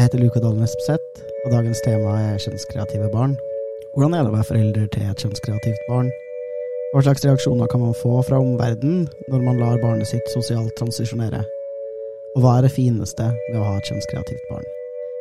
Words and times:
Jeg 0.00 0.06
heter 0.08 0.22
Luka 0.22 0.40
Dalen 0.40 0.64
Espeseth, 0.64 1.18
og 1.44 1.52
dagens 1.52 1.82
tema 1.84 2.14
er 2.16 2.38
kjønnskreative 2.40 3.10
barn. 3.12 3.34
Hvordan 3.92 4.14
er 4.16 4.22
det 4.24 4.30
å 4.30 4.32
være 4.32 4.48
forelder 4.48 4.86
til 4.94 5.04
et 5.04 5.20
kjønnskreativt 5.20 5.82
barn? 5.90 6.08
Hva 6.94 7.02
slags 7.04 7.26
reaksjoner 7.26 7.68
kan 7.68 7.82
man 7.84 7.92
få 7.98 8.14
fra 8.24 8.38
omverdenen 8.40 9.10
når 9.28 9.44
man 9.44 9.60
lar 9.60 9.76
barnet 9.84 10.08
sitt 10.08 10.32
sosialt 10.32 10.72
transisjonere? 10.80 11.42
Og 12.32 12.40
hva 12.40 12.56
er 12.56 12.64
det 12.64 12.72
fineste 12.78 13.28
med 13.50 13.60
å 13.60 13.66
ha 13.66 13.76
et 13.76 13.92
kjønnskreativt 13.92 14.48
barn? 14.48 14.64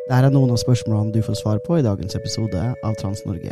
Dette 0.07 0.21
er 0.29 0.37
noen 0.37 0.55
av 0.55 0.63
spørsmålene 0.63 1.11
du 1.11 1.19
får 1.27 1.41
svar 1.41 1.59
på 1.67 1.81
i 1.81 1.83
dagens 1.83 2.15
episode 2.15 2.69
av 2.79 2.95
Trans-Norge. 3.03 3.51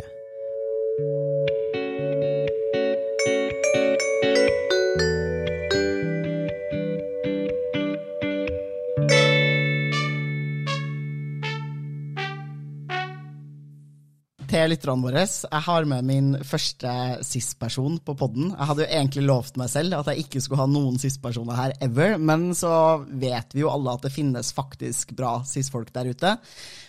Lytterne 14.70 15.04
våre. 15.04 15.22
Jeg 15.24 15.64
har 15.64 15.86
med 15.88 16.06
min 16.06 16.28
første 16.46 16.90
cis-person 17.26 17.98
på 18.04 18.14
podden. 18.18 18.50
Jeg 18.52 18.68
hadde 18.70 18.84
jo 18.84 18.88
egentlig 18.98 19.24
lovt 19.26 19.58
meg 19.60 19.70
selv 19.72 19.96
at 19.98 20.10
jeg 20.12 20.24
ikke 20.24 20.42
skulle 20.44 20.60
ha 20.62 20.68
noen 20.70 20.98
cis-personer 21.00 21.58
her 21.58 21.74
ever, 21.84 22.16
men 22.20 22.50
så 22.56 22.72
vet 23.08 23.56
vi 23.56 23.64
jo 23.64 23.70
alle 23.72 23.94
at 23.96 24.06
det 24.06 24.12
finnes 24.14 24.52
faktisk 24.56 25.14
bra 25.18 25.38
cis-folk 25.48 25.92
der 25.94 26.10
ute. 26.12 26.34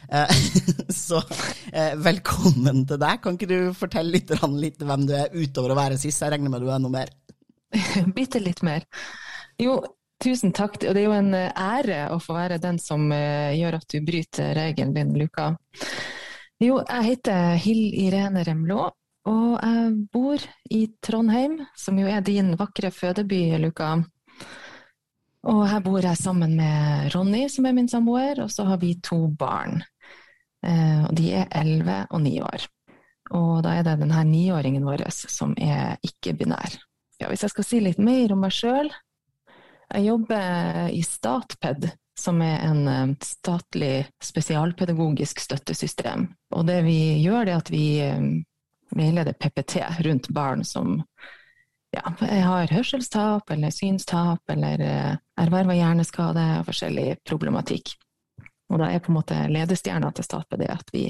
Eh, 0.10 0.36
så 1.06 1.22
eh, 1.72 1.96
velkommen 2.00 2.84
til 2.90 3.00
deg. 3.02 3.22
Kan 3.24 3.40
ikke 3.40 3.52
du 3.52 3.72
fortelle 3.78 4.14
litt, 4.16 4.34
litt 4.60 4.84
hvem 4.84 5.08
du 5.10 5.16
er 5.18 5.34
utover 5.34 5.74
å 5.76 5.80
være 5.80 6.02
cis? 6.02 6.20
Jeg 6.20 6.36
regner 6.36 6.54
med 6.54 6.66
du 6.66 6.70
er 6.74 6.84
noe 6.84 6.94
mer? 7.00 7.14
Bitte 8.18 8.44
litt 8.44 8.64
mer. 8.66 8.86
Jo, 9.62 9.80
Tusen 10.20 10.52
takk. 10.52 10.74
Og 10.84 10.92
det 10.92 11.00
er 11.00 11.06
jo 11.06 11.16
en 11.16 11.32
ære 11.32 12.00
å 12.12 12.18
få 12.20 12.34
være 12.36 12.58
den 12.60 12.76
som 12.84 13.06
gjør 13.08 13.78
at 13.78 13.86
du 13.88 14.02
bryter 14.04 14.52
regelen 14.58 14.92
din, 14.98 15.14
Luka. 15.16 15.54
Jo, 16.60 16.82
jeg 16.84 17.06
heter 17.06 17.54
Hill 17.64 17.94
Irene 17.96 18.42
Remlå, 18.44 18.90
og 19.32 19.52
jeg 19.64 19.92
bor 20.12 20.42
i 20.76 20.82
Trondheim, 21.00 21.54
som 21.72 21.96
jo 22.02 22.10
er 22.12 22.20
din 22.20 22.52
vakre 22.60 22.90
fødeby, 22.92 23.54
Luka. 23.64 23.94
Og 25.48 25.62
her 25.72 25.80
bor 25.86 26.04
jeg 26.04 26.20
sammen 26.20 26.58
med 26.60 27.14
Ronny, 27.14 27.46
som 27.48 27.64
er 27.64 27.78
min 27.78 27.88
samboer, 27.88 28.42
og 28.44 28.52
så 28.52 28.66
har 28.68 28.82
vi 28.82 28.98
to 29.00 29.22
barn. 29.40 29.80
Eh, 30.60 31.06
og 31.08 31.16
de 31.16 31.30
er 31.40 31.48
elleve 31.62 32.02
og 32.12 32.26
ni 32.26 32.36
år. 32.44 32.68
Og 33.40 33.62
da 33.64 33.78
er 33.78 33.88
det 33.88 33.96
denne 34.02 34.26
niåringen 34.28 34.84
vår 34.84 35.06
som 35.16 35.56
er 35.56 35.96
ikke-binær. 36.04 36.76
Ja, 37.22 37.32
hvis 37.32 37.46
jeg 37.48 37.54
skal 37.54 37.70
si 37.70 37.80
litt 37.88 38.04
mer 38.04 38.32
om 38.32 38.40
meg 38.44 38.54
sjøl 38.56 38.88
Jeg 39.90 40.06
jobber 40.06 40.92
i 40.96 41.02
Statped, 41.04 41.88
som 42.20 42.42
er 42.42 42.60
en 42.68 42.88
eh, 42.88 43.16
statlig 43.24 44.08
spesialpedagogisk 44.24 45.40
støttesystem. 45.40 46.28
Og 46.56 46.68
det 46.68 46.82
vi 46.86 47.00
gjør, 47.24 47.48
er 47.48 47.58
at 47.58 47.72
vi 47.72 47.86
eh, 48.04 48.22
veileder 48.96 49.38
PPT 49.40 49.84
rundt 50.06 50.30
barn 50.36 50.64
som 50.66 51.00
ja, 51.96 52.04
har 52.20 52.72
hørselstap 52.74 53.52
eller 53.52 53.74
synstap 53.74 54.52
eller 54.52 54.86
eh, 54.86 55.12
erverva 55.42 55.78
hjerneskade 55.78 56.46
og 56.60 56.70
forskjellig 56.70 57.20
problematikk. 57.28 57.96
Og 58.70 58.82
da 58.82 58.92
er 58.92 59.02
på 59.02 59.14
en 59.14 59.18
måte 59.18 59.38
ledestjerna 59.50 60.12
til 60.14 60.28
Statped 60.28 60.62
at 60.70 60.92
vi 60.94 61.08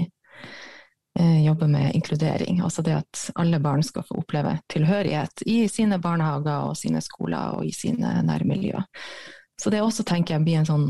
jobber 1.20 1.68
med 1.68 1.92
inkludering. 1.98 2.62
Altså 2.64 2.84
det 2.86 2.94
at 2.96 3.24
alle 3.36 3.58
barn 3.60 3.82
skal 3.84 4.06
få 4.08 4.22
oppleve 4.22 4.54
tilhørighet 4.72 5.42
i 5.52 5.58
sine 5.68 5.98
barnehager 6.00 6.70
og 6.70 6.78
sine 6.80 7.02
skoler 7.04 7.58
og 7.58 7.66
i 7.68 7.74
sine 7.76 8.14
nærmiljøer. 8.24 8.86
Så 9.60 9.72
det 9.74 9.82
også 9.84 10.06
tenker 10.08 10.38
jeg 10.38 10.46
blir 10.46 10.62
en 10.62 10.70
sånn 10.70 10.88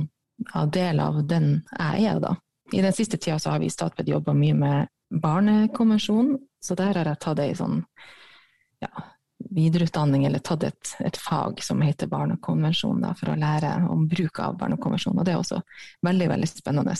ja, 0.54 0.66
del 0.66 1.02
av 1.04 1.24
den 1.28 1.60
jeg 1.74 2.06
er, 2.12 2.22
da. 2.24 2.36
I 2.72 2.84
den 2.86 2.94
siste 2.94 3.18
tida 3.18 3.40
så 3.42 3.54
har 3.54 3.62
vi 3.62 3.70
i 3.70 3.74
Statped 3.74 4.10
jobba 4.10 4.36
mye 4.38 4.56
med 4.58 4.92
barnekonvensjonen, 5.10 6.38
så 6.62 6.76
der 6.78 7.00
har 7.00 7.10
jeg 7.10 7.22
tatt 7.24 7.40
ei 7.42 7.56
sånn 7.58 7.80
ja, 8.84 8.92
videreutdanning, 9.56 10.26
eller 10.28 10.44
tatt 10.46 10.68
et, 10.68 10.92
et, 11.02 11.18
fag 11.18 11.64
som 11.66 11.82
heter 11.82 12.12
barnekonvensjon, 12.12 13.00
da, 13.02 13.14
for 13.18 13.34
å 13.34 13.40
lære 13.40 13.72
om 13.90 14.06
bruk 14.12 14.42
av 14.44 14.60
barnekonvensjonen. 14.60 15.22
Og 15.22 15.28
det 15.28 15.34
er 15.34 15.42
også 15.42 15.62
veldig, 16.06 16.28
veldig 16.36 16.52
spennende. 16.52 16.96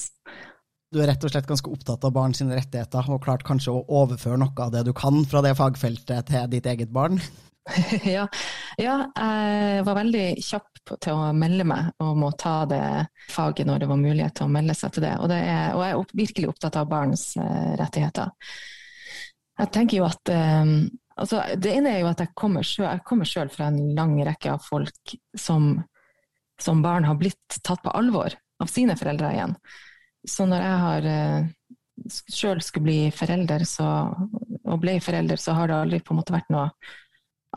Du 0.90 1.04
er 1.04 1.12
rett 1.12 1.24
og 1.24 1.30
slett 1.30 1.50
ganske 1.50 1.70
opptatt 1.70 2.08
av 2.08 2.16
barns 2.16 2.42
rettigheter, 2.42 3.12
og 3.14 3.22
klart 3.28 3.46
kanskje 3.46 3.76
å 3.76 3.86
overføre 4.02 4.40
noe 4.42 4.66
av 4.66 4.74
det 4.74 4.88
du 4.88 4.94
kan 4.98 5.22
fra 5.30 5.44
det 5.46 5.54
fagfeltet 5.60 6.32
til 6.32 6.50
ditt 6.56 6.70
eget 6.72 6.90
barn? 6.96 7.22
ja, 8.16 8.26
ja, 8.78 8.96
jeg 9.16 9.86
var 9.88 9.98
veldig 9.98 10.26
kjapp 10.44 10.94
til 11.04 11.18
å 11.18 11.30
melde 11.38 11.66
meg 11.68 11.92
og 12.04 12.18
må 12.18 12.32
ta 12.40 12.64
det 12.70 12.82
faget 13.30 13.68
når 13.70 13.84
det 13.84 13.90
var 13.92 14.02
mulighet 14.02 14.38
til 14.40 14.48
å 14.48 14.54
melde 14.54 14.76
seg 14.78 14.94
til 14.96 15.06
det. 15.06 15.14
Og, 15.20 15.30
det 15.32 15.40
er, 15.44 15.76
og 15.76 15.84
jeg 15.86 15.96
er 15.96 16.16
virkelig 16.24 16.52
opptatt 16.54 16.80
av 16.80 16.90
barns 16.92 17.26
uh, 17.40 17.76
rettigheter. 17.80 18.32
Jeg 19.60 19.72
tenker 19.76 20.00
jo 20.00 20.08
at 20.08 20.32
um, 20.32 20.74
altså, 21.20 21.44
Det 21.60 21.76
ene 21.76 21.94
er 21.94 22.02
jo 22.04 22.12
at 22.14 22.24
jeg 22.24 22.36
kommer 22.38 22.66
selv, 22.66 23.54
fra 23.54 23.70
en 23.70 23.94
lang 23.98 24.16
rekke 24.28 24.56
av 24.56 24.64
folk 24.66 25.16
som, 25.38 25.74
som 26.62 26.84
barn 26.86 27.08
har 27.10 27.20
blitt 27.20 27.60
tatt 27.66 27.84
på 27.84 27.94
alvor 27.96 28.36
av 28.60 28.72
sine 28.72 28.96
foreldre 29.00 29.34
igjen. 29.36 29.56
Så 30.28 30.48
når 30.48 30.64
jeg 30.66 30.80
har 30.86 31.10
uh, 31.10 31.52
sjøl 32.08 32.64
skulle 32.64 32.88
bli 32.88 33.00
forelder, 33.16 33.68
så, 33.68 33.86
og 34.64 34.82
ble 34.82 34.98
forelder, 35.04 35.40
så 35.40 35.56
har 35.58 35.70
det 35.70 35.78
aldri 35.78 36.02
på 36.04 36.16
en 36.16 36.22
måte 36.22 36.36
vært 36.36 36.52
noe 36.54 36.70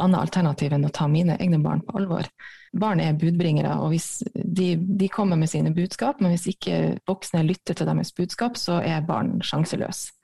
annet 0.01 0.21
alternativ 0.21 0.73
enn 0.73 0.87
å 0.89 0.93
ta 0.95 1.07
mine 1.11 1.37
egne 1.41 1.61
barn 1.63 1.83
på 1.85 1.97
alvor. 2.01 2.29
Barn 2.73 3.03
er 3.05 3.17
budbringere, 3.21 3.75
og 3.85 3.93
hvis 3.93 4.23
de, 4.33 4.75
de, 4.81 5.09
kommer 5.13 5.37
med 5.37 5.51
sine 5.53 5.75
budskap, 5.77 6.23
men 6.23 6.33
hvis 6.33 6.49
ikke 6.55 6.79
voksne 7.09 7.43
lytter 7.45 7.77
til 7.77 7.89
deres 7.89 8.15
budskap, 8.17 8.57
så 8.57 8.81
er 8.81 9.05
barn 9.05 9.37
sjanseløse 9.45 10.15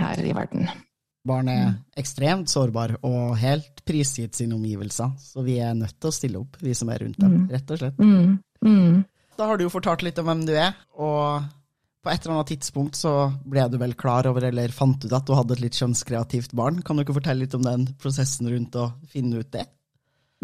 her 0.00 0.24
i 0.24 0.32
verden. 0.36 0.70
Barn 1.28 1.50
er 1.52 1.74
ekstremt 2.00 2.48
sårbare 2.48 2.96
og 3.04 3.34
helt 3.42 3.82
prisgitt 3.84 4.38
sine 4.38 4.56
omgivelser, 4.56 5.12
så 5.20 5.44
vi 5.44 5.58
er 5.60 5.76
nødt 5.76 5.98
til 6.00 6.08
å 6.08 6.16
stille 6.16 6.40
opp, 6.40 6.56
vi 6.64 6.72
som 6.76 6.88
er 6.88 7.04
rundt 7.04 7.20
dem, 7.20 7.42
mm. 7.42 7.48
rett 7.52 7.74
og 7.74 7.82
slett. 7.82 8.00
Mm. 8.00 8.38
Mm. 8.64 9.02
Da 9.36 9.48
har 9.50 9.60
du 9.60 9.66
jo 9.66 9.72
fortalt 9.72 10.04
litt 10.06 10.18
om 10.20 10.30
hvem 10.30 10.46
du 10.48 10.54
er, 10.56 10.72
og 10.96 11.44
på 12.00 12.10
et 12.10 12.24
eller 12.24 12.38
annet 12.38 12.52
tidspunkt 12.54 12.96
så 12.96 13.12
ble 13.44 13.66
du 13.68 13.76
vel 13.80 13.92
klar 13.98 14.28
over, 14.30 14.46
eller 14.48 14.72
fant 14.72 15.04
ut 15.04 15.12
at 15.12 15.26
du 15.28 15.34
hadde 15.36 15.56
et 15.56 15.64
litt 15.66 15.76
kjønnskreativt 15.76 16.54
barn. 16.56 16.80
Kan 16.82 16.96
du 16.96 17.04
ikke 17.04 17.18
fortelle 17.18 17.44
litt 17.44 17.56
om 17.58 17.66
den 17.66 17.84
prosessen 18.00 18.48
rundt 18.48 18.78
å 18.80 18.90
finne 19.12 19.42
ut 19.42 19.50
det? 19.52 19.66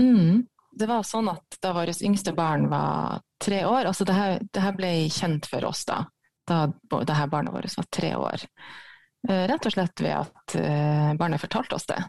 Mm. 0.01 0.45
Det 0.77 0.89
var 0.91 1.07
sånn 1.09 1.31
at 1.33 1.57
da 1.65 1.73
vårt 1.73 2.03
yngste 2.05 2.35
barn 2.37 2.69
var 2.69 3.23
tre 3.41 3.63
år, 3.65 3.89
altså 3.89 4.05
det 4.05 4.17
her, 4.17 4.43
det 4.53 4.65
her 4.65 4.75
ble 4.77 4.91
kjent 5.13 5.49
for 5.49 5.65
oss 5.65 5.87
da, 5.89 6.03
da 6.45 6.67
det 6.77 7.17
her 7.17 7.31
barnet 7.33 7.55
vårt 7.55 7.79
var 7.79 7.89
tre 7.89 8.13
år. 8.21 8.45
Eh, 9.29 9.45
rett 9.49 9.67
og 9.67 9.73
slett 9.73 10.05
ved 10.05 10.19
at 10.19 10.57
eh, 10.61 11.15
barnet 11.17 11.41
fortalte 11.41 11.79
oss 11.79 11.89
det. 11.89 12.03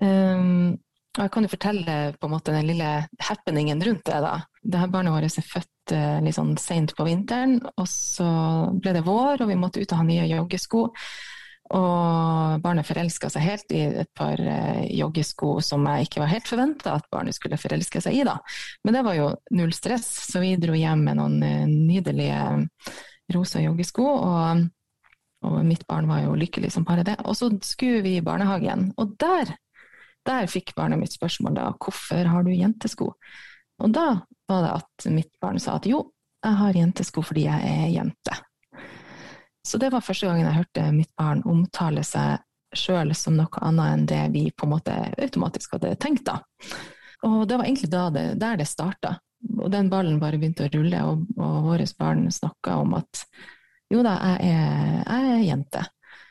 Um, 0.00 0.74
og 1.20 1.26
jeg 1.26 1.32
kan 1.34 1.44
jo 1.44 1.52
fortelle 1.52 1.94
på 2.16 2.28
en 2.28 2.32
måte 2.32 2.52
den 2.54 2.68
lille 2.70 2.90
happeningen 3.20 3.82
rundt 3.84 4.06
det. 4.08 4.20
da. 4.24 4.38
Det 4.62 4.80
her 4.80 4.88
Barnet 4.88 5.12
vårt 5.12 5.26
er 5.28 5.44
født 5.44 5.92
eh, 5.92 6.16
litt 6.24 6.38
sånn 6.38 6.54
seint 6.56 6.94
på 6.96 7.04
vinteren, 7.04 7.58
og 7.76 7.88
så 7.92 8.28
ble 8.72 8.94
det 8.96 9.02
vår, 9.04 9.42
og 9.42 9.50
vi 9.50 9.58
måtte 9.60 9.82
ut 9.82 9.92
og 9.92 10.00
ha 10.00 10.06
nye 10.08 10.24
joggesko. 10.30 10.86
Og 11.76 12.64
barnet 12.64 12.88
forelska 12.88 13.28
seg 13.30 13.44
helt 13.44 13.76
i 13.76 13.84
et 14.00 14.08
par 14.16 14.40
eh, 14.40 14.88
joggesko 14.96 15.58
som 15.62 15.84
jeg 15.92 16.08
ikke 16.08 16.24
var 16.24 16.32
helt 16.32 16.48
forventa 16.48 16.96
at 16.96 17.12
barnet 17.12 17.36
skulle 17.36 17.60
forelske 17.60 18.00
seg 18.00 18.16
i. 18.16 18.24
da. 18.24 18.40
Men 18.88 18.96
det 18.96 19.04
var 19.04 19.20
jo 19.20 19.30
null 19.60 19.76
stress, 19.76 20.08
så 20.32 20.40
vi 20.40 20.56
dro 20.56 20.72
hjem 20.72 21.04
med 21.04 21.20
noen 21.20 21.40
eh, 21.44 21.68
nydelige 21.68 22.40
rosa 23.36 23.60
joggesko. 23.68 24.08
og 24.08 24.68
og 25.40 25.62
mitt 25.64 25.86
barn 25.88 26.04
var 26.04 26.18
jo 26.20 26.34
lykkelig 26.36 26.68
som 26.74 26.84
bare 26.84 27.00
det. 27.00 27.14
Og 27.24 27.32
så 27.32 27.46
skulle 27.64 28.02
vi 28.04 28.18
i 28.18 28.24
barnehagen, 28.24 28.90
og 29.00 29.14
der 29.16 29.54
der 30.26 30.50
fikk 30.50 30.74
barnet 30.76 31.00
mitt 31.00 31.14
spørsmål 31.14 31.56
da 31.56 31.70
hvorfor 31.72 32.28
har 32.32 32.44
du 32.44 32.52
jentesko? 32.52 33.12
Og 33.80 33.94
da 33.94 34.06
var 34.50 34.64
det 34.64 34.72
at 34.76 35.10
mitt 35.14 35.32
barn 35.40 35.60
sa 35.62 35.78
at 35.78 35.88
jo, 35.88 36.04
jeg 36.44 36.56
har 36.60 36.76
jentesko 36.76 37.24
fordi 37.24 37.46
jeg 37.46 37.72
er 37.72 37.90
jente. 37.94 38.36
Så 39.66 39.78
det 39.80 39.90
var 39.92 40.04
første 40.04 40.28
gangen 40.28 40.46
jeg 40.48 40.56
hørte 40.56 40.86
mitt 40.94 41.12
barn 41.18 41.42
omtale 41.48 42.04
seg 42.06 42.40
sjøl 42.76 43.12
som 43.18 43.36
noe 43.36 43.62
annet 43.66 43.94
enn 43.94 44.06
det 44.08 44.22
vi 44.34 44.44
på 44.54 44.66
en 44.66 44.72
måte 44.74 44.94
automatisk 45.18 45.74
hadde 45.76 45.96
tenkt, 46.00 46.28
da. 46.28 46.38
Og 47.26 47.42
det 47.48 47.58
var 47.58 47.66
egentlig 47.66 47.90
det, 47.92 48.26
der 48.40 48.60
det 48.60 48.68
starta. 48.68 49.16
Og 49.58 49.70
den 49.72 49.88
ballen 49.92 50.20
bare 50.20 50.38
begynte 50.40 50.68
å 50.68 50.72
rulle, 50.72 51.00
og, 51.08 51.24
og 51.40 51.56
våre 51.66 51.86
barn 51.98 52.28
snakka 52.32 52.80
om 52.82 52.98
at 53.00 53.24
Jo 53.90 54.04
da, 54.06 54.12
jeg 54.22 54.52
er, 54.54 54.98
jeg 55.02 55.30
er 55.34 55.40
jente. 55.48 55.80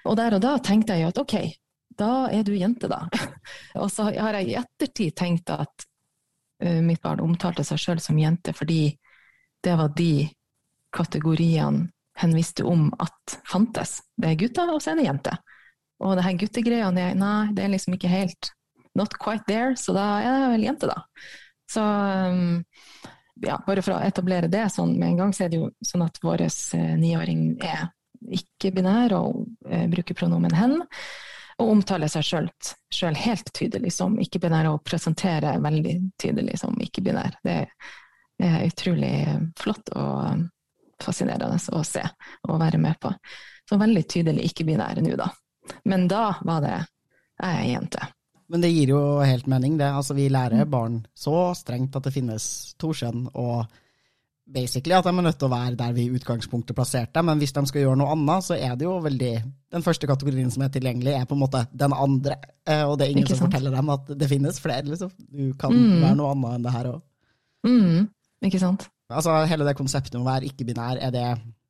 Og 0.07 0.15
der 0.15 0.37
og 0.37 0.43
da 0.45 0.53
tenkte 0.63 0.95
jeg 0.95 1.03
jo 1.03 1.09
at 1.11 1.17
ok, 1.19 1.33
da 1.99 2.29
er 2.33 2.45
du 2.47 2.53
jente, 2.55 2.89
da. 2.91 3.03
og 3.81 3.89
så 3.91 4.09
har 4.09 4.39
jeg 4.39 4.49
i 4.49 4.57
ettertid 4.59 5.15
tenkt 5.19 5.51
at 5.53 5.85
uh, 6.63 6.81
mitt 6.85 7.01
barn 7.03 7.23
omtalte 7.23 7.65
seg 7.67 7.81
sjøl 7.81 8.03
som 8.03 8.19
jente 8.19 8.55
fordi 8.55 8.83
det 9.63 9.75
var 9.75 9.91
de 9.95 10.29
kategoriene 10.95 11.89
hen 12.19 12.35
visste 12.35 12.65
om 12.67 12.89
at 12.99 13.39
fantes. 13.47 13.99
Det 14.19 14.33
er 14.33 14.39
gutter, 14.39 14.71
og 14.73 14.81
så 14.83 14.91
er 14.91 14.99
det 14.99 15.05
jenter. 15.07 15.37
Og 16.03 16.17
det 16.17 16.25
her 16.25 16.39
guttegreia, 16.39 16.89
nei, 16.91 17.37
det 17.55 17.63
er 17.63 17.71
liksom 17.71 17.95
ikke 17.95 18.11
helt 18.11 18.51
not 18.97 19.15
quite 19.21 19.47
there, 19.47 19.77
så 19.79 19.95
da 19.95 20.05
er 20.17 20.27
jeg 20.27 20.51
vel 20.53 20.65
jente, 20.67 20.89
da. 20.89 20.97
Så 21.69 21.83
um, 21.83 22.59
ja, 23.45 23.59
bare 23.65 23.83
for 23.85 23.95
å 23.95 24.01
etablere 24.03 24.49
det 24.51 24.65
sånn 24.73 24.95
med 24.97 25.13
en 25.13 25.23
gang, 25.23 25.33
så 25.35 25.45
er 25.45 25.53
det 25.53 25.61
jo 25.61 25.71
sånn 25.85 26.03
at 26.03 26.19
vår 26.23 26.43
eh, 26.47 26.93
niåring 26.99 27.43
er 27.63 27.87
ikke-binær 28.35 29.15
og 29.15 29.45
eh, 29.69 29.85
bruker 29.91 30.17
pronomen 30.17 30.55
hen. 30.57 30.79
Og 31.59 31.73
omtale 31.73 32.07
seg 32.07 32.23
sjøl 32.23 33.17
helt 33.19 33.49
tydelig 33.53 33.91
som 33.91 34.13
ikke-binær, 34.21 34.69
og 34.71 34.83
presentere 34.87 35.57
veldig 35.59 35.95
tydelig 36.21 36.59
som 36.61 36.77
ikke-binær. 36.79 37.35
Det 37.43 37.57
er 38.47 38.67
utrolig 38.69 39.13
flott 39.59 39.91
og 39.99 40.45
fascinerende 41.03 41.59
å 41.75 41.81
se 41.83 42.03
og 42.47 42.61
være 42.61 42.79
med 42.79 42.95
på. 43.03 43.11
Så 43.67 43.77
veldig 43.79 44.05
tydelig 44.07 44.47
ikke-binær 44.49 45.01
nå, 45.03 45.17
da. 45.19 45.27
Men 45.83 46.07
da 46.09 46.31
var 46.47 46.63
det 46.63 46.77
jeg 46.79 47.51
er 47.57 47.67
jente. 47.73 48.07
Men 48.49 48.63
det 48.63 48.71
gir 48.73 48.95
jo 48.95 49.01
helt 49.21 49.45
mening, 49.51 49.75
det. 49.77 49.91
Altså, 49.93 50.15
vi 50.17 50.29
lærer 50.31 50.65
barn 50.65 51.03
så 51.13 51.51
strengt 51.55 51.95
at 51.95 52.07
det 52.07 52.15
finnes 52.15 52.73
to 52.81 52.89
kjønn, 52.97 53.27
og 53.37 53.67
basically 54.53 54.95
at 54.97 55.05
de 55.05 55.11
er 55.11 55.25
nødt 55.25 55.37
til 55.39 55.47
å 55.49 55.53
være 55.53 55.77
der 55.79 55.95
vi 55.95 56.05
i 56.07 56.13
utgangspunktet 56.17 56.77
plasserte 56.77 57.21
Men 57.25 57.41
hvis 57.41 57.53
de 57.55 57.63
skal 57.69 57.83
gjøre 57.83 57.99
noe 58.01 58.13
annet, 58.15 58.45
så 58.47 58.57
er 58.57 58.77
det 58.79 58.87
jo 58.87 58.95
veldig 59.03 59.33
Den 59.75 59.85
første 59.85 60.09
kategorien 60.09 60.49
som 60.53 60.63
er 60.65 60.71
tilgjengelig, 60.73 61.13
er 61.13 61.27
på 61.29 61.37
en 61.37 61.43
måte 61.43 61.65
den 61.71 61.93
andre. 61.93 62.39
Eh, 62.65 62.81
og 62.83 62.97
det 62.97 63.05
er 63.05 63.13
ingen 63.13 63.29
som 63.29 63.43
forteller 63.43 63.75
dem 63.75 63.91
at 63.93 64.09
det 64.17 64.29
finnes 64.31 64.57
flere, 64.63 64.87
liksom. 64.87 65.11
Du 65.29 65.53
kan 65.59 65.75
mm. 65.75 65.99
være 66.01 66.17
noe 66.17 66.33
annet 66.33 66.55
enn 66.57 66.65
det 66.65 66.73
her 66.73 66.89
òg. 66.89 67.03
Mm. 67.67 68.09
Ikke 68.49 68.61
sant. 68.61 68.87
Altså, 69.09 69.35
hele 69.49 69.67
det 69.67 69.77
konseptet 69.77 70.17
om 70.17 70.25
å 70.25 70.29
være 70.31 70.49
ikke-binær, 70.49 71.01
er 71.05 71.13
det 71.13 71.25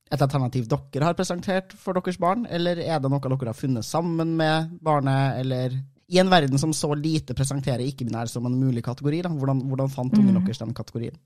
et 0.09 0.23
alternativ 0.23 0.65
dere 0.71 1.05
har 1.05 1.17
presentert 1.17 1.75
for 1.77 1.97
deres 1.97 2.17
barn, 2.21 2.47
eller 2.49 2.79
er 2.81 3.01
det 3.01 3.11
noe 3.11 3.21
dere 3.21 3.51
har 3.51 3.57
funnet 3.57 3.85
sammen 3.85 4.35
med 4.39 4.71
barnet, 4.83 5.41
eller 5.43 5.75
i 6.09 6.17
en 6.17 6.31
verden 6.31 6.57
som 6.57 6.71
så 6.73 6.93
lite 6.97 7.35
presenterer 7.37 7.83
ikke-binær 7.85 8.31
som 8.31 8.47
en 8.49 8.57
mulig 8.57 8.81
kategori, 8.85 9.21
da, 9.27 9.33
hvordan, 9.33 9.61
hvordan 9.69 9.91
fant 9.93 10.15
ungen 10.17 10.39
mm. 10.39 10.47
deres 10.47 10.63
den 10.63 10.73
kategorien? 10.77 11.19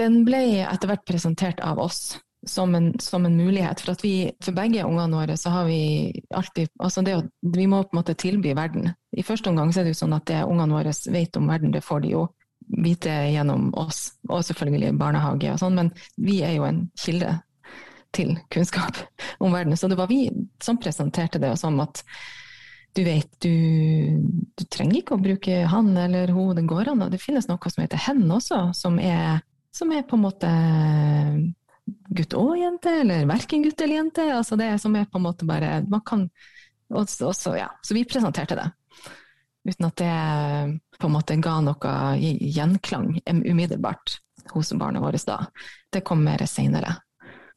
Den 0.00 0.22
ble 0.26 0.42
etter 0.64 0.90
hvert 0.90 1.04
presentert 1.06 1.60
av 1.62 1.78
oss 1.82 2.16
som 2.46 2.74
en, 2.74 2.92
som 3.00 3.26
en 3.26 3.36
mulighet. 3.36 3.80
For, 3.80 3.96
vi, 4.02 4.32
for 4.42 4.56
begge 4.56 4.84
ungene 4.84 5.20
våre 5.20 5.36
så 5.40 5.52
har 5.54 5.68
vi 5.68 6.22
alltid 6.34 6.72
altså 6.78 7.02
det, 7.06 7.16
Vi 7.40 7.66
må 7.70 7.82
på 7.82 7.94
en 7.94 8.00
måte 8.02 8.16
tilby 8.18 8.54
verden. 8.56 8.90
I 9.16 9.22
første 9.22 9.50
omgang 9.50 9.72
så 9.72 9.80
er 9.80 9.88
det 9.88 9.94
jo 9.94 10.02
sånn 10.02 10.16
at 10.16 10.26
det 10.28 10.42
ungene 10.44 10.76
våre 10.76 10.92
vet 11.14 11.38
om 11.40 11.48
verden, 11.48 11.72
det 11.72 11.84
får 11.84 12.04
de 12.04 12.14
jo 12.16 12.26
vite 12.84 13.12
gjennom 13.28 13.68
oss, 13.76 14.14
og 14.28 14.44
selvfølgelig 14.46 14.94
barnehage 14.96 15.50
og 15.52 15.58
sånn, 15.60 15.74
men 15.76 15.90
vi 16.16 16.38
er 16.46 16.54
jo 16.56 16.64
en 16.64 16.86
kilde 16.96 17.34
til 18.14 18.38
kunnskap 18.54 19.00
om 19.44 19.52
verden. 19.52 19.76
Så 19.76 19.90
det 19.90 19.98
var 20.00 20.10
vi 20.10 20.26
som 20.62 20.80
presenterte 20.80 21.42
det 21.42 21.54
som 21.60 21.78
at 21.84 22.02
du 22.94 23.02
vet, 23.02 23.26
du, 23.42 23.50
du, 24.54 24.62
trenger 24.70 25.00
ikke 25.00 25.16
å 25.16 25.22
bruke 25.22 25.64
han 25.66 25.88
eller 25.98 26.30
hun, 26.30 26.52
det 26.54 26.62
går 26.70 26.92
an. 26.92 27.02
Og 27.02 27.10
det 27.10 27.18
finnes 27.18 27.48
noe 27.50 27.72
som 27.72 27.82
heter 27.82 27.98
hen 28.06 28.22
også, 28.30 28.68
som 28.78 29.00
er, 29.02 29.40
som 29.74 29.92
er 29.92 30.06
på 30.06 30.16
en 30.16 30.24
måte 30.24 30.50
gutt 32.14 32.36
og 32.38 32.54
jente, 32.58 32.92
eller 33.02 33.26
verken 33.28 33.64
gutt 33.64 33.80
eller 33.80 34.00
jente. 34.00 34.26
Altså 34.36 34.56
det 34.60 34.70
som 34.82 34.94
er 34.96 35.08
på 35.10 35.20
en 35.20 35.26
måte 35.26 35.48
bare 35.48 35.82
Man 35.88 36.04
kan 36.06 36.28
også, 36.94 37.28
også, 37.32 37.56
ja. 37.58 37.68
Så 37.82 37.94
vi 37.94 38.04
presenterte 38.04 38.56
det. 38.58 38.68
Uten 39.64 39.86
at 39.88 39.96
det 39.96 40.98
på 41.00 41.08
en 41.08 41.14
måte 41.14 41.36
ga 41.40 41.56
noe 41.64 41.94
gjenklang 42.20 43.16
umiddelbart 43.24 44.18
hos 44.52 44.72
barna 44.78 45.00
våre 45.00 45.18
da. 45.26 45.40
Det 45.90 46.04
kom 46.04 46.22
mer 46.24 46.44
seinere. 46.46 46.98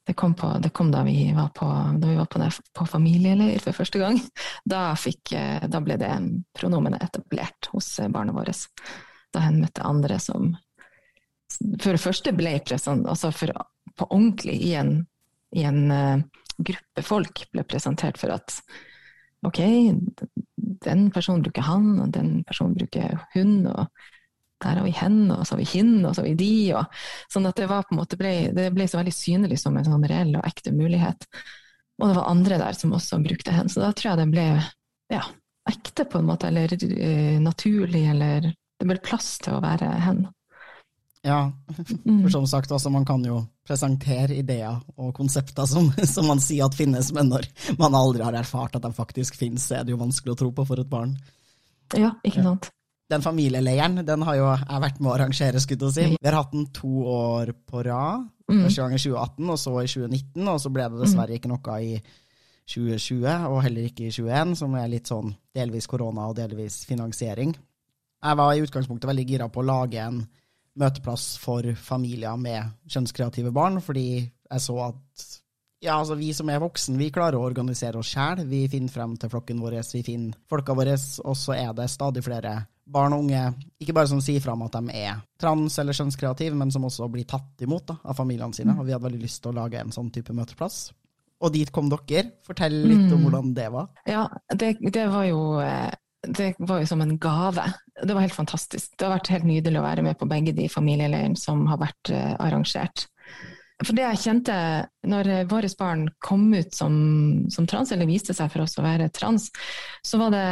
Det 0.07 0.15
kom, 0.15 0.33
det 0.63 0.69
kom, 0.71 0.87
da 0.91 1.01
vi 1.03 1.33
var 1.35 1.49
på, 1.51 1.67
da 1.99 2.07
vi 2.07 2.15
var 2.15 2.29
på, 2.31 2.39
på 2.73 2.85
familieleir 2.87 3.59
for 3.59 3.75
første 3.75 3.99
gang. 3.99 4.21
Da, 4.63 4.93
fikk, 4.95 5.33
eh, 5.35 5.65
da 5.67 5.81
ble 5.83 5.97
det 5.99 6.13
pronomenet 6.55 7.03
etablert 7.03 7.67
hos 7.73 7.89
barna 8.09 8.31
våre. 8.31 8.55
Da 9.35 9.43
hen 9.43 9.59
møtte 9.59 9.83
andre 9.83 10.15
som 10.23 10.53
for 11.81 11.95
det 11.95 12.01
første 12.01 12.33
ble 12.37 12.57
present, 12.65 13.07
altså 13.09 13.31
for, 13.35 13.53
på 13.97 14.09
ordentlig 14.09 14.57
i 14.69 14.73
en, 14.79 14.99
i 15.55 15.63
en 15.67 15.81
uh, 15.91 16.43
gruppe 16.57 17.03
folk 17.05 17.45
ble 17.53 17.65
presentert 17.69 18.19
for 18.21 18.33
at 18.33 18.59
ok, 19.45 19.59
den 20.85 21.07
personen 21.13 21.43
bruker 21.45 21.65
han, 21.67 21.89
og 22.03 22.13
den 22.15 22.41
personen 22.47 22.75
bruker 22.77 23.19
hun, 23.35 23.59
og 23.69 23.87
der 24.63 24.79
har 24.79 24.85
vi 24.87 24.93
hen, 24.97 25.19
og 25.31 25.45
så 25.45 25.53
har 25.53 25.61
vi 25.61 25.69
hin, 25.69 25.93
og 26.01 26.15
så 26.15 26.23
har 26.23 26.29
vi 26.31 26.37
de. 26.39 26.53
Og, 26.79 27.01
sånn 27.33 27.45
at 27.49 27.59
det, 27.59 27.67
var 27.69 27.85
på 27.85 27.93
en 27.93 28.01
måte 28.01 28.17
ble, 28.19 28.33
det 28.57 28.71
ble 28.73 28.87
så 28.89 28.99
veldig 28.99 29.13
synlig 29.13 29.59
som 29.61 29.77
en 29.77 29.85
sånn 29.85 30.05
reell 30.09 30.33
og 30.39 30.47
ekte 30.49 30.73
mulighet. 30.73 31.27
Og 32.01 32.09
det 32.09 32.15
var 32.17 32.31
andre 32.31 32.57
der 32.61 32.77
som 32.77 32.95
også 32.97 33.21
brukte 33.21 33.53
hen. 33.53 33.69
Så 33.69 33.83
da 33.83 33.91
tror 33.93 34.11
jeg 34.11 34.21
det 34.23 34.31
ble 34.33 34.47
ja, 35.13 35.21
ekte, 35.69 36.07
på 36.09 36.21
en 36.21 36.29
måte, 36.31 36.49
eller 36.49 36.73
uh, 36.73 37.37
naturlig, 37.43 38.03
eller 38.15 38.49
det 38.49 38.89
ble 38.89 38.97
plass 39.05 39.35
til 39.45 39.57
å 39.57 39.61
være 39.63 39.91
hen. 40.07 40.25
Ja, 41.25 41.51
mm. 42.05 42.21
for 42.21 42.29
som 42.31 42.45
sagt, 42.47 42.71
altså, 42.71 42.91
man 42.93 43.05
kan 43.05 43.23
jo 43.25 43.41
presentere 43.67 44.37
ideer 44.37 44.77
og 44.95 45.11
konsepter 45.17 45.65
som, 45.67 45.89
som, 46.15 46.29
man 46.29 46.43
sier 46.43 46.69
at 46.69 46.77
finnes, 46.77 47.11
men 47.15 47.33
når 47.33 47.49
man 47.81 47.97
aldri 47.97 48.23
har 48.23 48.37
erfart 48.37 48.77
at 48.77 48.85
de 48.85 48.93
faktisk 48.95 49.35
finnes, 49.39 49.65
så 49.65 49.79
er 49.79 49.87
det 49.87 49.95
jo 49.95 50.01
vanskelig 50.01 50.35
å 50.35 50.39
tro 50.45 50.53
på 50.55 50.67
for 50.69 50.83
et 50.83 50.91
barn. 50.91 51.17
Ja, 51.97 52.13
ikke 52.27 52.45
sant 52.45 52.71
den 53.09 53.23
familieleiren 53.23 54.01
den 54.05 54.23
har 54.27 54.35
jo 54.35 54.47
jeg 54.51 54.83
vært 54.83 54.99
med 54.99 55.09
å 55.09 55.15
arrangere. 55.15 55.59
skulle 55.63 55.91
si. 55.91 56.07
Vi 56.11 56.27
har 56.27 56.41
hatt 56.41 56.51
den 56.51 56.67
to 56.75 57.05
år 57.07 57.53
på 57.67 57.83
rad. 57.87 58.27
Mm. 58.47 58.63
Første 58.63 58.81
gang 58.81 58.95
i 58.95 59.01
2018, 59.01 59.49
og 59.49 59.59
så 59.59 59.75
i 59.81 59.91
2019. 59.91 60.47
Og 60.47 60.61
så 60.61 60.71
ble 60.71 60.87
det 60.91 61.03
dessverre 61.03 61.37
ikke 61.37 61.51
noe 61.51 61.77
i 61.83 61.93
2020, 62.67 63.47
og 63.47 63.61
heller 63.63 63.87
ikke 63.87 64.09
i 64.09 64.11
2021, 64.11 64.57
som 64.59 64.75
er 64.75 64.91
litt 64.91 65.07
sånn 65.07 65.31
delvis 65.55 65.87
korona 65.87 66.27
og 66.27 66.35
delvis 66.35 66.81
finansiering. 66.87 67.55
Jeg 68.17 68.39
var 68.39 68.53
i 68.53 68.65
utgangspunktet 68.65 69.07
veldig 69.07 69.27
gira 69.29 69.47
på 69.47 69.61
å 69.61 69.67
lage 69.67 70.03
en 70.03 70.19
møteplass 70.77 71.35
for 71.41 71.65
familier 71.81 72.37
med 72.39 72.73
kjønnskreative 72.89 73.51
barn, 73.55 73.81
fordi 73.83 74.07
jeg 74.21 74.63
så 74.63 74.79
at 74.91 75.27
ja, 75.77 75.93
altså 75.99 76.15
Vi 76.17 76.31
som 76.33 76.49
er 76.49 76.57
voksen, 76.57 76.95
vi 76.97 77.11
klarer 77.13 77.37
å 77.37 77.45
organisere 77.45 77.99
oss 77.99 78.09
sjæl. 78.09 78.39
Vi 78.49 78.63
finner 78.71 78.89
frem 78.89 79.11
til 79.21 79.29
flokken 79.29 79.59
vår, 79.61 79.75
vi 79.93 80.01
finner 80.01 80.39
folka 80.49 80.73
våre, 80.73 80.95
og 81.21 81.37
så 81.37 81.53
er 81.53 81.75
det 81.77 81.85
stadig 81.93 82.23
flere 82.25 82.55
barn 82.87 83.13
og 83.13 83.25
unge 83.25 83.41
ikke 83.83 83.93
bare 83.93 84.09
som 84.09 84.21
sier 84.23 84.41
frem 84.41 84.63
at 84.65 84.77
de 84.77 84.95
er 84.95 85.19
trans 85.39 85.75
eller 85.81 85.93
kjønnskreative, 85.97 86.55
men 86.57 86.71
som 86.73 86.87
også 86.87 87.09
blir 87.11 87.27
tatt 87.29 87.61
imot 87.61 87.85
da, 87.91 87.97
av 88.03 88.17
familiene 88.17 88.55
sine. 88.55 88.73
Mm. 88.73 88.81
Og 88.81 88.87
vi 88.87 88.95
hadde 88.95 89.05
veldig 89.05 89.21
lyst 89.21 89.43
til 89.43 89.53
å 89.53 89.59
lage 89.59 89.81
en 89.81 89.93
sånn 89.93 90.09
type 90.15 90.33
møteplass. 90.35 90.87
Og 91.45 91.53
dit 91.53 91.69
kom 91.69 91.91
dere. 91.91 92.31
Fortell 92.47 92.79
litt 92.81 93.05
mm. 93.05 93.13
om 93.13 93.27
hvordan 93.27 93.53
det 93.57 93.67
var. 93.73 93.91
Ja, 94.09 94.25
det, 94.49 94.77
det, 94.81 95.05
var 95.13 95.27
jo 95.27 95.41
eh, 95.61 95.91
det 96.25 96.55
var 96.57 96.81
jo 96.81 96.89
som 96.89 97.03
en 97.05 97.17
gave. 97.21 97.67
Det 98.03 98.13
var 98.13 98.21
helt 98.21 98.35
fantastisk. 98.35 98.91
Det 98.97 99.05
har 99.05 99.15
vært 99.15 99.31
helt 99.33 99.47
nydelig 99.49 99.79
å 99.79 99.85
være 99.85 100.03
med 100.05 100.17
på 100.19 100.27
begge 100.29 100.53
de 100.57 100.67
familieleirene 100.69 101.39
som 101.39 101.65
har 101.69 101.79
vært 101.81 102.11
eh, 102.13 102.33
arrangert. 102.37 103.07
For 103.85 103.93
det 103.93 104.07
jeg 104.07 104.21
kjente 104.23 104.53
når 105.05 105.29
våre 105.49 105.69
barn 105.77 106.07
kom 106.23 106.47
ut 106.53 106.73
som, 106.73 106.93
som, 107.53 107.67
trans, 107.69 107.91
eller 107.93 108.09
viste 108.09 108.33
seg 108.33 108.49
for 108.49 108.65
oss 108.65 108.77
å 108.81 108.85
være 108.85 109.11
trans, 109.13 109.51
så 110.05 110.17
var 110.21 110.33
det 110.33 110.45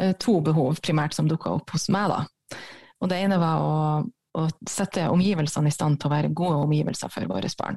eh, 0.00 0.14
to 0.20 0.38
behov 0.44 0.80
primært 0.84 1.16
som 1.16 1.28
dukka 1.28 1.58
opp 1.58 1.74
hos 1.76 1.88
meg. 1.92 2.14
da. 2.14 2.60
Og 3.00 3.10
det 3.12 3.18
ene 3.20 3.40
var 3.40 3.64
å, 3.64 3.74
å, 4.40 4.46
sette 4.68 5.10
omgivelsene 5.12 5.68
i 5.68 5.74
stand 5.74 6.00
til 6.00 6.08
å 6.08 6.14
være 6.14 6.32
gode 6.36 6.62
omgivelser 6.64 7.12
for 7.12 7.28
våre 7.28 7.52
barn. 7.60 7.76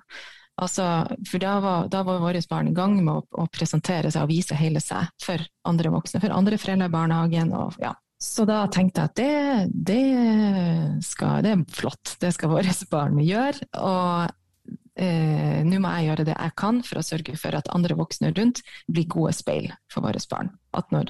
Altså, 0.62 0.86
for 1.28 1.42
da 1.42 1.58
var, 1.64 1.92
da 1.92 2.04
var 2.08 2.22
våre 2.22 2.42
barn 2.50 2.70
i 2.72 2.76
gang 2.76 2.96
med 3.02 3.14
å, 3.14 3.44
å, 3.44 3.48
presentere 3.52 4.12
seg 4.12 4.24
og 4.24 4.32
vise 4.32 4.56
hele 4.56 4.82
seg 4.84 5.10
for 5.24 5.44
andre 5.68 5.92
voksne, 5.92 6.22
for 6.24 6.36
andre 6.36 6.60
foreldre 6.62 6.88
i 6.88 6.96
barnehagen. 6.96 7.54
og 7.56 7.76
ja, 7.82 7.92
så 8.22 8.46
da 8.46 8.60
tenkte 8.70 9.02
jeg 9.02 9.10
at 9.10 9.18
det, 9.18 9.86
det, 9.90 11.04
skal, 11.06 11.42
det, 11.42 11.56
er 11.56 11.64
flott, 11.74 12.16
det 12.22 12.30
skal 12.36 12.52
våre 12.56 12.74
barn 12.92 13.18
gjøre. 13.26 13.70
Og 13.82 15.02
eh, 15.02 15.62
nå 15.66 15.80
må 15.82 15.94
jeg 15.96 16.12
gjøre 16.12 16.28
det 16.30 16.36
jeg 16.38 16.58
kan 16.62 16.84
for 16.86 17.02
å 17.02 17.06
sørge 17.06 17.38
for 17.42 17.58
at 17.58 17.72
andre 17.74 17.98
voksne 17.98 18.34
rundt 18.38 18.62
blir 18.86 19.10
gode 19.10 19.34
speil 19.38 19.72
for 19.92 20.06
våre 20.06 20.22
barn. 20.30 20.54
At, 20.78 20.94
når, 20.94 21.10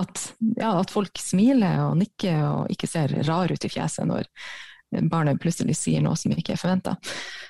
at, 0.00 0.24
ja, 0.58 0.74
at 0.74 0.90
folk 0.90 1.22
smiler 1.22 1.84
og 1.86 2.00
nikker 2.02 2.42
og 2.48 2.74
ikke 2.74 2.90
ser 2.90 3.14
rar 3.28 3.54
ut 3.54 3.66
i 3.66 3.70
fjeset 3.70 4.10
når 4.10 4.26
barnet 5.06 5.38
plutselig 5.38 5.76
sier 5.78 6.02
noe 6.02 6.18
som 6.18 6.34
ikke 6.34 6.56
er 6.56 6.58
forventa. 6.58 6.96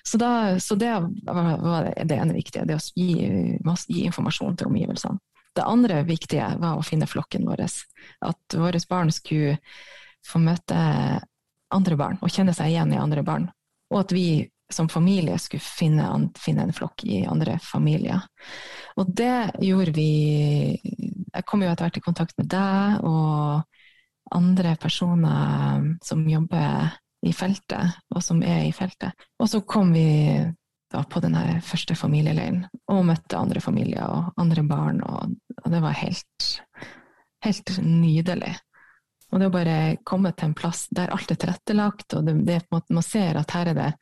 Så, 0.05 0.21
så, 0.61 0.77
det 0.77 0.93
var 1.25 1.89
det 1.89 2.19
ene 2.21 2.37
viktige, 2.37 2.67
det 2.69 2.77
å 2.77 2.85
gi, 2.93 3.15
gi 3.89 4.05
informasjon 4.11 4.61
til 4.61 4.69
omgivelsene. 4.69 5.17
Det 5.57 5.67
andre 5.67 6.03
viktige 6.07 6.47
var 6.63 6.79
å 6.79 6.87
finne 6.87 7.09
flokken 7.11 7.49
vår. 7.49 7.65
At 8.27 8.57
våre 8.57 8.81
barn 8.89 9.11
skulle 9.15 9.59
få 10.27 10.41
møte 10.43 10.79
andre 11.71 11.97
barn 11.99 12.19
og 12.21 12.33
kjenne 12.33 12.55
seg 12.57 12.73
igjen 12.73 12.95
i 12.95 13.01
andre 13.01 13.25
barn. 13.27 13.49
Og 13.91 14.05
at 14.05 14.15
vi 14.15 14.49
som 14.71 14.89
familie 14.89 15.35
skulle 15.39 15.65
finne, 15.65 16.07
finne, 16.39 16.63
en 16.63 16.75
flokk 16.75 17.03
i 17.05 17.25
andre 17.27 17.59
familier. 17.63 18.23
Og 18.97 19.11
det 19.19 19.51
gjorde 19.67 19.95
vi 19.97 20.11
Jeg 20.81 21.47
kom 21.47 21.63
jo 21.63 21.71
etter 21.71 21.87
hvert 21.87 21.99
i 21.99 22.05
kontakt 22.05 22.39
med 22.39 22.49
deg 22.51 23.05
og 23.07 23.63
andre 24.35 24.77
personer 24.79 25.85
som 26.07 26.23
jobber 26.29 26.91
i 27.27 27.33
feltet, 27.37 27.99
og 28.15 28.23
som 28.25 28.41
er 28.43 28.65
i 28.69 28.73
feltet. 28.75 29.15
Og 29.39 29.51
så 29.51 29.61
kom 29.67 29.93
vi 29.95 30.41
da 30.91 31.03
på 31.07 31.23
den 31.23 31.37
første 31.65 31.95
familieleiren 31.99 32.65
og 32.91 33.05
møtte 33.09 33.39
andre 33.39 33.63
familier 33.63 34.09
og 34.11 34.41
andre 34.41 34.65
barn, 34.67 35.03
og, 35.07 35.37
og 35.63 35.69
det 35.73 35.83
var 35.85 35.99
helt, 36.01 36.49
helt 37.47 37.77
nydelig. 37.85 38.57
Og 39.31 39.39
det 39.39 39.47
å 39.47 39.55
bare 39.55 39.77
komme 40.07 40.33
til 40.35 40.51
en 40.51 40.57
plass 40.59 40.89
der 40.95 41.13
alt 41.15 41.31
er 41.31 41.39
tilrettelagt, 41.39 42.17
og 42.19 42.27
det, 42.27 42.35
det 42.49 42.65
måte, 42.75 42.97
man 42.97 43.07
ser 43.07 43.39
at 43.39 43.55
her, 43.55 43.71
det, 43.77 43.93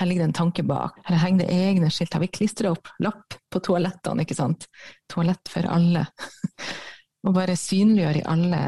her 0.00 0.08
ligger 0.08 0.24
det 0.24 0.30
en 0.32 0.40
tanke 0.40 0.66
bak. 0.66 0.98
Her 1.06 1.22
henger 1.22 1.44
det 1.44 1.54
egne 1.54 1.90
skilt. 1.94 2.16
Har 2.16 2.24
vi 2.24 2.32
klistra 2.34 2.74
opp 2.74 2.90
lapp 3.02 3.38
på 3.52 3.62
toalettene, 3.62 4.26
ikke 4.26 4.38
sant? 4.38 4.66
Toalett 5.12 5.52
for 5.52 5.70
alle. 5.70 6.08
og 7.26 7.34
bare 7.34 7.58
synliggjøre 7.58 8.22
i 8.22 8.26
alle 8.30 8.62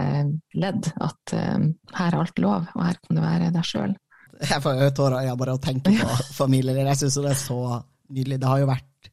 ledd 0.58 0.90
at 0.94 1.34
um, 1.34 1.72
her 1.94 2.12
er 2.12 2.20
alt 2.22 2.42
lov, 2.42 2.70
og 2.74 2.86
her 2.86 3.02
kan 3.02 3.18
du 3.18 3.22
være 3.24 3.50
deg 3.54 3.66
sjøl. 3.66 3.98
Jeg 4.38 4.62
får 4.62 4.82
tårer 4.94 5.26
i 5.26 5.36
bare 5.38 5.56
å 5.56 5.62
tenke 5.62 5.92
på 5.98 6.18
familier. 6.36 6.78
Jeg 6.86 7.00
syns 7.00 7.18
det 7.18 7.32
er 7.32 7.40
så 7.40 7.60
nydelig. 8.08 8.38
Det 8.38 8.50
har 8.50 8.62
jo 8.62 8.68
vært 8.70 9.10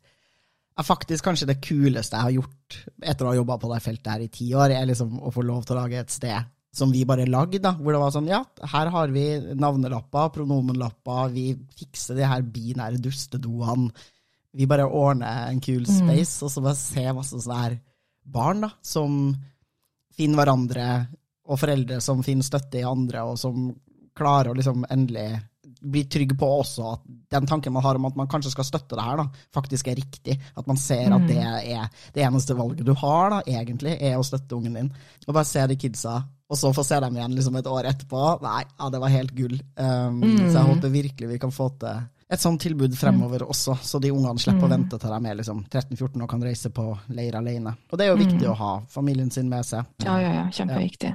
faktisk 0.86 1.24
kanskje 1.24 1.48
det 1.50 1.62
kuleste 1.64 2.18
jeg 2.18 2.28
har 2.28 2.36
gjort 2.36 2.78
etter 3.00 3.26
å 3.26 3.32
ha 3.32 3.38
jobba 3.38 3.56
på 3.62 3.70
det 3.72 3.80
feltet 3.84 4.12
her 4.12 4.26
i 4.26 4.32
ti 4.34 4.50
år, 4.58 4.74
er 4.76 4.90
liksom 4.90 5.22
å 5.24 5.32
få 5.32 5.46
lov 5.48 5.64
til 5.64 5.78
å 5.78 5.84
lage 5.84 6.02
et 6.02 6.12
sted 6.12 6.52
som 6.76 6.92
vi 6.92 7.06
bare 7.08 7.28
lagde, 7.30 7.62
da, 7.64 7.72
hvor 7.80 7.96
det 7.96 8.02
var 8.02 8.12
sånn 8.12 8.28
ja, 8.28 8.42
her 8.74 8.90
har 8.92 9.14
vi 9.16 9.24
navnelapper, 9.56 10.34
pronomenlapper, 10.36 11.32
vi 11.32 11.46
fikser 11.80 12.20
de 12.20 12.28
her 12.28 12.44
binære 12.44 13.00
dustedoene. 13.00 13.94
Vi 14.56 14.68
bare 14.68 14.88
ordner 14.88 15.50
en 15.54 15.62
kul 15.64 15.86
mm. 15.86 15.94
space, 15.94 16.36
mm. 16.36 16.44
og 16.44 16.52
så 16.52 16.64
bare 16.66 16.80
se 16.80 17.06
masse 17.16 17.40
sånne 17.40 17.62
her 17.62 17.78
barn 18.36 18.66
da, 18.66 18.74
som 18.84 19.32
finner 20.16 20.42
hverandre, 20.42 20.90
og 21.46 21.60
foreldre 21.62 22.02
som 22.04 22.24
finner 22.26 22.48
støtte 22.48 22.82
i 22.82 22.88
andre, 22.88 23.24
og 23.24 23.40
som 23.40 23.70
klarer 24.18 24.52
å 24.52 24.58
liksom 24.58 24.86
endelig 24.90 25.30
bli 25.86 26.04
trygg 26.10 26.32
på 26.40 26.48
også 26.60 26.86
at 26.96 27.02
den 27.36 27.48
tanken 27.50 27.74
man 27.76 27.84
har 27.86 27.98
om 28.00 28.08
at 28.08 28.16
man 28.18 28.30
kanskje 28.32 28.54
skal 28.54 28.66
støtte 28.66 28.98
det 28.98 29.04
her, 29.06 29.20
da, 29.22 29.44
faktisk 29.54 29.90
er 29.92 30.00
riktig. 30.00 30.38
At 30.58 30.66
man 30.70 30.80
ser 30.82 31.14
at 31.14 31.28
det 31.30 31.38
mm. 31.38 31.60
er 31.76 32.08
det 32.16 32.24
eneste 32.26 32.58
valget 32.58 32.88
du 32.88 32.94
har, 32.98 33.36
da, 33.36 33.42
egentlig, 33.46 33.98
er 34.00 34.18
å 34.18 34.26
støtte 34.26 34.58
ungen 34.58 34.80
din. 34.80 34.90
Og 35.28 35.34
bare 35.34 35.46
se 35.50 35.66
de 35.70 35.78
kidsa 35.80 36.24
og 36.46 36.60
så 36.60 36.70
få 36.78 36.84
se 36.86 36.98
dem 37.02 37.16
igjen 37.18 37.34
liksom 37.34 37.56
et 37.58 37.68
år 37.70 37.88
etterpå. 37.90 38.24
Nei, 38.46 38.60
ja, 38.78 38.90
det 38.94 39.02
var 39.02 39.14
helt 39.14 39.32
gull. 39.38 39.56
Um, 39.76 40.22
mm. 40.22 40.44
Så 40.44 40.60
jeg 40.60 40.68
håper 40.70 40.94
virkelig 40.94 41.30
vi 41.32 41.40
kan 41.42 41.54
få 41.54 41.72
til 41.82 42.04
et 42.26 42.42
sånt 42.42 42.62
tilbud 42.62 42.96
fremover 42.98 43.44
mm. 43.46 43.50
også, 43.54 43.76
så 43.86 44.00
de 44.02 44.10
ungene 44.14 44.42
slipper 44.42 44.64
mm. 44.64 44.66
å 44.66 44.72
vente 44.72 44.98
til 45.02 45.12
de 45.14 45.30
er 45.30 45.38
liksom 45.38 45.60
13-14 45.70 46.24
og 46.26 46.30
kan 46.30 46.46
reise 46.46 46.72
på 46.74 46.88
leir 47.14 47.38
alene. 47.38 47.76
Og 47.92 48.00
det 48.00 48.08
er 48.08 48.14
jo 48.14 48.22
viktig 48.22 48.42
mm. 48.42 48.50
å 48.54 48.58
ha 48.62 48.72
familien 48.90 49.30
sin 49.34 49.50
med 49.50 49.66
seg. 49.68 49.86
Ja, 50.06 50.18
ja, 50.22 50.32
ja. 50.40 50.48
Kjempeviktig. 50.54 51.14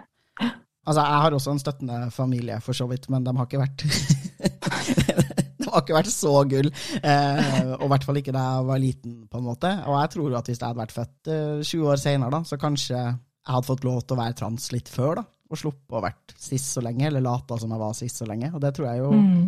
Altså, 0.89 1.03
jeg 1.05 1.23
har 1.23 1.37
også 1.37 1.55
en 1.55 1.61
støttende 1.61 1.99
familie, 2.15 2.57
for 2.65 2.77
så 2.77 2.87
vidt, 2.91 3.09
men 3.13 3.25
de 3.27 3.35
har 3.37 3.49
ikke 3.49 3.61
vært 3.61 3.85
De 5.61 5.69
har 5.69 5.83
ikke 5.85 5.99
vært 5.99 6.11
så 6.11 6.33
gull. 6.49 6.71
Eh, 6.99 7.67
og 7.77 7.85
i 7.85 7.91
hvert 7.93 8.07
fall 8.07 8.19
ikke 8.19 8.33
da 8.35 8.45
jeg 8.47 8.69
var 8.71 8.81
liten, 8.81 9.19
på 9.31 9.39
en 9.39 9.45
måte. 9.47 9.71
Og 9.87 9.99
jeg 10.01 10.13
tror 10.17 10.39
at 10.39 10.49
hvis 10.49 10.59
jeg 10.59 10.67
hadde 10.67 10.81
vært 10.81 10.95
født 10.97 11.31
eh, 11.31 11.61
20 11.61 11.91
år 11.93 12.01
seinere, 12.01 12.41
så 12.49 12.59
kanskje 12.59 12.97
jeg 12.97 13.53
hadde 13.53 13.69
fått 13.69 13.85
lov 13.87 14.01
til 14.03 14.17
å 14.17 14.21
være 14.23 14.39
trans 14.41 14.71
litt 14.75 14.89
før, 14.91 15.21
da. 15.21 15.27
Og 15.51 15.61
sluppet 15.61 15.99
å 15.99 16.03
vært 16.03 16.35
sist 16.41 16.73
så 16.73 16.83
lenge, 16.83 17.05
eller 17.09 17.23
lata 17.27 17.59
som 17.61 17.73
jeg 17.75 17.83
var 17.83 17.97
sist 17.99 18.23
så 18.23 18.29
lenge. 18.31 18.51
Og 18.55 18.63
det 18.65 18.73
tror 18.77 18.89
jeg 18.89 19.03
jo 19.03 19.13
mm. 19.15 19.45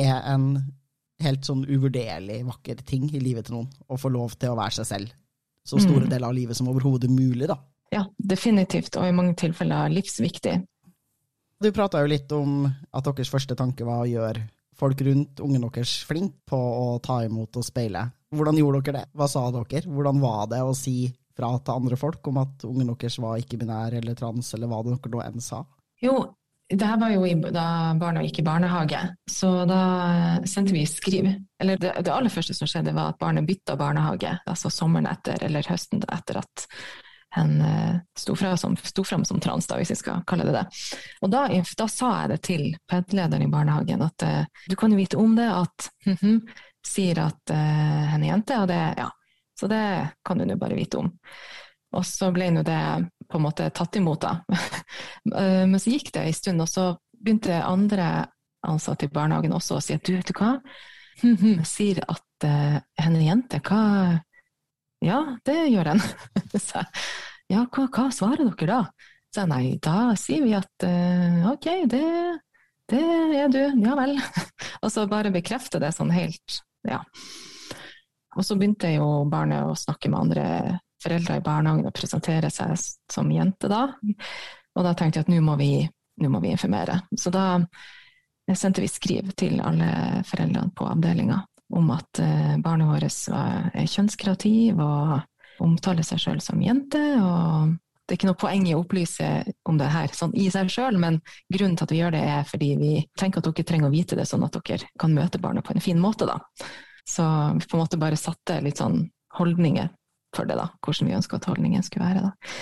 er 0.00 0.14
en 0.32 0.46
helt 1.20 1.44
sånn 1.48 1.66
uvurderlig 1.68 2.40
vakker 2.46 2.84
ting 2.86 3.10
i 3.10 3.20
livet 3.20 3.48
til 3.48 3.58
noen. 3.58 3.70
Å 3.90 3.98
få 4.00 4.12
lov 4.12 4.38
til 4.40 4.54
å 4.54 4.60
være 4.60 4.78
seg 4.80 4.88
selv 4.94 5.16
så 5.66 5.78
store 5.80 6.06
mm. 6.06 6.10
deler 6.10 6.30
av 6.30 6.36
livet 6.36 6.56
som 6.56 6.68
overhodet 6.72 7.10
mulig, 7.12 7.46
da. 7.50 7.58
Ja, 7.90 8.04
definitivt, 8.16 8.94
og 8.96 9.08
i 9.08 9.14
mange 9.14 9.34
tilfeller 9.38 9.90
livsviktig. 9.90 10.60
Du 11.60 11.68
prata 11.76 12.00
jo 12.00 12.08
litt 12.08 12.30
om 12.32 12.64
at 12.64 13.04
deres 13.04 13.30
første 13.32 13.56
tanke 13.58 13.84
var 13.84 14.04
å 14.04 14.08
gjøre 14.08 14.46
folk 14.80 15.02
rundt 15.04 15.42
ungen 15.44 15.66
deres 15.66 15.98
flink 16.08 16.38
på 16.48 16.56
å 16.56 16.98
ta 17.04 17.20
imot 17.26 17.58
og 17.60 17.66
speile. 17.66 18.06
Hvordan 18.32 18.60
gjorde 18.60 18.80
dere 18.86 19.02
det? 19.02 19.08
Hva 19.18 19.26
sa 19.28 19.42
dere? 19.52 19.82
Hvordan 19.84 20.22
var 20.22 20.46
det 20.52 20.62
å 20.64 20.76
si 20.76 21.10
fra 21.36 21.50
til 21.58 21.76
andre 21.82 21.98
folk 22.00 22.30
om 22.30 22.40
at 22.40 22.64
ungen 22.68 22.92
deres 22.94 23.18
var 23.20 23.40
ikke-binær 23.42 23.98
eller 23.98 24.16
trans, 24.16 24.54
eller 24.54 24.70
hva 24.70 24.80
dere 24.86 25.12
nå 25.12 25.24
enn 25.26 25.44
sa? 25.44 25.64
Jo, 26.00 26.14
det 26.70 26.86
her 26.86 27.00
var 27.00 27.12
jo 27.12 27.50
da 27.50 27.66
barna 27.98 28.22
gikk 28.24 28.40
i 28.40 28.46
barnehage, 28.46 29.02
så 29.28 29.50
da 29.68 29.82
sendte 30.48 30.72
vi 30.76 30.86
skriv. 30.88 31.28
Eller 31.60 31.80
det, 31.82 31.96
det 32.06 32.14
aller 32.14 32.32
første 32.32 32.54
som 32.56 32.70
skjedde, 32.70 32.94
var 32.96 33.12
at 33.12 33.20
barnet 33.20 33.48
bytta 33.48 33.76
barnehage, 33.76 34.36
altså 34.46 34.70
sommeren 34.72 35.10
etter 35.10 35.42
eller 35.48 35.66
høsten 35.66 36.04
etter 36.06 36.40
at 36.40 36.68
hen 37.36 37.52
sto, 38.18 38.34
sto, 38.36 38.56
som, 38.58 38.76
sto 38.76 39.04
fram 39.06 39.24
som 39.24 39.40
trans, 39.40 39.68
da, 39.70 39.76
hvis 39.78 39.92
vi 39.94 39.98
skal 40.00 40.24
kalle 40.26 40.48
det 40.48 40.54
det. 40.56 40.64
Og 41.22 41.30
da, 41.30 41.44
da 41.78 41.86
sa 41.90 42.10
jeg 42.22 42.32
det 42.32 42.40
til 42.48 42.64
PED-lederen 42.90 43.46
i 43.46 43.50
barnehagen, 43.52 44.02
at 44.02 44.26
uh, 44.26 44.66
du 44.66 44.74
kan 44.78 44.90
jo 44.90 44.98
vite 44.98 45.20
om 45.20 45.36
det, 45.38 45.46
at 45.46 45.90
mm 46.06 46.16
-hmm, 46.20 46.40
sier 46.86 47.20
at 47.26 47.54
uh, 47.54 48.04
hen 48.12 48.24
er 48.24 48.28
jente, 48.32 48.58
og 48.58 48.68
det, 48.68 48.82
ja, 48.96 49.10
så 49.60 49.66
det 49.68 50.08
kan 50.24 50.38
du 50.38 50.44
nå 50.44 50.56
bare 50.56 50.74
vite 50.74 50.98
om. 50.98 51.10
Og 51.92 52.06
så 52.06 52.30
ble 52.32 52.50
nå 52.50 52.62
det 52.62 53.08
på 53.30 53.38
en 53.38 53.44
måte 53.44 53.70
tatt 53.70 53.96
imot, 53.96 54.20
da. 54.20 54.40
Eh, 55.36 55.66
men 55.68 55.76
så 55.80 55.90
gikk 55.92 56.14
det 56.14 56.22
en 56.24 56.32
stund, 56.34 56.62
og 56.64 56.68
så 56.68 56.84
begynte 57.12 57.58
andre 57.62 58.26
ansatte 58.66 59.04
i 59.04 59.12
barnehagen 59.12 59.52
også 59.52 59.76
å 59.76 59.82
si 59.84 59.92
at 59.92 60.06
du, 60.08 60.14
vet 60.16 60.26
du 60.26 60.32
hva, 60.32 60.54
sier 61.74 62.00
at 62.08 62.46
uh, 62.48 62.78
hen 63.04 63.18
er 63.18 63.26
jente, 63.26 63.60
hva 63.60 63.82
Ja, 65.00 65.20
det 65.48 65.56
gjør 65.72 65.94
en. 65.94 66.02
så 66.60 66.82
ja, 67.52 67.64
hva, 67.64 67.86
hva, 67.88 68.06
svarer 68.12 68.50
dere 68.52 68.68
da? 68.68 68.80
Så 69.30 69.44
jeg 69.44 69.50
nei, 69.52 69.64
da 69.82 70.10
sier 70.18 70.42
vi 70.44 70.56
at 70.58 70.84
uh, 70.84 71.52
ok, 71.52 71.68
det, 71.90 72.04
det 72.90 73.04
er 73.38 73.52
du, 73.52 73.62
ja 73.84 73.94
vel. 73.98 74.16
og 74.82 74.90
så 74.92 75.06
bare 75.10 75.32
bekrefte 75.34 75.80
det 75.82 75.92
sånn 75.96 76.10
helt, 76.14 76.60
ja. 76.88 77.00
Og 78.36 78.46
så 78.46 78.56
begynte 78.58 78.92
jo 78.92 79.24
barnet 79.30 79.66
å 79.66 79.78
snakke 79.78 80.10
med 80.10 80.20
andre 80.20 80.44
foreldre 81.02 81.38
i 81.38 81.44
barnehagen 81.44 81.88
og 81.88 81.96
presentere 81.96 82.50
seg 82.52 82.76
som 83.10 83.30
jente 83.32 83.70
da. 83.70 83.86
Og 84.76 84.86
da 84.86 84.92
tenkte 84.94 85.20
jeg 85.20 85.26
at 85.26 85.32
nå 85.32 85.40
må 85.42 85.56
vi, 85.58 85.72
nå 86.22 86.30
må 86.30 86.42
vi 86.44 86.52
informere. 86.54 87.00
Så 87.18 87.32
da 87.34 87.56
sendte 88.54 88.84
vi 88.84 88.90
skriv 88.90 89.32
til 89.38 89.58
alle 89.62 90.22
foreldrene 90.26 90.70
på 90.76 90.86
avdelinga 90.90 91.40
om 91.70 91.92
at 91.94 92.20
eh, 92.22 92.56
barnet 92.62 92.88
vårt 92.90 93.06
er 93.06 93.86
kjønnskreativ 93.86 94.80
og 94.82 95.20
omtaler 95.62 96.06
seg 96.06 96.22
sjøl 96.22 96.42
som 96.42 96.60
jente. 96.64 97.00
og 97.20 97.76
det 98.10 98.16
er 98.16 98.18
ikke 98.18 98.26
noe 98.32 98.42
poeng 98.42 98.64
i 98.66 98.72
å 98.74 98.80
opplyse 98.82 99.26
om 99.70 99.76
det 99.78 99.86
her 99.92 100.10
sånn 100.10 100.32
i 100.34 100.48
seg 100.50 100.66
sjøl, 100.72 100.96
men 100.98 101.20
grunnen 101.46 101.76
til 101.78 101.86
at 101.86 101.92
vi 101.94 102.00
gjør 102.00 102.16
det, 102.16 102.22
er 102.26 102.48
fordi 102.48 102.70
vi 102.80 102.94
tenker 103.14 103.38
at 103.38 103.46
dere 103.46 103.66
trenger 103.68 103.86
å 103.86 103.94
vite 103.94 104.18
det, 104.18 104.24
sånn 104.26 104.42
at 104.42 104.56
dere 104.58 104.88
kan 104.98 105.14
møte 105.14 105.38
barnet 105.38 105.62
på 105.62 105.76
en 105.76 105.84
fin 105.84 106.00
måte. 106.02 106.26
da. 106.26 106.40
Så 107.06 107.22
vi 107.54 107.68
på 107.70 107.78
en 107.78 107.84
måte 107.84 108.00
bare 108.02 108.18
satte 108.18 108.58
litt 108.66 108.82
sånn 108.82 109.04
holdninger 109.38 109.92
for 110.34 110.50
det, 110.50 110.56
da. 110.58 110.66
Hvordan 110.82 111.06
vi 111.06 111.16
ønska 111.20 111.38
at 111.38 111.46
holdningen 111.52 111.86
skulle 111.86 112.08
være, 112.08 112.24
da. 112.26 112.58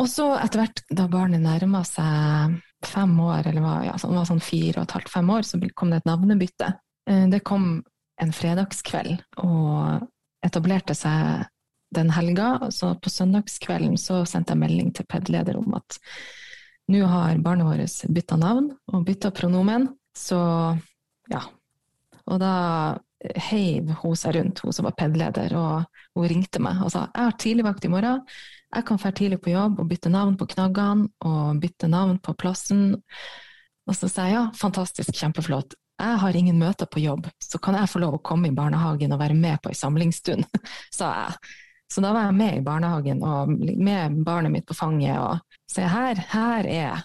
Og 0.00 0.08
så 0.08 0.30
etter 0.38 0.62
hvert, 0.62 0.82
da 0.96 1.10
barnet 1.12 1.44
nærma 1.44 1.84
seg 1.84 2.56
fem 2.88 3.14
år, 3.20 3.50
eller 3.50 3.68
var, 3.68 3.84
ja, 3.84 4.00
sånn, 4.00 4.16
var 4.16 4.32
sånn 4.32 4.44
fire 4.44 4.80
og 4.80 4.88
et 4.88 4.96
halvt, 4.96 5.12
fem 5.12 5.36
år, 5.36 5.44
så 5.44 5.60
kom 5.76 5.92
det 5.92 6.00
et 6.00 6.08
navnebytte. 6.08 6.72
Eh, 7.10 7.24
det 7.32 7.44
kom 7.44 7.82
en 8.22 8.34
fredagskveld 8.34 9.22
og 9.42 10.06
etablerte 10.44 10.96
seg 10.96 11.46
den 11.94 12.12
helga. 12.12 12.68
Så 12.74 12.92
på 13.02 13.12
søndagskvelden 13.12 13.96
så 14.00 14.22
sendte 14.28 14.54
jeg 14.54 14.62
melding 14.62 14.92
til 14.96 15.08
PED-leder 15.08 15.58
om 15.60 15.78
at 15.78 15.98
nå 16.88 17.04
har 17.04 17.40
barnet 17.44 17.68
vårt 17.68 18.14
bytta 18.14 18.38
navn 18.40 18.70
og 18.92 19.04
bytta 19.04 19.32
pronomen, 19.36 19.90
så 20.16 20.38
ja. 21.28 21.42
Og 22.28 22.38
da 22.40 22.52
heiv 23.48 23.90
hun 24.02 24.16
seg 24.16 24.36
rundt, 24.36 24.62
hun 24.64 24.74
som 24.74 24.86
var 24.88 24.96
PED-leder, 24.96 25.52
og 25.58 25.84
hun 26.16 26.28
ringte 26.30 26.62
meg 26.62 26.80
og 26.84 26.92
sa 26.94 27.08
jeg 27.08 27.24
har 27.26 27.36
tidligvakt 27.40 27.84
i 27.84 27.92
morgen, 27.92 28.22
jeg 28.68 28.84
kan 28.88 29.00
dra 29.00 29.12
tidlig 29.16 29.40
på 29.44 29.52
jobb 29.52 29.80
og 29.80 29.88
bytte 29.88 30.12
navn 30.12 30.36
på 30.40 30.48
knaggene 30.52 31.08
og 31.24 31.60
bytte 31.60 31.88
navn 31.88 32.18
på 32.20 32.34
plassen. 32.36 32.90
Og 33.88 33.96
så 33.96 34.10
sa 34.12 34.26
jeg 34.28 34.36
ja, 34.36 34.42
fantastisk, 34.56 35.14
kjempeflott. 35.16 35.76
Jeg 35.98 36.18
har 36.22 36.36
ingen 36.38 36.58
møter 36.60 36.86
på 36.86 37.02
jobb, 37.02 37.26
så 37.42 37.58
kan 37.62 37.74
jeg 37.78 37.90
få 37.90 38.02
lov 38.02 38.18
å 38.18 38.22
komme 38.24 38.50
i 38.50 38.54
barnehagen 38.54 39.12
og 39.14 39.20
være 39.22 39.34
med 39.38 39.58
på 39.62 39.72
ei 39.72 39.78
samlingsstund, 39.78 40.46
sa 40.98 41.12
jeg. 41.22 41.54
Så 41.88 42.02
da 42.04 42.12
var 42.12 42.28
jeg 42.28 42.36
med 42.36 42.58
i 42.58 42.64
barnehagen 42.64 43.22
og 43.24 43.50
med 43.50 44.18
barnet 44.26 44.52
mitt 44.52 44.66
på 44.68 44.76
fanget 44.76 45.16
og 45.16 45.38
se 45.72 45.86
her, 45.88 46.20
her 46.34 46.66
er 46.68 46.82
jeg. 46.82 47.04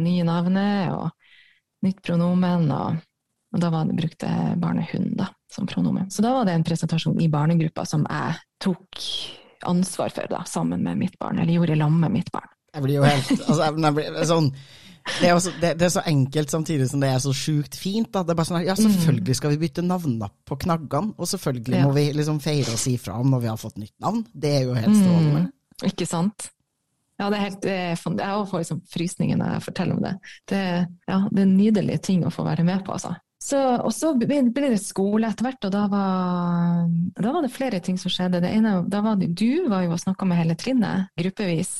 Nye 0.00 0.24
navnet 0.24 0.94
og 0.94 1.84
nytt 1.84 1.98
pronomen 2.02 2.70
og 2.72 3.02
og 3.48 3.60
da 3.62 3.70
det, 3.72 3.96
brukte 3.96 4.28
barnet 4.60 4.90
hun 4.92 5.14
da, 5.16 5.30
som 5.52 5.66
pronomen. 5.66 6.10
Så 6.10 6.22
da 6.22 6.34
var 6.36 6.44
det 6.44 6.52
en 6.52 6.64
presentasjon 6.64 7.20
i 7.20 7.30
barnegruppa 7.32 7.86
som 7.88 8.04
jeg 8.04 8.34
tok 8.60 9.04
ansvar 9.68 10.12
for, 10.14 10.28
da, 10.30 10.42
sammen 10.46 10.84
med 10.84 11.00
mitt 11.00 11.16
barn, 11.18 11.38
eller 11.38 11.52
gjorde 11.52 11.72
i 11.72 11.80
lag 11.80 11.94
med 11.94 12.12
mitt 12.12 12.28
barn. 12.32 12.50
Jeg 12.74 12.84
blir 12.84 12.98
jo 12.98 13.06
helt 13.08 13.30
altså, 13.32 13.70
jeg 13.72 13.96
blir, 13.96 14.18
sånn, 14.28 14.50
Det 15.18 15.28
er, 15.28 15.34
også, 15.34 15.52
det, 15.60 15.72
det 15.80 15.86
er, 15.88 15.92
så 15.92 16.02
enkelt 16.06 16.52
samtidig 16.52 16.88
som 16.90 17.02
det 17.02 17.10
er 17.12 17.22
så 17.22 17.32
sjukt 17.36 17.78
fint. 17.78 18.10
Da. 18.14 18.22
Det 18.26 18.34
er 18.34 18.38
bare 18.38 18.50
sånn, 18.50 18.60
ja, 18.66 18.76
Selvfølgelig 18.78 19.38
skal 19.38 19.54
vi 19.54 19.60
bytte 19.64 19.84
navnlapp 19.86 20.36
på 20.48 20.58
knaggene, 20.64 21.14
og 21.16 21.30
selvfølgelig 21.30 21.80
ja. 21.80 21.86
må 21.88 21.94
vi 21.96 22.08
liksom 22.16 22.40
feire 22.44 22.74
og 22.74 22.82
si 22.82 22.94
fra 23.00 23.18
om 23.20 23.32
når 23.32 23.44
vi 23.44 23.50
har 23.50 23.60
fått 23.60 23.80
nytt 23.80 23.96
navn. 24.04 24.22
Det 24.32 24.54
er 24.60 24.68
jo 24.68 24.76
helt 24.78 24.94
strålende. 24.94 25.44
Mm, 25.48 25.88
ikke 25.90 26.08
sant. 26.08 26.50
Ja, 27.18 27.30
det 27.32 27.38
er 27.38 27.46
helt, 27.48 27.64
jeg 27.66 27.96
får 27.98 28.60
liksom 28.62 28.82
frysninger 28.92 29.38
når 29.40 29.56
jeg 29.56 29.64
forteller 29.64 29.96
om 29.96 30.04
det. 30.04 30.12
Det, 30.52 30.60
ja, 31.10 31.22
det 31.32 31.42
er 31.42 31.50
nydelige 31.50 32.04
ting 32.10 32.22
å 32.22 32.30
få 32.34 32.46
være 32.46 32.66
med 32.66 32.84
på, 32.86 32.94
altså. 32.94 33.16
Så, 33.42 33.58
og 33.58 33.92
så 33.94 34.12
ble 34.18 34.40
det 34.50 34.80
skole 34.82 35.28
etter 35.30 35.46
hvert, 35.46 35.66
og 35.66 35.74
da 35.74 35.84
var, 35.90 36.88
da 37.18 37.32
var, 37.34 37.44
det 37.44 37.54
flere 37.54 37.78
ting 37.82 37.98
som 37.98 38.10
skjedde. 38.10 38.42
Det 38.42 38.50
ene, 38.50 38.80
da 38.90 39.02
var 39.02 39.18
det, 39.18 39.30
du 39.38 39.68
var 39.70 39.84
jo 39.86 39.94
og 39.94 40.02
snakka 40.02 40.26
med 40.26 40.40
hele 40.40 40.58
trinnet, 40.58 41.10
gruppevis 41.18 41.76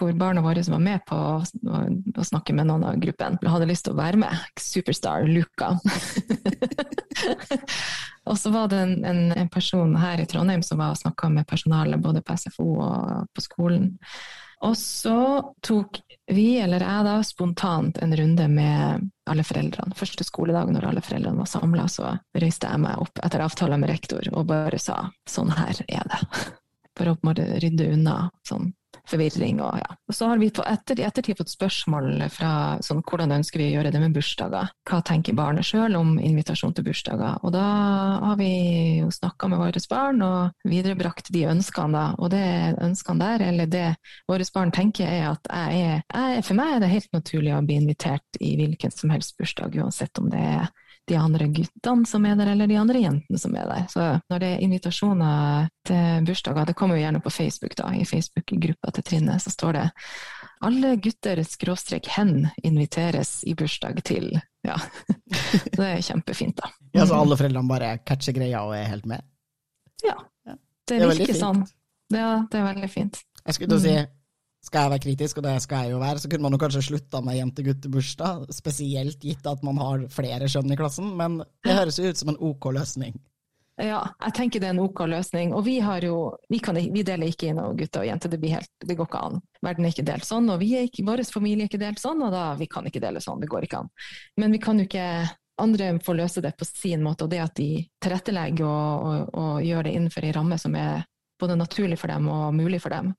hvor 0.00 0.12
barna 0.16 0.40
våre 0.40 0.64
som 0.64 0.74
var 0.78 0.82
med 0.84 1.04
på 1.08 1.16
å 1.16 2.24
snakke 2.24 2.54
med 2.56 2.70
noen 2.70 2.86
av 2.88 2.98
gruppen, 3.02 3.38
hadde 3.44 3.68
lyst 3.68 3.86
til 3.86 3.94
å 3.94 4.00
være 4.00 4.20
med. 4.22 4.44
Superstar 4.60 5.26
Luca. 5.28 5.74
og 8.28 8.38
så 8.40 8.52
var 8.54 8.70
det 8.72 8.80
en, 8.80 8.94
en, 9.04 9.24
en, 9.36 9.50
person 9.52 9.92
her 10.00 10.22
i 10.22 10.28
Trondheim 10.30 10.64
som 10.64 10.80
var 10.80 10.94
og 10.94 11.02
snakka 11.02 11.30
med 11.32 11.48
personalet 11.50 12.00
både 12.00 12.24
på 12.24 12.36
SFO 12.40 12.70
og 12.80 13.26
på 13.36 13.44
skolen. 13.44 13.92
Og 14.64 14.76
så 14.76 15.18
tok 15.64 16.02
vi, 16.30 16.58
eller 16.60 16.84
jeg 16.84 17.04
da, 17.06 17.14
spontant 17.24 17.96
en 18.04 18.12
runde 18.16 18.48
med 18.52 19.06
alle 19.30 19.44
foreldrene. 19.46 19.96
Første 19.96 20.24
skoledag 20.26 20.72
når 20.72 20.90
alle 20.90 21.04
foreldrene 21.04 21.40
var 21.40 21.48
samla, 21.48 21.86
så 21.88 22.12
røyste 22.36 22.68
jeg 22.68 22.82
meg 22.82 23.00
opp 23.00 23.22
etter 23.24 23.44
avtale 23.44 23.80
med 23.80 23.92
rektor 23.92 24.28
og 24.34 24.50
bare 24.50 24.80
sa 24.80 25.06
sånn 25.28 25.52
her 25.56 25.80
er 25.88 26.12
det. 26.12 26.20
For 26.98 27.08
å 27.08 27.32
rydde 27.32 27.92
unna 27.94 28.26
sånn 28.44 28.72
forvirring. 29.10 29.60
Og, 29.64 29.78
ja. 29.80 29.96
og 30.08 30.16
så 30.16 30.30
har 30.30 30.40
vi 30.40 30.50
på 30.54 30.64
etter, 30.66 31.02
ettertid 31.06 31.38
fått 31.40 31.52
spørsmål 31.52 32.26
fra 32.32 32.52
sånn, 32.84 33.02
hvordan 33.06 33.36
ønsker 33.38 33.62
vi 33.62 33.70
å 33.70 33.74
gjøre 33.78 33.92
det 33.94 34.02
med 34.02 34.14
bursdager. 34.16 34.72
Hva 34.88 35.00
tenker 35.06 35.36
barnet 35.38 35.66
sjøl 35.68 35.96
om 35.98 36.16
invitasjon 36.18 36.74
til 36.76 36.86
bursdager? 36.88 37.38
Og 37.44 37.54
da 37.54 37.66
har 38.24 38.38
vi 38.40 38.50
jo 39.00 39.10
snakka 39.14 39.50
med 39.50 39.62
våre 39.62 39.84
barn 39.90 40.22
og 40.26 40.68
viderebrakt 40.68 41.32
de 41.34 41.46
ønskene, 41.50 41.94
da. 41.96 42.06
Og 42.20 42.30
det 42.32 42.44
ønskene 42.82 43.24
der, 43.24 43.46
eller 43.50 43.70
det 43.70 43.86
våre 44.30 44.46
barn 44.54 44.74
tenker, 44.74 45.08
er 45.08 45.30
at 45.32 45.50
jeg 45.50 45.80
er, 45.86 46.04
jeg, 46.10 46.44
For 46.46 46.58
meg 46.58 46.76
er 46.76 46.84
det 46.84 46.92
helt 46.94 47.12
naturlig 47.16 47.54
å 47.54 47.64
bli 47.64 47.78
invitert 47.80 48.40
i 48.40 48.54
hvilken 48.58 48.94
som 48.94 49.12
helst 49.14 49.36
bursdag, 49.38 49.76
uansett 49.80 50.18
om 50.20 50.30
det 50.32 50.40
er 50.40 50.70
de 51.10 51.16
andre 51.18 51.48
guttene 51.50 52.06
som 52.06 52.26
er 52.26 52.36
der, 52.38 52.52
eller 52.52 52.70
de 52.70 52.76
andre 52.78 53.00
jentene 53.02 53.38
som 53.38 53.54
er 53.58 53.66
der. 53.66 53.86
Så 53.90 54.04
når 54.30 54.42
det 54.42 54.50
er 54.54 54.62
invitasjoner 54.64 55.70
til 55.86 56.26
bursdager, 56.28 56.68
det 56.68 56.76
kommer 56.78 56.98
jo 56.98 57.04
gjerne 57.04 57.22
på 57.24 57.32
Facebook, 57.34 57.74
da, 57.78 57.90
i 57.94 58.06
Facebook-gruppa 58.06 58.92
til 58.96 59.06
Trine, 59.08 59.38
så 59.42 59.52
står 59.52 59.78
det 59.78 59.86
alle 60.66 60.94
gutter 61.02 61.42
skråstrek 61.46 62.10
hen 62.14 62.46
inviteres 62.62 63.40
i 63.48 63.56
bursdag 63.58 64.02
til 64.06 64.32
Ja. 64.66 64.76
det 65.76 65.86
er 65.86 66.02
kjempefint, 66.04 66.58
da. 66.60 66.70
Ja, 66.92 67.06
Så 67.08 67.16
alle 67.16 67.38
foreldrene 67.40 67.70
bare 67.70 67.94
catcher 68.04 68.36
greia 68.36 68.62
og 68.66 68.74
er 68.76 68.86
helt 68.92 69.08
med? 69.08 69.24
Ja. 70.04 70.18
Det, 70.46 70.98
det 70.98 71.10
virker 71.14 71.38
sånn. 71.38 71.64
Ja, 72.12 72.42
det 72.50 72.60
er 72.60 72.66
veldig 72.66 72.90
fint. 72.92 73.22
Jeg 73.46 73.56
skulle 73.56 73.70
til 73.70 73.78
å 73.78 73.84
si 73.84 73.94
mm 73.96 74.16
skal 74.64 74.84
jeg 74.84 74.92
være 74.92 75.04
kritisk, 75.06 75.40
og 75.40 75.46
det 75.46 75.54
skal 75.64 75.86
jeg 75.86 75.94
jo 75.94 76.02
være, 76.02 76.20
så 76.20 76.28
kunne 76.28 76.44
man 76.44 76.54
jo 76.54 76.60
kanskje 76.60 76.84
slutta 76.90 77.22
med 77.24 77.38
jente-gutte-bursdag, 77.38 78.44
spesielt 78.52 79.24
gitt 79.24 79.46
at 79.48 79.64
man 79.66 79.80
har 79.80 80.04
flere 80.12 80.48
skjønn 80.52 80.74
i 80.74 80.78
klassen, 80.78 81.14
men 81.16 81.40
det 81.64 81.76
høres 81.78 81.98
jo 82.00 82.10
ut 82.10 82.20
som 82.20 82.32
en 82.32 82.40
OK 82.50 82.68
løsning. 82.76 83.16
Ja, 83.80 84.00
jeg 84.26 84.34
tenker 84.36 84.60
det 84.60 84.68
er 84.68 84.74
en 84.74 84.82
OK 84.82 85.00
løsning. 85.08 85.54
Og 85.56 85.64
vi 85.64 85.78
har 85.80 86.04
jo, 86.04 86.34
vi, 86.52 86.58
kan, 86.60 86.76
vi 86.76 87.04
deler 87.06 87.30
ikke 87.32 87.48
inn 87.48 87.60
gutter 87.78 88.02
og 88.02 88.10
jenter, 88.10 88.32
det, 88.34 88.40
det 88.84 88.96
går 88.96 89.08
ikke 89.08 89.22
an. 89.30 89.40
Verden 89.64 89.86
er 89.86 89.94
ikke 89.94 90.08
delt 90.10 90.28
sånn, 90.28 90.50
og 90.52 90.64
ikke, 90.64 91.04
vår 91.08 91.24
familie 91.32 91.64
er 91.64 91.72
ikke 91.72 91.80
delt 91.80 92.02
sånn, 92.02 92.20
og 92.26 92.34
da 92.34 92.50
vi 92.60 92.68
kan 92.68 92.88
ikke 92.88 93.00
dele 93.00 93.22
sånn, 93.24 93.40
det 93.40 93.48
går 93.48 93.64
ikke 93.64 93.80
an. 93.80 93.88
Men 94.40 94.52
vi 94.52 94.60
kan 94.60 94.80
jo 94.80 94.88
ikke 94.88 95.06
andre 95.60 95.94
får 96.04 96.16
løse 96.16 96.42
det 96.44 96.52
på 96.56 96.68
sin 96.68 97.04
måte, 97.04 97.24
og 97.24 97.32
det 97.32 97.40
at 97.44 97.56
de 97.56 97.70
tilrettelegger 98.04 98.68
og, 98.68 99.08
og, 99.08 99.32
og 99.40 99.64
gjør 99.64 99.88
det 99.88 99.96
innenfor 99.96 100.28
ei 100.28 100.34
ramme 100.36 100.60
som 100.60 100.76
er 100.76 101.06
både 101.40 101.56
naturlig 101.56 101.96
for 102.00 102.12
dem 102.12 102.28
og 102.32 102.52
mulig 102.56 102.82
for 102.84 102.92
dem, 102.92 103.14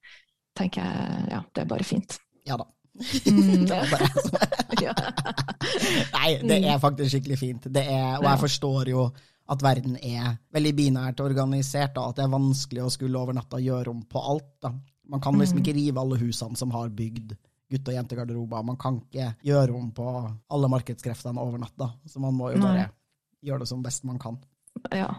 tenker 0.57 0.85
jeg 0.85 1.25
ja, 1.31 1.41
det 1.55 1.63
er 1.63 1.69
bare 1.69 1.87
fint. 1.87 2.19
Ja 2.47 2.57
da. 2.59 2.67
Mm, 3.01 3.65
det 3.69 3.77
Nei, 6.15 6.29
det 6.43 6.57
er 6.67 6.79
faktisk 6.81 7.13
skikkelig 7.15 7.39
fint. 7.39 7.67
Er, 7.71 8.17
og 8.19 8.27
jeg 8.27 8.41
forstår 8.45 8.91
jo 8.91 9.05
at 9.51 9.63
verden 9.63 9.97
er 9.97 10.37
veldig 10.53 10.73
binært 10.77 11.21
organisert, 11.23 11.95
da, 11.95 12.07
at 12.07 12.19
det 12.19 12.25
er 12.25 12.33
vanskelig 12.33 12.85
å 12.85 12.91
skulle 12.93 13.19
over 13.19 13.35
natta 13.35 13.59
gjøre 13.59 13.91
om 13.91 14.03
på 14.07 14.21
alt. 14.33 14.51
Da. 14.63 14.73
Man 15.11 15.23
kan 15.23 15.39
liksom 15.39 15.59
mm. 15.59 15.63
ikke 15.63 15.77
rive 15.79 16.03
alle 16.03 16.19
husene 16.21 16.59
som 16.59 16.71
har 16.75 16.91
bygd 16.95 17.33
gutte- 17.71 17.91
og 17.91 17.97
jentegarderober. 17.97 18.63
Man 18.67 18.79
kan 18.79 19.01
ikke 19.01 19.33
gjøre 19.47 19.75
om 19.75 19.91
på 19.95 20.07
alle 20.51 20.71
markedskreftene 20.71 21.41
over 21.41 21.61
natta. 21.61 21.91
Så 22.07 22.23
man 22.23 22.35
må 22.37 22.51
jo 22.53 22.61
bare 22.63 22.85
Nei. 22.85 22.87
gjøre 23.47 23.63
det 23.63 23.71
som 23.71 23.83
best 23.83 24.07
man 24.07 24.19
kan. 24.21 24.39
Ja, 24.95 25.11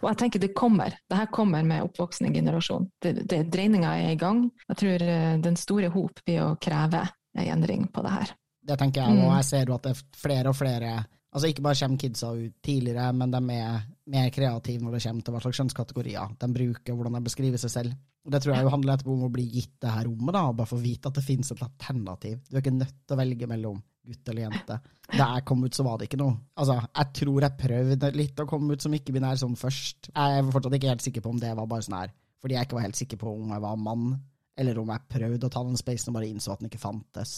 og 0.00 0.08
jeg 0.10 0.18
tenker 0.22 0.42
det 0.42 0.54
kommer. 0.56 0.96
Det 1.08 1.18
her 1.18 1.28
kommer 1.34 1.66
med 1.66 1.84
oppvoksende 1.86 2.32
generasjon. 2.34 2.88
Dreininga 3.02 3.94
er 4.00 4.14
i 4.14 4.20
gang. 4.20 4.46
Jeg 4.70 4.80
tror 4.82 5.04
eh, 5.06 5.36
den 5.42 5.58
store 5.60 5.90
hop 5.94 6.22
blir 6.26 6.42
å 6.44 6.56
kreve 6.62 7.04
en 7.36 7.52
endring 7.58 7.86
på 7.92 8.04
det 8.06 8.14
her. 8.14 8.32
Det 8.66 8.78
tenker 8.80 9.04
jeg, 9.04 9.18
og 9.20 9.28
mm. 9.28 9.36
jeg 9.36 9.46
ser 9.46 9.70
jo 9.70 9.76
at 9.76 9.86
det 9.86 9.92
er 9.94 10.02
flere 10.18 10.50
og 10.50 10.58
flere 10.58 10.96
Altså 11.36 11.50
Ikke 11.50 11.66
bare 11.66 11.76
kommer 11.76 12.00
kidsa 12.00 12.28
ut 12.32 12.52
tidligere, 12.64 13.10
men 13.12 13.32
de 13.34 13.40
er 13.52 13.80
mer 14.08 14.28
kreative 14.32 14.80
når 14.80 14.94
det 14.94 15.00
kommer 15.04 15.24
til 15.26 15.34
hva 15.34 15.40
slags 15.44 15.58
kjønnskategorier 15.60 16.30
de 16.40 16.46
bruker, 16.54 16.96
hvordan 16.96 17.18
de 17.18 17.26
beskriver 17.26 17.60
seg 17.60 17.72
selv. 17.74 17.98
Og 18.24 18.32
Det 18.32 18.40
tror 18.40 18.54
jeg 18.54 18.64
jo 18.64 18.70
handler 18.72 18.96
etterpå 18.96 19.12
om 19.12 19.26
å 19.26 19.34
bli 19.34 19.44
gitt 19.52 19.74
det 19.84 19.92
her 19.92 20.08
rommet, 20.08 20.32
da, 20.32 20.46
og 20.48 20.56
bare 20.56 20.70
få 20.70 20.78
vite 20.80 21.10
at 21.10 21.18
det 21.18 21.26
finnes 21.26 21.52
et 21.52 21.60
alternativ. 21.66 22.40
Du 22.48 22.56
er 22.56 22.64
ikke 22.64 22.72
nødt 22.78 22.96
til 23.04 23.18
å 23.18 23.20
velge 23.20 23.50
mellom 23.50 23.82
gutt 24.06 24.30
eller 24.30 24.46
jente. 24.46 24.78
Da 25.10 25.26
jeg 25.36 25.44
kom 25.48 25.64
ut, 25.64 25.74
så 25.76 25.84
var 25.86 25.98
det 25.98 26.08
ikke 26.08 26.20
noe. 26.20 26.36
Altså, 26.58 26.78
Jeg 26.86 27.12
tror 27.20 27.46
jeg 27.46 27.58
prøvde 27.60 28.12
litt 28.16 28.40
å 28.42 28.48
komme 28.50 28.76
ut 28.76 28.86
som 28.86 28.94
ikke-binær 28.96 29.38
sånn 29.42 29.58
først. 29.58 30.10
Jeg 30.12 30.38
er 30.38 30.48
fortsatt 30.54 30.78
ikke 30.78 30.94
helt 30.94 31.04
sikker 31.04 31.24
på 31.24 31.34
om 31.34 31.42
det 31.42 31.52
var 31.58 31.68
bare 31.70 31.86
sånn 31.86 31.98
her, 31.98 32.14
fordi 32.42 32.56
jeg 32.56 32.68
ikke 32.68 32.78
var 32.78 32.86
helt 32.88 33.00
sikker 33.00 33.20
på 33.20 33.34
om 33.34 33.52
jeg 33.54 33.64
var 33.66 33.76
mann, 33.82 34.08
eller 34.56 34.80
om 34.80 34.90
jeg 34.94 35.06
prøvde 35.12 35.46
å 35.46 35.52
ta 35.52 35.62
den 35.66 35.78
spacen 35.78 36.10
og 36.12 36.18
bare 36.18 36.30
innså 36.30 36.54
at 36.54 36.62
den 36.62 36.70
ikke 36.70 36.82
fantes. 36.82 37.36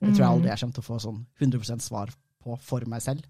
Det 0.00 0.14
tror 0.14 0.24
jeg 0.24 0.32
aldri 0.32 0.48
jeg 0.48 0.62
kommer 0.62 0.76
til 0.78 0.84
å 0.84 0.88
få 0.88 0.98
sånn 1.04 1.20
100% 1.42 1.84
svar 1.84 2.14
på 2.40 2.56
for 2.64 2.88
meg 2.88 3.04
selv. 3.04 3.26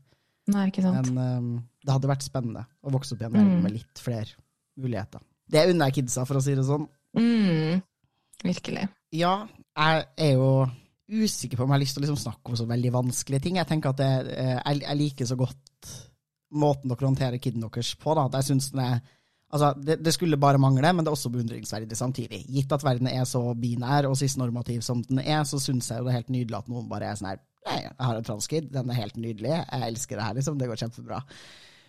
Nei, 0.50 0.68
ikke 0.70 0.84
sant. 0.84 1.10
Men 1.10 1.40
um, 1.42 1.50
det 1.82 1.94
hadde 1.94 2.10
vært 2.10 2.26
spennende 2.26 2.62
å 2.82 2.92
vokse 2.94 3.16
opp 3.16 3.24
i 3.24 3.26
en 3.26 3.34
verden 3.34 3.56
mm. 3.58 3.64
med 3.64 3.74
litt 3.74 4.02
flere 4.02 4.38
muligheter. 4.80 5.22
Det 5.50 5.66
unner 5.72 5.90
jeg 5.90 6.00
kidsa, 6.00 6.24
for 6.28 6.38
å 6.38 6.44
si 6.44 6.54
det 6.54 6.66
sånn. 6.66 6.86
Mm. 7.18 7.82
Virkelig. 8.44 8.86
Ja, 9.18 9.34
jeg 9.74 10.04
er 10.22 10.32
jo 10.38 10.50
usikker 11.10 11.58
på 11.58 11.64
om 11.64 11.72
jeg 11.72 11.78
har 11.78 11.82
lyst 11.82 11.96
til 11.96 12.02
å 12.02 12.06
liksom 12.06 12.20
snakke 12.22 12.52
om 12.52 12.58
så 12.58 12.66
veldig 12.70 12.92
vanskelige 12.94 13.44
ting. 13.46 13.58
Jeg 13.60 13.68
tenker 13.68 13.92
at 13.92 14.00
det, 14.00 14.34
eh, 14.34 14.56
jeg, 14.58 14.82
jeg, 14.84 14.98
liker 15.00 15.30
så 15.30 15.38
godt 15.40 15.94
måten 16.50 16.90
dere 16.90 17.08
håndterer 17.08 17.42
kiden 17.42 17.64
deres 17.64 17.94
på. 17.98 18.14
da, 18.16 18.28
jeg 18.38 18.52
synes 18.52 18.70
den 18.74 18.84
er 18.86 19.00
Altså, 19.50 19.72
det, 19.82 19.96
det, 20.04 20.12
skulle 20.14 20.38
bare 20.38 20.60
mangle, 20.62 20.92
men 20.94 21.02
det 21.02 21.10
er 21.10 21.16
også 21.16 21.32
beundringsverdig 21.34 21.96
samtidig. 21.98 22.44
Gitt 22.54 22.70
at 22.70 22.84
verden 22.86 23.08
er 23.10 23.24
så 23.26 23.40
binær 23.58 24.06
og 24.06 24.14
cis-normativ 24.18 24.84
som 24.86 25.00
den 25.08 25.18
er, 25.24 25.40
så 25.42 25.58
syns 25.58 25.88
jeg 25.90 26.04
det 26.06 26.12
er 26.12 26.20
helt 26.20 26.30
nydelig 26.30 26.58
at 26.60 26.68
noen 26.70 26.86
bare 26.90 27.08
er 27.10 27.18
sånn 27.18 27.32
her 27.32 27.40
Jeg 27.66 27.90
har 27.98 28.16
en 28.16 28.28
transkid, 28.28 28.68
den 28.70 28.92
er 28.94 29.00
helt 29.00 29.18
nydelig, 29.18 29.50
jeg 29.50 29.88
elsker 29.88 30.16
det 30.16 30.28
her, 30.28 30.36
liksom. 30.38 30.60
Det 30.60 30.70
går 30.70 30.80
kjempebra. 30.84 31.18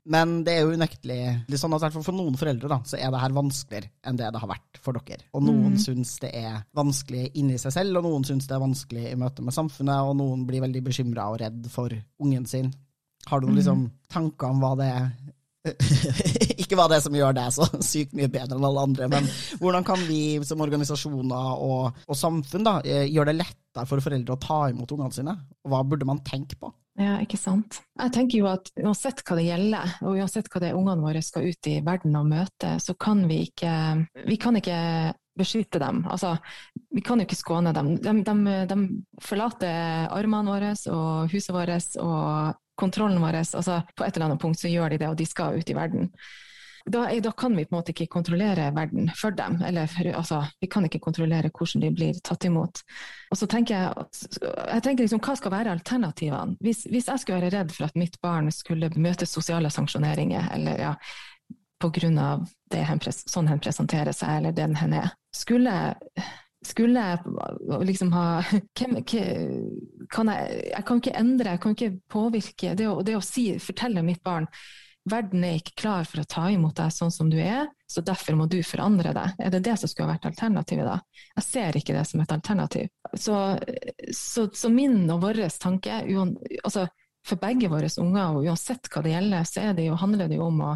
Men 0.10 0.40
det 0.46 0.56
er 0.56 0.64
jo 0.66 0.74
unektelig 0.74 1.20
litt 1.46 1.62
sånn 1.62 1.76
at 1.78 1.94
for 1.94 2.16
noen 2.16 2.38
foreldre 2.40 2.70
da, 2.72 2.80
så 2.90 2.98
er 2.98 3.12
det 3.14 3.20
her 3.22 3.36
vanskeligere 3.36 3.92
enn 4.10 4.18
det 4.18 4.32
det 4.34 4.40
har 4.42 4.50
vært 4.50 4.80
for 4.82 4.98
dere. 4.98 5.28
Og 5.38 5.44
noen 5.46 5.76
mm. 5.76 5.82
syns 5.84 6.16
det 6.24 6.32
er 6.40 6.64
vanskelig 6.78 7.28
inni 7.38 7.60
seg 7.62 7.76
selv, 7.76 8.00
og 8.00 8.08
noen 8.08 8.26
syns 8.26 8.50
det 8.50 8.56
er 8.58 8.64
vanskelig 8.64 9.12
i 9.12 9.20
møte 9.20 9.46
med 9.46 9.54
samfunnet, 9.54 10.08
og 10.08 10.18
noen 10.18 10.48
blir 10.50 10.64
veldig 10.66 10.82
bekymra 10.88 11.28
og 11.30 11.38
redd 11.44 11.70
for 11.70 11.94
ungen 12.24 12.50
sin. 12.50 12.72
Har 13.30 13.42
du 13.42 13.48
noen 13.52 13.60
liksom, 13.60 13.86
mm. 13.86 13.94
tanker 14.10 14.50
om 14.50 14.64
hva 14.64 14.74
det 14.80 14.90
er 14.90 15.06
ikke 16.62 16.74
hva 16.74 16.88
det 16.90 16.98
er 16.98 17.04
som 17.06 17.14
gjør 17.14 17.36
deg 17.38 17.52
så 17.54 17.68
sykt 17.92 18.16
mye 18.18 18.32
bedre 18.34 18.58
enn 18.58 18.66
alle 18.66 18.86
andre, 18.88 19.10
men 19.12 19.28
hvordan 19.62 19.86
kan 19.86 20.02
vi 20.08 20.40
som 20.48 20.64
organisasjoner 20.66 21.62
og, 21.62 22.00
og 22.08 22.18
samfunn 22.18 22.66
da, 22.66 22.80
eh, 22.82 23.06
gjøre 23.14 23.30
det 23.30 23.44
lettere 23.44 23.86
for 23.86 24.02
foreldre 24.02 24.34
å 24.34 24.42
ta 24.42 24.64
imot 24.72 24.98
ungene 24.98 25.14
sine? 25.14 25.38
Og 25.62 25.76
hva 25.76 25.84
burde 25.86 26.10
man 26.10 26.24
tenke 26.26 26.58
på? 26.58 26.74
Ja, 27.02 27.16
ikke 27.24 27.40
sant. 27.40 27.80
Jeg 27.98 28.14
tenker 28.14 28.42
jo 28.42 28.50
at 28.52 28.70
uansett 28.78 29.24
hva 29.26 29.38
det 29.40 29.48
gjelder, 29.48 29.96
og 30.06 30.20
uansett 30.20 30.50
hva 30.52 30.62
det 30.62 30.70
er 30.72 30.78
ungene 30.78 31.06
våre 31.06 31.24
skal 31.26 31.48
ut 31.50 31.70
i 31.72 31.80
verden 31.86 32.18
og 32.20 32.30
møte, 32.30 32.76
så 32.84 32.96
kan 33.00 33.24
vi 33.30 33.44
ikke 33.48 33.74
Vi 34.28 34.38
kan 34.42 34.58
ikke 34.60 34.78
beskytte 35.38 35.80
dem. 35.80 36.04
Altså, 36.12 36.36
vi 36.92 37.02
kan 37.02 37.22
jo 37.22 37.26
ikke 37.26 37.40
skåne 37.40 37.74
dem. 37.74 37.96
De, 38.04 38.14
de, 38.28 38.56
de 38.68 38.78
forlater 39.24 40.12
armene 40.12 40.52
våre 40.52 40.74
og 40.92 41.32
huset 41.32 41.56
vårt 41.56 41.98
og 42.04 42.60
kontrollen 42.80 43.22
vår. 43.24 43.40
Altså, 43.42 43.82
på 43.96 44.06
et 44.06 44.16
eller 44.16 44.32
annet 44.32 44.42
punkt 44.44 44.60
så 44.60 44.72
gjør 44.72 44.94
de 44.94 45.02
det, 45.02 45.10
og 45.10 45.18
de 45.20 45.28
skal 45.30 45.58
ut 45.58 45.72
i 45.72 45.78
verden. 45.78 46.12
Da, 46.86 47.06
da, 47.22 47.32
kan 47.32 47.56
vi 47.58 47.66
på 47.66 47.76
en 47.76 47.80
måte 47.80 47.94
ikke 47.94 48.10
kontrollere 48.12 48.72
verden 48.76 49.10
for 49.18 49.36
dem. 49.38 49.60
Eller 49.66 49.90
altså, 50.16 50.42
vi 50.60 50.70
kan 50.72 50.86
ikke 50.88 51.02
kontrollere 51.04 51.52
hvordan 51.54 51.84
de 51.84 51.92
blir 51.96 52.22
tatt 52.26 52.46
imot. 52.50 52.82
Og 53.32 53.38
så 53.38 53.48
tenker 53.52 53.78
jeg, 53.78 54.06
jeg 54.42 54.84
tenker 54.84 55.06
liksom, 55.06 55.22
Hva 55.22 55.36
skal 55.38 55.54
være 55.54 55.76
alternativene? 55.78 56.58
Hvis, 56.62 56.86
hvis, 56.90 57.10
jeg 57.12 57.22
skulle 57.24 57.42
være 57.42 57.54
redd 57.60 57.76
for 57.76 57.90
at 57.90 58.00
mitt 58.00 58.18
barn 58.22 58.52
skulle 58.56 58.92
møte 58.96 59.30
sosiale 59.30 59.70
sanksjoneringer, 59.70 60.50
eller 60.56 60.82
ja, 60.82 60.94
pga. 61.82 62.30
sånn 63.12 63.50
hen 63.50 63.60
presenterer 63.62 64.16
seg, 64.16 64.38
eller 64.40 64.56
den 64.56 64.78
hen 64.80 64.98
er, 65.02 65.12
skulle 65.36 65.76
skulle 66.62 67.02
jeg 67.02 67.86
liksom 67.88 68.12
ha 68.14 68.26
hvem, 68.78 69.00
kan 70.14 70.30
jeg, 70.30 70.62
jeg 70.70 70.86
kan 70.86 71.02
ikke 71.02 71.18
endre, 71.18 71.56
jeg 71.56 71.62
kan 71.64 71.76
ikke 71.76 71.96
påvirke. 72.12 72.76
Det 72.78 72.88
å, 72.88 73.02
det 73.06 73.18
å 73.18 73.26
si, 73.26 73.48
fortelle 73.62 74.04
mitt 74.06 74.22
barn 74.24 74.46
verden 75.10 75.44
er 75.44 75.58
ikke 75.58 75.78
klar 75.82 76.06
for 76.06 76.22
å 76.22 76.28
ta 76.30 76.48
imot 76.54 76.78
deg 76.78 76.94
sånn 76.94 77.14
som 77.14 77.30
du 77.32 77.38
er, 77.42 77.70
så 77.90 78.04
derfor 78.06 78.38
må 78.38 78.46
du 78.50 78.60
forandre 78.66 79.14
deg. 79.16 79.38
Er 79.42 79.54
det 79.54 79.64
det 79.66 79.76
som 79.80 79.90
skulle 79.90 80.08
ha 80.10 80.16
vært 80.16 80.30
alternativet 80.30 80.88
da? 80.88 80.98
Jeg 81.40 81.48
ser 81.48 81.78
ikke 81.78 81.96
det 81.98 82.04
som 82.08 82.22
et 82.24 82.34
alternativ. 82.36 82.92
Så, 83.14 83.38
så, 84.16 84.46
så 84.54 84.72
min 84.72 85.04
og 85.12 85.24
vår 85.26 85.42
tanke, 85.62 86.04
altså 86.64 86.86
for 87.28 87.42
begge 87.42 87.70
våre 87.70 87.90
unger, 88.02 88.38
og 88.38 88.46
uansett 88.50 88.90
hva 88.92 89.04
det 89.06 89.16
gjelder, 89.16 89.50
så 89.50 89.66
det 89.78 89.90
jo, 89.90 89.98
handler 90.00 90.30
det 90.30 90.40
jo 90.40 90.48
om 90.48 90.62
å 90.70 90.76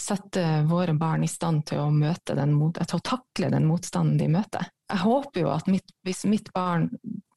sette 0.00 0.42
våre 0.68 0.94
barn 0.96 1.24
i 1.24 1.28
stand 1.28 1.66
til 1.68 1.82
å, 1.82 1.88
den, 1.90 2.54
til 2.78 2.96
å 2.96 3.04
takle 3.04 3.50
den 3.52 3.66
motstanden 3.68 4.18
de 4.20 4.28
møter. 4.32 4.68
Jeg 4.90 5.04
håper 5.04 5.44
jo 5.44 5.50
at 5.52 5.68
mitt, 5.70 5.92
hvis 6.06 6.24
mitt 6.28 6.48
barn 6.56 6.88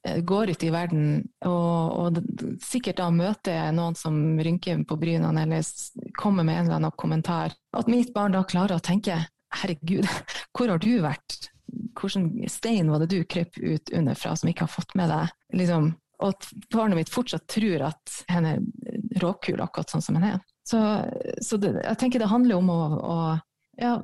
går 0.03 0.49
ut 0.49 0.63
i 0.63 0.71
verden 0.73 1.05
og, 1.47 1.93
og, 1.95 2.17
sikkert 2.63 2.99
da 2.99 3.07
møter 3.13 3.71
noen 3.75 3.95
som 3.95 4.17
rynker 4.35 4.83
på 4.87 4.97
brynene 4.99 5.45
eller 5.45 5.63
kommer 6.19 6.43
med 6.43 6.57
en 6.57 6.65
eller 6.65 6.81
annen 6.81 6.97
kommentar, 6.99 7.55
at 7.75 7.91
mitt 7.91 8.13
barn 8.15 8.35
da 8.35 8.43
klarer 8.43 8.77
å 8.77 8.83
tenke 8.83 9.21
herregud, 9.61 10.07
hvor 10.55 10.73
har 10.73 10.83
du 10.83 10.97
vært? 11.03 11.49
Hvilken 11.97 12.49
stein 12.51 12.91
var 12.91 13.01
det 13.01 13.13
du 13.13 13.23
krøp 13.23 13.57
ut 13.57 13.93
under 13.95 14.17
fra 14.19 14.35
som 14.37 14.49
ikke 14.51 14.67
har 14.67 14.73
fått 14.73 14.93
med 14.99 15.09
deg? 15.09 15.31
Liksom, 15.55 15.93
og 16.21 16.33
at 16.33 16.49
barnet 16.73 16.99
mitt 16.99 17.13
fortsatt 17.13 17.47
tror 17.51 17.87
at 17.89 18.17
han 18.31 18.47
er 18.49 18.59
råkul 19.23 19.61
akkurat 19.63 19.91
sånn 19.91 20.03
som 20.03 20.19
han 20.19 20.35
er. 20.35 20.43
Så, 20.67 20.79
så 21.43 21.59
det, 21.59 21.73
jeg 21.81 21.99
tenker 21.99 22.21
det 22.21 22.31
handler 22.31 22.59
om 22.59 22.69
å, 22.71 22.81
å 22.99 23.17
ja, 23.79 23.97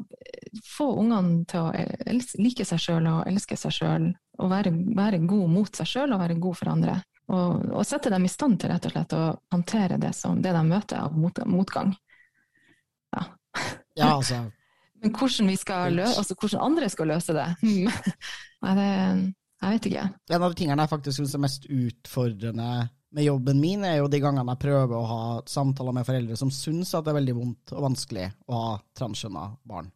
få 0.66 0.90
ungene 1.00 1.46
til 1.50 1.68
å 1.68 1.86
elske, 2.10 2.42
like 2.42 2.66
seg 2.68 2.82
sjøl 2.84 3.08
og 3.12 3.30
elske 3.30 3.58
seg 3.60 3.76
sjøl. 3.76 4.10
Og 4.40 4.52
være, 4.52 4.72
være, 4.96 5.22
god 5.28 5.50
mot 5.52 5.82
seg 5.82 5.90
sjøl 5.90 6.14
og 6.16 6.22
være 6.22 6.38
god 6.40 6.60
for 6.60 6.72
andre. 6.72 7.00
Og, 7.30 7.66
og, 7.74 7.82
sette 7.86 8.12
dem 8.14 8.26
i 8.26 8.32
stand 8.32 8.58
til 8.62 8.72
rett 8.72 8.86
og 8.88 8.94
slett 8.94 9.18
å 9.18 9.24
håndtere 9.54 10.00
det, 10.02 10.14
som, 10.18 10.40
det 10.42 10.54
de 10.56 10.62
møter 10.66 11.02
av 11.04 11.18
mot, 11.18 11.42
motgang. 11.46 11.92
Ja. 13.14 13.26
ja, 14.00 14.14
altså. 14.16 14.46
Men 15.04 15.14
hvordan, 15.16 15.52
løse, 15.96 16.16
altså, 16.20 16.36
hvordan 16.36 16.64
andre 16.66 16.90
skal 16.92 17.08
løse 17.14 17.36
det, 17.36 17.46
Nei, 17.64 18.74
det 18.76 18.88
jeg 19.60 19.76
vet 19.76 19.88
ikke. 19.90 20.06
En 20.32 20.44
av 20.44 20.54
de 20.54 20.60
tingene 20.60 20.84
jeg 20.86 20.92
faktisk 20.94 21.20
syns 21.20 21.36
er 21.36 21.44
mest 21.44 21.68
utfordrende 21.68 22.70
med 23.16 23.26
jobben 23.26 23.60
min, 23.60 23.84
er 23.84 23.98
jo 24.00 24.10
de 24.12 24.22
gangene 24.22 24.54
jeg 24.54 24.62
prøver 24.62 24.96
å 24.96 25.08
ha 25.10 25.22
samtaler 25.50 25.96
med 25.98 26.08
foreldre 26.08 26.38
som 26.40 26.52
syns 26.54 26.94
at 26.96 27.06
det 27.06 27.12
er 27.12 27.20
veldig 27.20 27.36
vondt 27.36 27.74
og 27.76 27.88
vanskelig 27.90 28.28
å 28.48 28.60
ha 28.60 28.76
transkjønna 28.96 29.46
barn. 29.68 29.90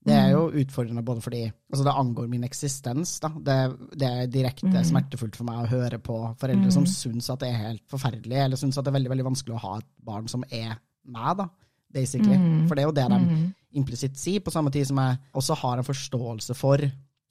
Det 0.00 0.14
er 0.16 0.30
jo 0.32 0.46
utfordrende 0.62 1.02
både 1.04 1.20
fordi 1.20 1.40
altså 1.44 1.84
det 1.84 1.94
angår 2.02 2.28
min 2.32 2.44
eksistens. 2.46 3.18
Da. 3.20 3.28
Det, 3.36 3.56
det 4.00 4.08
er 4.08 4.30
direkte 4.32 4.70
mm. 4.70 4.78
smertefullt 4.88 5.36
for 5.36 5.48
meg 5.48 5.60
å 5.60 5.68
høre 5.68 5.98
på 6.00 6.16
foreldre 6.40 6.70
mm. 6.70 6.76
som 6.78 6.86
syns 6.88 7.28
at 7.32 7.42
det 7.42 7.50
er 7.50 7.66
helt 7.66 7.84
forferdelig, 7.92 8.38
eller 8.46 8.60
syns 8.60 8.80
at 8.80 8.86
det 8.86 8.94
er 8.94 8.96
veldig 8.96 9.12
veldig 9.12 9.28
vanskelig 9.28 9.58
å 9.58 9.64
ha 9.66 9.74
et 9.80 9.90
barn 10.06 10.30
som 10.32 10.46
er 10.48 10.78
meg, 11.10 11.42
da, 11.42 11.46
basically. 11.92 12.38
Mm. 12.38 12.64
For 12.64 12.76
det 12.76 12.84
er 12.84 12.88
jo 12.88 12.96
det 12.96 13.06
de 13.12 13.20
mm. 13.26 13.44
implisitt 13.82 14.16
sier, 14.20 14.40
på 14.44 14.54
samme 14.54 14.72
tid 14.72 14.88
som 14.88 15.02
jeg 15.02 15.20
også 15.36 15.58
har 15.60 15.82
en 15.82 15.90
forståelse 15.90 16.56
for 16.56 16.86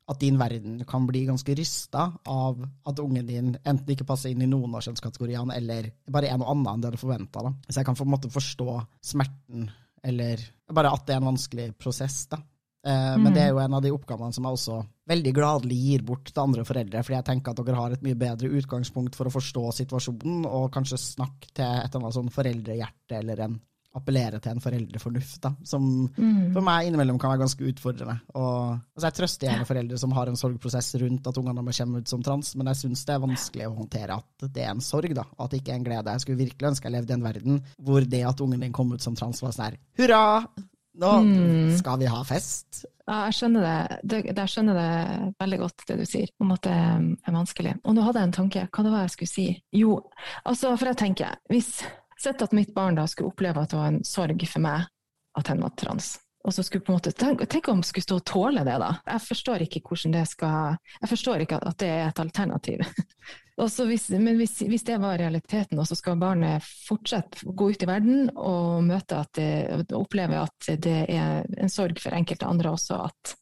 at 0.09 0.21
din 0.21 0.37
verden 0.41 0.79
kan 0.89 1.05
bli 1.05 1.23
ganske 1.27 1.53
rysta 1.57 2.07
av 2.29 2.61
at 2.89 3.01
ungen 3.01 3.27
din 3.29 3.51
enten 3.57 3.93
ikke 3.93 4.07
passer 4.09 4.33
inn 4.33 4.41
i 4.41 4.49
noen 4.49 4.73
av 4.77 4.85
kjønnskategoriene, 4.85 5.57
eller 5.57 5.91
bare 6.09 6.29
er 6.29 6.39
noe 6.41 6.49
annet 6.53 6.71
enn 6.71 6.85
det 6.85 6.93
du 6.95 7.01
forventa. 7.01 7.43
Så 7.67 7.77
jeg 7.77 7.89
kan 7.89 7.97
på 7.97 8.07
en 8.07 8.13
måte 8.13 8.31
forstå 8.33 8.77
smerten, 9.11 9.67
eller 10.05 10.41
bare 10.73 10.93
at 10.93 11.05
det 11.05 11.13
er 11.13 11.21
en 11.21 11.29
vanskelig 11.29 11.67
prosess. 11.81 12.23
da. 12.31 12.41
Eh, 12.85 13.13
mm. 13.15 13.23
Men 13.23 13.35
det 13.35 13.43
er 13.43 13.53
jo 13.53 13.61
en 13.63 13.75
av 13.75 13.83
de 13.83 13.91
oppgavene 13.91 14.35
som 14.35 14.45
jeg 14.47 14.59
også 14.59 14.79
veldig 15.09 15.33
gladelig 15.35 15.79
gir 15.83 16.03
bort 16.05 16.29
til 16.29 16.43
andre 16.43 16.65
foreldre, 16.67 17.01
fordi 17.03 17.17
jeg 17.17 17.27
tenker 17.27 17.51
at 17.51 17.63
dere 17.65 17.79
har 17.79 17.95
et 17.95 18.05
mye 18.05 18.19
bedre 18.19 18.51
utgangspunkt 18.59 19.17
for 19.19 19.27
å 19.27 19.33
forstå 19.33 19.65
situasjonen, 19.81 20.45
og 20.47 20.69
kanskje 20.75 21.01
snakke 21.01 21.49
til 21.51 21.65
et 21.65 21.89
eller 21.89 22.05
annet 22.05 22.19
sånn 22.19 22.31
foreldrehjerte 22.35 23.19
eller 23.19 23.43
en 23.47 23.57
appellere 23.97 24.37
til 24.37 24.53
en 24.53 24.61
foreldrefornuft, 24.61 25.39
da, 25.41 25.51
som 25.65 25.83
mm. 26.13 26.51
for 26.53 26.65
meg 26.65 26.87
innimellom 26.87 27.17
kan 27.21 27.33
være 27.33 27.41
ganske 27.41 27.65
utfordrende. 27.71 28.19
Og, 28.37 28.77
altså 28.93 29.07
jeg 29.07 29.17
trøster 29.17 29.49
gjerne 29.49 29.65
foreldre 29.65 29.97
som 30.01 30.13
har 30.13 30.29
en 30.29 30.37
sorgprosess 30.39 30.91
rundt 31.01 31.29
at 31.29 31.39
ungene 31.41 31.63
deres 31.65 31.81
kommer 31.81 32.03
ut 32.03 32.13
som 32.13 32.23
trans, 32.25 32.53
men 32.59 32.69
jeg 32.69 32.81
syns 32.83 33.05
det 33.07 33.15
er 33.15 33.23
vanskelig 33.25 33.69
å 33.69 33.75
håndtere 33.79 34.19
at 34.21 34.49
det 34.53 34.65
er 34.65 34.75
en 34.75 34.85
sorg, 34.85 35.15
da, 35.17 35.25
at 35.25 35.51
det 35.51 35.63
ikke 35.63 35.73
er 35.73 35.81
en 35.81 35.87
glede. 35.89 36.15
Jeg 36.15 36.25
skulle 36.25 36.43
virkelig 36.43 36.69
ønske 36.69 36.89
jeg 36.89 36.97
levde 36.99 37.15
i 37.15 37.17
en 37.17 37.25
verden 37.25 37.63
hvor 37.81 38.05
det 38.13 38.21
at 38.29 38.45
ungen 38.45 38.67
din 38.67 38.75
kom 38.75 38.93
ut 38.93 39.03
som 39.05 39.17
trans, 39.17 39.41
var 39.41 39.57
sånn 39.57 39.71
her 39.71 39.79
hurra! 39.99 40.21
Nå 40.99 41.11
mm. 41.23 41.77
skal 41.79 41.99
vi 42.01 42.09
ha 42.11 42.19
fest. 42.27 42.83
Ja, 43.07 43.23
jeg 43.29 43.37
skjønner 43.39 43.65
det. 43.65 43.99
det. 44.03 44.19
Jeg 44.29 44.51
skjønner 44.51 44.77
det 44.77 44.89
veldig 45.39 45.59
godt, 45.63 45.85
det 45.87 45.97
du 46.01 46.05
sier, 46.05 46.33
om 46.43 46.51
at 46.53 46.67
det 46.67 46.75
er 46.75 47.33
vanskelig. 47.33 47.77
Og 47.83 47.95
nå 47.95 48.03
hadde 48.05 48.21
jeg 48.21 48.29
en 48.29 48.35
tanke. 48.35 48.65
Hva 48.69 48.85
det 48.85 48.93
var 48.93 49.07
jeg 49.07 49.15
skulle 49.15 49.31
si? 49.31 49.47
Jo, 49.79 49.95
altså, 50.43 50.75
for 50.75 50.91
jeg 50.91 51.01
tenker, 51.05 51.39
hvis 51.49 51.79
Sett 52.19 52.41
at 52.41 52.51
mitt 52.51 52.73
barn 52.75 52.97
da 52.97 53.05
skulle 53.07 53.31
oppleve 53.31 53.61
at 53.63 53.71
det 53.71 53.77
var 53.79 53.93
en 53.93 54.01
sorg 54.03 54.41
for 54.51 54.59
meg 54.59 54.89
at 55.39 55.51
han 55.51 55.61
var 55.63 55.71
trans. 55.79 56.17
Og 56.47 56.53
så 56.55 56.63
skulle 56.63 56.83
på 56.83 56.91
en 56.91 56.97
måte, 56.97 57.13
tenk, 57.15 57.45
tenk 57.51 57.67
om 57.71 57.79
han 57.79 57.87
skulle 57.87 58.03
stå 58.03 58.17
og 58.19 58.25
tåle 58.27 58.63
det, 58.67 58.75
da. 58.81 58.89
Jeg 59.07 59.23
forstår 59.23 59.63
ikke 59.65 59.81
hvordan 59.87 60.15
det 60.15 60.25
skal 60.27 60.77
Jeg 61.01 61.11
forstår 61.11 61.43
ikke 61.45 61.59
at 61.59 61.79
det 61.79 61.89
er 61.93 62.07
et 62.09 62.19
alternativ. 62.23 62.83
hvis, 63.67 64.09
men 64.09 64.37
hvis, 64.39 64.59
hvis, 64.61 64.85
det 64.87 64.97
var 65.01 65.17
realiteten, 65.19 65.79
og 65.79 65.87
så 65.87 65.97
skal 65.97 66.19
barnet 66.21 66.63
fortsette 66.87 67.43
å 67.45 67.55
gå 67.57 67.71
ut 67.73 67.83
i 67.83 67.89
verden 67.89 68.29
og 68.35 68.85
møte 68.87 69.19
at 69.19 69.33
det, 69.35 69.89
oppleve 69.97 70.39
at 70.45 70.71
det 70.79 70.95
er 71.09 71.43
en 71.57 71.71
sorg 71.71 71.99
for 71.99 72.15
enkelte 72.15 72.47
andre 72.47 72.71
også, 72.77 73.01
at 73.09 73.35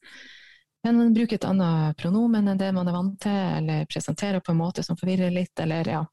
en 0.88 1.14
bruker 1.14 1.36
et 1.36 1.48
annet 1.48 1.98
pronomen 2.00 2.48
enn 2.48 2.60
det 2.60 2.72
man 2.74 2.88
er 2.88 2.96
vant 2.96 3.18
til, 3.22 3.40
eller 3.60 3.88
presenterer 3.92 4.42
på 4.42 4.54
en 4.54 4.62
måte 4.62 4.86
som 4.86 4.98
forvirrer 4.98 5.34
litt, 5.34 5.58
eller 5.60 5.90
ja. 5.98 6.04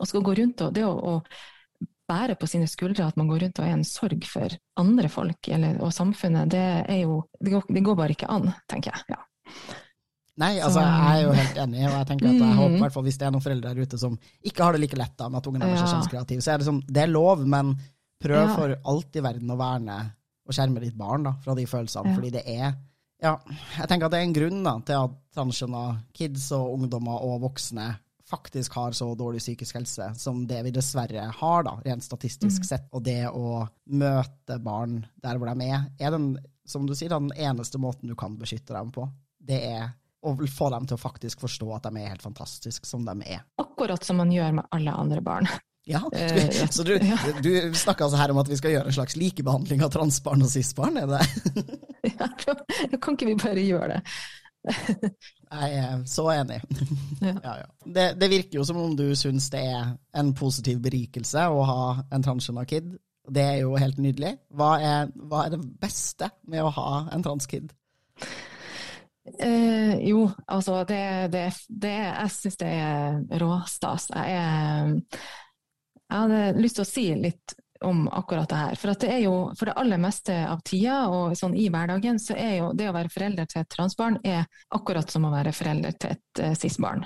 Og 0.00 0.08
skal 0.08 0.24
gå 0.24 0.34
rundt 0.38 0.62
og 0.64 0.72
det 0.72 0.86
å, 0.88 0.92
å 0.96 1.86
bære 2.08 2.36
på 2.40 2.48
sine 2.48 2.68
skuldre 2.70 3.06
at 3.06 3.18
man 3.20 3.28
går 3.28 3.44
rundt 3.44 3.60
og 3.60 3.66
er 3.66 3.76
en 3.76 3.86
sorg 3.86 4.24
for 4.28 4.56
andre 4.80 5.10
folk 5.12 5.48
eller, 5.52 5.78
og 5.84 5.92
samfunnet, 5.94 6.50
det, 6.52 6.64
jo, 7.02 7.22
det 7.40 7.54
går, 7.54 7.68
det 7.68 7.84
går 7.86 7.98
bare 7.98 8.16
ikke 8.16 8.30
an, 8.32 8.50
tenker 8.70 8.96
jeg. 8.96 9.16
Ja. 9.16 9.20
Nei, 10.42 10.52
altså 10.58 10.82
jeg 10.82 11.08
er 11.08 11.22
jo 11.22 11.34
helt 11.38 11.58
enig, 11.64 11.82
og 11.86 11.96
jeg 11.96 12.08
tenker 12.10 12.30
at 12.30 12.40
jeg 12.40 12.58
håper, 12.58 12.78
hvert 12.82 12.94
fall 12.96 13.06
hvis 13.06 13.18
det 13.20 13.26
er 13.28 13.34
noen 13.34 13.44
foreldre 13.44 13.72
der 13.72 13.86
ute 13.86 14.00
som 14.00 14.16
ikke 14.42 14.64
har 14.66 14.76
det 14.76 14.82
like 14.82 14.98
lett 14.98 15.14
da, 15.18 15.28
med 15.30 15.42
at 15.42 15.50
ungen 15.50 15.62
deres 15.62 15.82
er 15.84 15.92
kjønnskreativ, 15.92 16.42
så 16.42 16.54
er 16.54 16.62
det, 16.62 16.68
sånn, 16.68 16.80
det 16.88 17.04
er 17.04 17.12
lov, 17.12 17.44
men 17.46 17.74
prøv 18.22 18.42
ja. 18.42 18.54
for 18.56 18.74
alt 18.92 19.18
i 19.18 19.24
verden 19.24 19.54
å 19.54 19.58
verne 19.60 19.98
og 20.42 20.56
skjerme 20.56 20.82
ditt 20.82 20.98
barn 20.98 21.28
da, 21.28 21.36
fra 21.44 21.54
de 21.58 21.66
følelsene, 21.70 22.10
ja. 22.10 22.18
fordi 22.18 22.32
det 22.34 22.46
er 22.50 22.72
ja, 23.22 23.36
jeg 23.78 23.86
tenker 23.86 24.08
at 24.08 24.14
det 24.16 24.18
er 24.18 24.26
en 24.26 24.34
grunn 24.34 24.64
da, 24.66 24.72
til 24.82 25.04
at 25.06 25.18
transkjønna 25.36 25.82
kids 26.16 26.48
og 26.56 26.72
ungdommer 26.74 27.22
og 27.22 27.44
voksne 27.44 27.92
faktisk 28.32 28.74
har 28.74 28.96
så 28.96 29.12
dårlig 29.14 29.42
psykisk 29.42 29.76
helse 29.76 30.08
som 30.18 30.40
det 30.48 30.62
vi 30.66 30.72
dessverre 30.74 31.28
har, 31.36 31.66
da, 31.66 31.76
rent 31.84 32.02
statistisk 32.02 32.64
mm. 32.64 32.66
sett. 32.66 32.88
Og 32.96 33.04
det 33.06 33.28
å 33.28 33.60
møte 33.92 34.58
barn 34.64 35.02
der 35.22 35.38
hvor 35.38 35.52
de 35.52 35.68
er, 35.68 35.84
er 36.00 36.14
den, 36.14 36.32
som 36.66 36.88
du 36.88 36.96
sier, 36.96 37.12
den 37.12 37.30
eneste 37.36 37.80
måten 37.82 38.10
du 38.10 38.16
kan 38.18 38.38
beskytte 38.40 38.74
dem 38.74 38.90
på. 38.94 39.06
Det 39.38 39.60
er 39.68 39.92
å 40.22 40.34
få 40.46 40.70
dem 40.74 40.86
til 40.86 40.96
å 40.96 41.02
faktisk 41.02 41.42
forstå 41.42 41.68
at 41.76 41.88
de 41.88 42.00
er 42.00 42.12
helt 42.12 42.24
fantastiske 42.24 42.88
som 42.88 43.04
de 43.06 43.16
er. 43.26 43.42
Akkurat 43.60 44.04
som 44.06 44.20
man 44.22 44.32
gjør 44.32 44.58
med 44.60 44.74
alle 44.74 44.94
andre 45.04 45.22
barn. 45.24 45.50
Ja, 45.84 46.02
du, 46.12 46.66
Så 46.70 46.82
du, 46.86 46.94
du 47.42 47.74
snakker 47.74 48.06
altså 48.06 48.20
her 48.20 48.30
om 48.30 48.38
at 48.42 48.50
vi 48.50 48.58
skal 48.60 48.76
gjøre 48.76 48.92
en 48.92 48.98
slags 49.00 49.16
likebehandling 49.18 49.82
av 49.82 49.90
transbarn 49.94 50.44
og 50.46 50.52
cis-barn, 50.52 51.00
er 51.02 51.10
det? 51.10 51.24
ja, 52.12 52.30
kan 53.02 53.18
ikke 53.18 53.32
vi 53.32 53.40
bare 53.42 53.66
gjøre 53.66 53.96
det? 53.96 54.02
Jeg 55.52 55.78
er 55.82 56.04
så 56.06 56.28
enig. 56.32 56.60
Ja. 57.20 57.32
Ja, 57.34 57.54
ja. 57.64 57.66
Det, 57.84 58.04
det, 58.20 58.28
virker 58.30 58.60
jo 58.60 58.66
som 58.66 58.78
om 58.80 58.94
du 58.96 59.08
syns 59.18 59.50
det 59.52 59.64
er 59.74 59.90
en 60.16 60.30
positiv 60.38 60.78
berikelse 60.84 61.48
å 61.50 61.64
ha 61.66 61.82
en 62.14 62.24
transgender 62.24 62.68
kid. 62.70 62.94
Det 63.28 63.42
er 63.42 63.58
jo 63.60 63.74
helt 63.78 63.98
nydelig. 64.02 64.36
Hva 64.54 64.70
er, 64.82 65.10
hva 65.28 65.44
er 65.46 65.56
det 65.56 65.60
beste 65.82 66.30
med 66.50 66.64
å 66.64 66.72
ha 66.78 66.88
en 67.12 67.26
transkid? 67.26 67.74
Eh, 69.22 69.98
jo, 70.08 70.26
altså 70.50 70.80
det, 70.84 71.28
det, 71.30 71.44
det 71.68 71.94
Jeg 71.94 72.30
syns 72.34 72.58
det 72.58 72.70
er 72.74 73.42
råstas. 73.42 74.08
Jeg, 74.14 75.02
jeg 76.10 76.16
hadde 76.18 76.40
lyst 76.58 76.80
til 76.80 76.86
å 76.86 76.90
si 76.90 77.06
litt 77.14 77.54
om 77.82 78.08
akkurat 78.08 78.48
det 78.48 78.56
her. 78.56 78.78
For 78.78 78.94
det 78.94 79.10
er 79.10 79.22
jo 79.24 79.34
for 79.58 79.68
det 79.68 79.76
aller 79.78 80.00
meste 80.02 80.36
av 80.46 80.62
tida 80.66 81.06
og 81.10 81.36
sånn 81.38 81.56
i 81.58 81.68
hverdagen, 81.72 82.20
så 82.22 82.36
er 82.38 82.56
jo 82.60 82.70
det 82.78 82.88
å 82.90 82.94
være 82.94 83.10
forelder 83.12 83.48
til 83.50 83.62
et 83.62 83.70
transbarn 83.72 84.18
er 84.22 84.46
akkurat 84.74 85.10
som 85.10 85.26
å 85.26 85.32
være 85.32 85.54
forelder 85.56 85.96
til 85.98 86.14
et 86.14 86.42
uh, 86.42 86.52
cis-barn. 86.58 87.04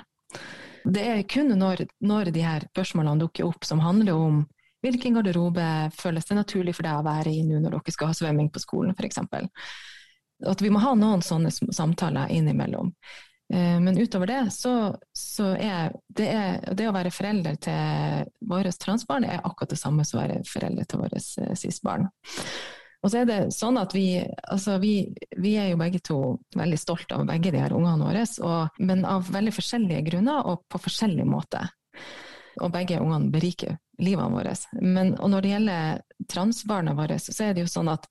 Det 0.87 1.03
er 1.03 1.23
kun 1.29 1.49
når, 1.57 1.87
når, 2.05 2.31
de 2.35 2.45
her 2.45 2.67
spørsmålene 2.69 3.25
dukker 3.25 3.47
opp 3.47 3.65
som 3.67 3.81
handler 3.83 4.15
om 4.15 4.43
hvilken 4.85 5.17
garderobe 5.17 5.65
føles 5.97 6.27
det 6.29 6.37
naturlig 6.37 6.75
for 6.77 6.85
deg 6.85 6.99
å 6.99 7.05
være 7.07 7.33
i 7.33 7.41
nå 7.43 7.59
når 7.59 7.79
dere 7.79 7.95
skal 7.95 8.11
ha 8.11 8.15
svømming 8.15 8.51
på 8.53 8.61
skolen, 8.61 8.93
f.eks. 8.93 9.19
At 10.45 10.61
vi 10.61 10.69
må 10.69 10.81
ha 10.83 10.93
noen 10.97 11.23
sånne 11.25 11.49
samtaler 11.51 12.29
innimellom. 12.33 12.91
Eh, 13.53 13.79
men 13.81 13.97
utover 13.97 14.27
det, 14.27 14.51
så, 14.51 14.95
så 15.13 15.53
er, 15.55 15.93
det 16.07 16.27
er 16.29 16.73
det 16.75 16.89
å 16.89 16.95
være 16.95 17.13
forelder 17.15 17.55
til 17.63 18.27
våre 18.49 18.73
transbarn 18.75 19.25
er 19.25 19.39
akkurat 19.39 19.71
det 19.71 19.79
samme 19.79 20.05
som 20.05 20.19
å 20.19 20.25
være 20.25 20.41
forelder 20.47 20.89
til 20.89 21.01
våre 21.05 21.21
eh, 21.21 21.55
cis-barn. 21.55 22.09
Og 23.05 23.13
så 23.13 23.21
er 23.21 23.27
det 23.29 23.39
sånn 23.55 23.77
at 23.79 23.93
vi, 23.95 24.19
altså 24.49 24.79
vi, 24.81 25.13
vi 25.37 25.53
er 25.61 25.71
jo 25.71 25.79
begge 25.79 26.01
to 26.03 26.19
veldig 26.57 26.79
stolt 26.81 27.13
av 27.15 27.27
begge 27.29 27.53
de 27.53 27.61
her 27.61 27.75
ungene 27.77 28.09
våre, 28.09 28.23
og, 28.43 28.79
men 28.83 29.05
av 29.07 29.29
veldig 29.31 29.53
forskjellige 29.55 30.05
grunner 30.09 30.49
og 30.49 30.65
på 30.67 30.81
forskjellig 30.87 31.27
måte. 31.29 31.61
Og 32.57 32.73
begge 32.73 32.97
ungene 32.99 33.29
beriker 33.31 33.77
livene 34.01 34.33
våre. 34.33 34.55
Men, 34.81 35.13
og 35.21 35.31
når 35.31 35.45
det 35.45 35.53
gjelder 35.53 36.01
transbarna 36.33 36.97
våre, 36.97 37.19
så 37.21 37.37
er 37.45 37.53
det 37.53 37.63
jo 37.63 37.71
sånn 37.71 37.93
at 37.93 38.09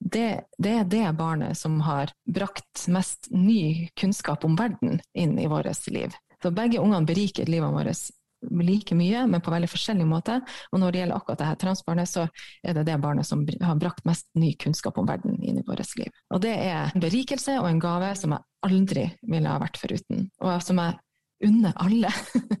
det, 0.00 0.44
det, 0.58 0.70
er 0.70 0.84
det 0.84 1.06
barnet 1.18 1.58
som 1.58 1.80
har 1.80 2.12
brakt 2.28 2.86
mest 2.92 3.30
ny 3.30 3.88
kunnskap 3.96 4.44
om 4.44 4.56
verden 4.56 5.00
inn 5.14 5.38
i 5.38 5.48
vårt 5.50 5.86
liv. 5.88 6.14
Så 6.42 6.52
begge 6.52 6.80
ungene 6.82 7.08
beriker 7.08 7.48
livet 7.48 7.72
vårt 7.72 8.10
like 8.50 8.94
mye, 8.94 9.26
men 9.26 9.40
på 9.40 9.50
veldig 9.50 9.70
forskjellig 9.70 10.06
måte. 10.06 10.40
Og 10.72 10.80
når 10.80 10.92
det 10.92 11.00
gjelder 11.00 11.16
akkurat 11.16 11.40
det 11.40 11.48
her 11.48 11.60
transbarnet, 11.60 12.10
så 12.10 12.26
er 12.62 12.76
det 12.76 12.84
det 12.88 12.98
barnet 13.02 13.26
som 13.26 13.42
har 13.62 13.80
brakt 13.80 14.04
mest 14.08 14.28
ny 14.38 14.52
kunnskap 14.60 14.98
om 15.00 15.08
verden 15.08 15.40
inn 15.42 15.60
i 15.60 15.64
vårt 15.66 15.96
liv. 15.98 16.12
Og 16.34 16.42
det 16.44 16.54
er 16.54 16.92
en 16.92 17.02
berikelse 17.02 17.56
og 17.60 17.70
en 17.70 17.82
gave 17.82 18.12
som 18.20 18.36
jeg 18.36 18.46
aldri 18.68 19.08
ville 19.26 19.50
ha 19.50 19.62
vært 19.62 19.80
foruten, 19.80 20.28
og 20.42 20.62
som 20.64 20.80
jeg 20.82 20.98
unner 21.46 21.76
alle 21.84 22.10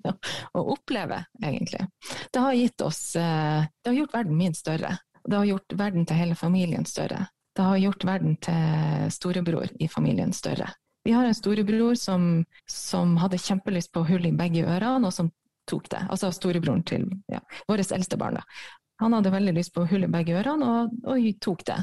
å 0.58 0.64
oppleve, 0.74 1.22
egentlig. 1.42 1.86
Det 2.32 2.42
har 2.44 2.56
gitt 2.56 2.82
oss 2.84 3.00
eh, 3.16 3.64
Det 3.64 3.88
har 3.88 4.00
gjort 4.02 4.16
verden 4.18 4.36
min 4.36 4.56
større. 4.56 4.96
Det 5.26 5.36
har 5.36 5.48
gjort 5.48 5.74
verden 5.78 6.06
til 6.06 6.20
hele 6.20 6.34
familien 6.38 6.86
større. 6.86 7.26
Det 7.56 7.64
har 7.64 7.78
gjort 7.80 8.04
verden 8.04 8.36
til 8.36 9.10
storebror 9.10 9.70
i 9.80 9.88
familien 9.88 10.32
større. 10.36 10.68
Vi 11.06 11.14
har 11.14 11.24
en 11.24 11.34
storebror 11.34 11.94
som, 11.94 12.44
som 12.70 13.16
hadde 13.22 13.38
kjempelyst 13.38 13.92
på 13.94 14.02
hull 14.08 14.26
i 14.26 14.34
begge 14.34 14.64
ørene, 14.66 15.06
og 15.06 15.14
som 15.14 15.30
tok 15.70 15.88
det. 15.90 16.02
Altså 16.10 16.32
storebroren 16.34 16.82
til 16.86 17.06
ja, 17.32 17.40
vårt 17.68 17.92
eldste 17.94 18.18
barn. 18.20 18.40
Da. 18.40 18.42
Han 19.02 19.14
hadde 19.16 19.32
veldig 19.34 19.54
lyst 19.56 19.74
på 19.74 19.86
hull 19.86 20.06
i 20.06 20.10
begge 20.10 20.34
ørene, 20.40 20.66
og, 20.66 20.96
og 21.06 21.30
tok 21.42 21.64
det. 21.68 21.78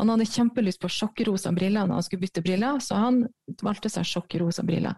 Han 0.00 0.08
hadde 0.14 0.28
kjempelyst 0.30 0.80
på 0.80 0.88
sjokkrosa 0.88 1.52
briller 1.52 1.84
når 1.84 2.00
han 2.00 2.06
skulle 2.06 2.24
bytte 2.24 2.44
briller, 2.46 2.78
så 2.80 3.02
han 3.02 3.24
valgte 3.60 3.90
seg 3.92 4.06
sjokkrosa 4.08 4.64
briller. 4.64 4.96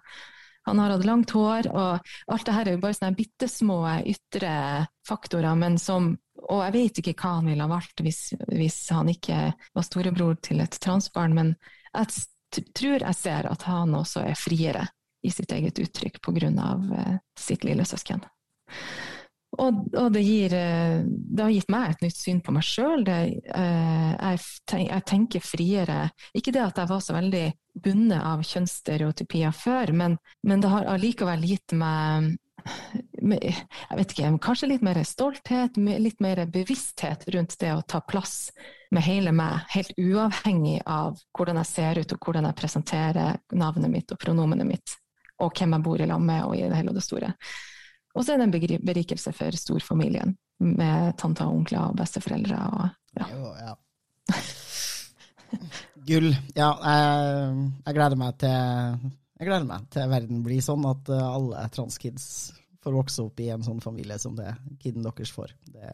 Han 0.69 0.79
har 0.79 0.95
hatt 0.95 1.07
langt 1.07 1.33
hår, 1.35 1.69
og 1.73 2.13
alt 2.35 2.47
det 2.47 2.55
her 2.57 2.69
er 2.69 2.77
jo 2.77 2.83
bare 2.83 2.97
sånne 2.97 3.19
bitte 3.19 3.49
små 3.51 3.79
ytre 4.07 4.53
faktorer, 5.09 5.55
men 5.59 5.79
som 5.79 6.17
Og 6.43 6.59
jeg 6.65 6.73
vet 6.75 6.99
ikke 6.99 7.13
hva 7.21 7.37
han 7.37 7.47
ville 7.47 7.63
ha 7.63 7.71
valgt 7.71 8.01
hvis, 8.03 8.33
hvis 8.51 8.79
han 8.91 9.09
ikke 9.13 9.53
var 9.77 9.85
storebror 9.87 10.41
til 10.43 10.63
et 10.65 10.75
transbarn, 10.83 11.37
men 11.37 11.53
jeg 11.95 12.65
tror 12.75 13.05
jeg 13.05 13.15
ser 13.15 13.47
at 13.47 13.63
han 13.69 13.95
også 13.95 14.25
er 14.27 14.39
friere 14.41 14.87
i 15.23 15.31
sitt 15.31 15.53
eget 15.55 15.79
uttrykk 15.79 16.19
pga. 16.25 16.51
Uh, 16.51 17.19
sitt 17.39 17.65
lille 17.65 17.85
søsken. 17.87 18.25
Og, 19.63 19.83
og 19.95 20.13
det, 20.15 20.23
gir, 20.27 20.55
eh, 20.57 21.03
det, 21.07 21.43
har 21.43 21.53
gitt 21.55 21.71
meg 21.71 21.91
et 21.93 22.05
nytt 22.07 22.19
syn 22.19 22.41
på 22.43 22.55
meg 22.55 22.67
sjøl. 22.67 23.05
Eh, 23.07 23.43
jeg, 23.55 24.41
jeg, 24.89 25.03
tenker 25.09 25.45
friere. 25.45 25.99
Ikke 26.35 26.55
det 26.55 26.65
at 26.65 26.81
jeg 26.83 26.91
var 26.91 27.03
så 27.05 27.17
veldig 27.17 27.45
bundet 27.83 28.21
av 28.21 28.43
kjønnsstereotypier 28.47 29.55
før, 29.57 29.95
men, 29.97 30.17
men 30.47 30.65
det 30.65 30.73
har 30.73 30.89
allikevel 30.93 31.45
gitt 31.47 31.77
meg 31.79 32.35
jeg 32.63 33.97
vet 33.99 34.13
ikke, 34.15 34.29
kanskje 34.43 34.69
litt 34.71 34.85
mer 34.87 35.01
stolthet, 35.07 35.77
litt 35.77 36.21
mer 36.23 36.45
bevissthet 36.47 37.25
rundt 37.35 37.57
det 37.59 37.73
å 37.75 37.83
ta 37.83 37.99
plass 38.07 38.53
med 38.95 39.03
hele 39.03 39.33
meg, 39.35 39.65
helt 39.73 39.99
uavhengig 39.99 40.79
av 40.87 41.19
hvordan 41.35 41.59
jeg 41.63 41.71
ser 41.73 41.99
ut 41.99 42.15
og 42.15 42.23
hvordan 42.23 42.47
jeg 42.47 42.59
presenterer 42.61 43.41
navnet 43.59 43.91
mitt 43.91 44.15
og 44.15 44.21
pronomenet 44.23 44.69
mitt, 44.69 44.97
og 45.43 45.51
hvem 45.59 45.75
jeg 45.75 45.87
bor 45.89 46.03
i 46.03 46.09
lag 46.11 46.23
med 46.23 46.47
og 46.47 46.57
i 46.59 46.65
det 46.69 46.79
hele 46.79 46.95
og 46.95 47.01
det 47.01 47.07
store. 47.07 47.33
Og 48.13 48.25
så 48.25 48.35
er 48.35 48.43
det 48.43 48.49
en 48.49 48.83
berikelse 48.85 49.33
for 49.37 49.57
storfamilien, 49.57 50.35
med 50.63 51.15
tanter 51.21 51.49
og 51.49 51.63
onkler 51.63 51.89
og 51.89 51.97
besteforeldre. 51.99 52.59
Og, 52.77 52.91
ja. 53.19 53.29
Jo, 53.33 53.53
ja. 53.57 53.73
Gull. 56.07 56.31
Ja, 56.57 56.71
jeg, 56.83 57.67
jeg, 57.87 57.95
gleder 57.97 58.19
meg 58.19 58.39
til 58.43 58.53
jeg 59.43 59.49
gleder 59.49 59.67
meg 59.69 59.87
til 59.93 60.11
verden 60.11 60.43
blir 60.47 60.63
sånn 60.65 60.85
at 60.89 61.11
eh, 61.13 61.23
alle 61.37 61.65
transkids 61.75 62.27
får 62.83 62.97
vokse 62.97 63.25
opp 63.25 63.43
i 63.43 63.51
en 63.55 63.65
sånn 63.67 63.83
familie 63.83 64.19
som 64.19 64.35
det 64.39 64.53
kiden 64.83 65.05
deres 65.07 65.33
får. 65.35 65.55
Det, 65.67 65.93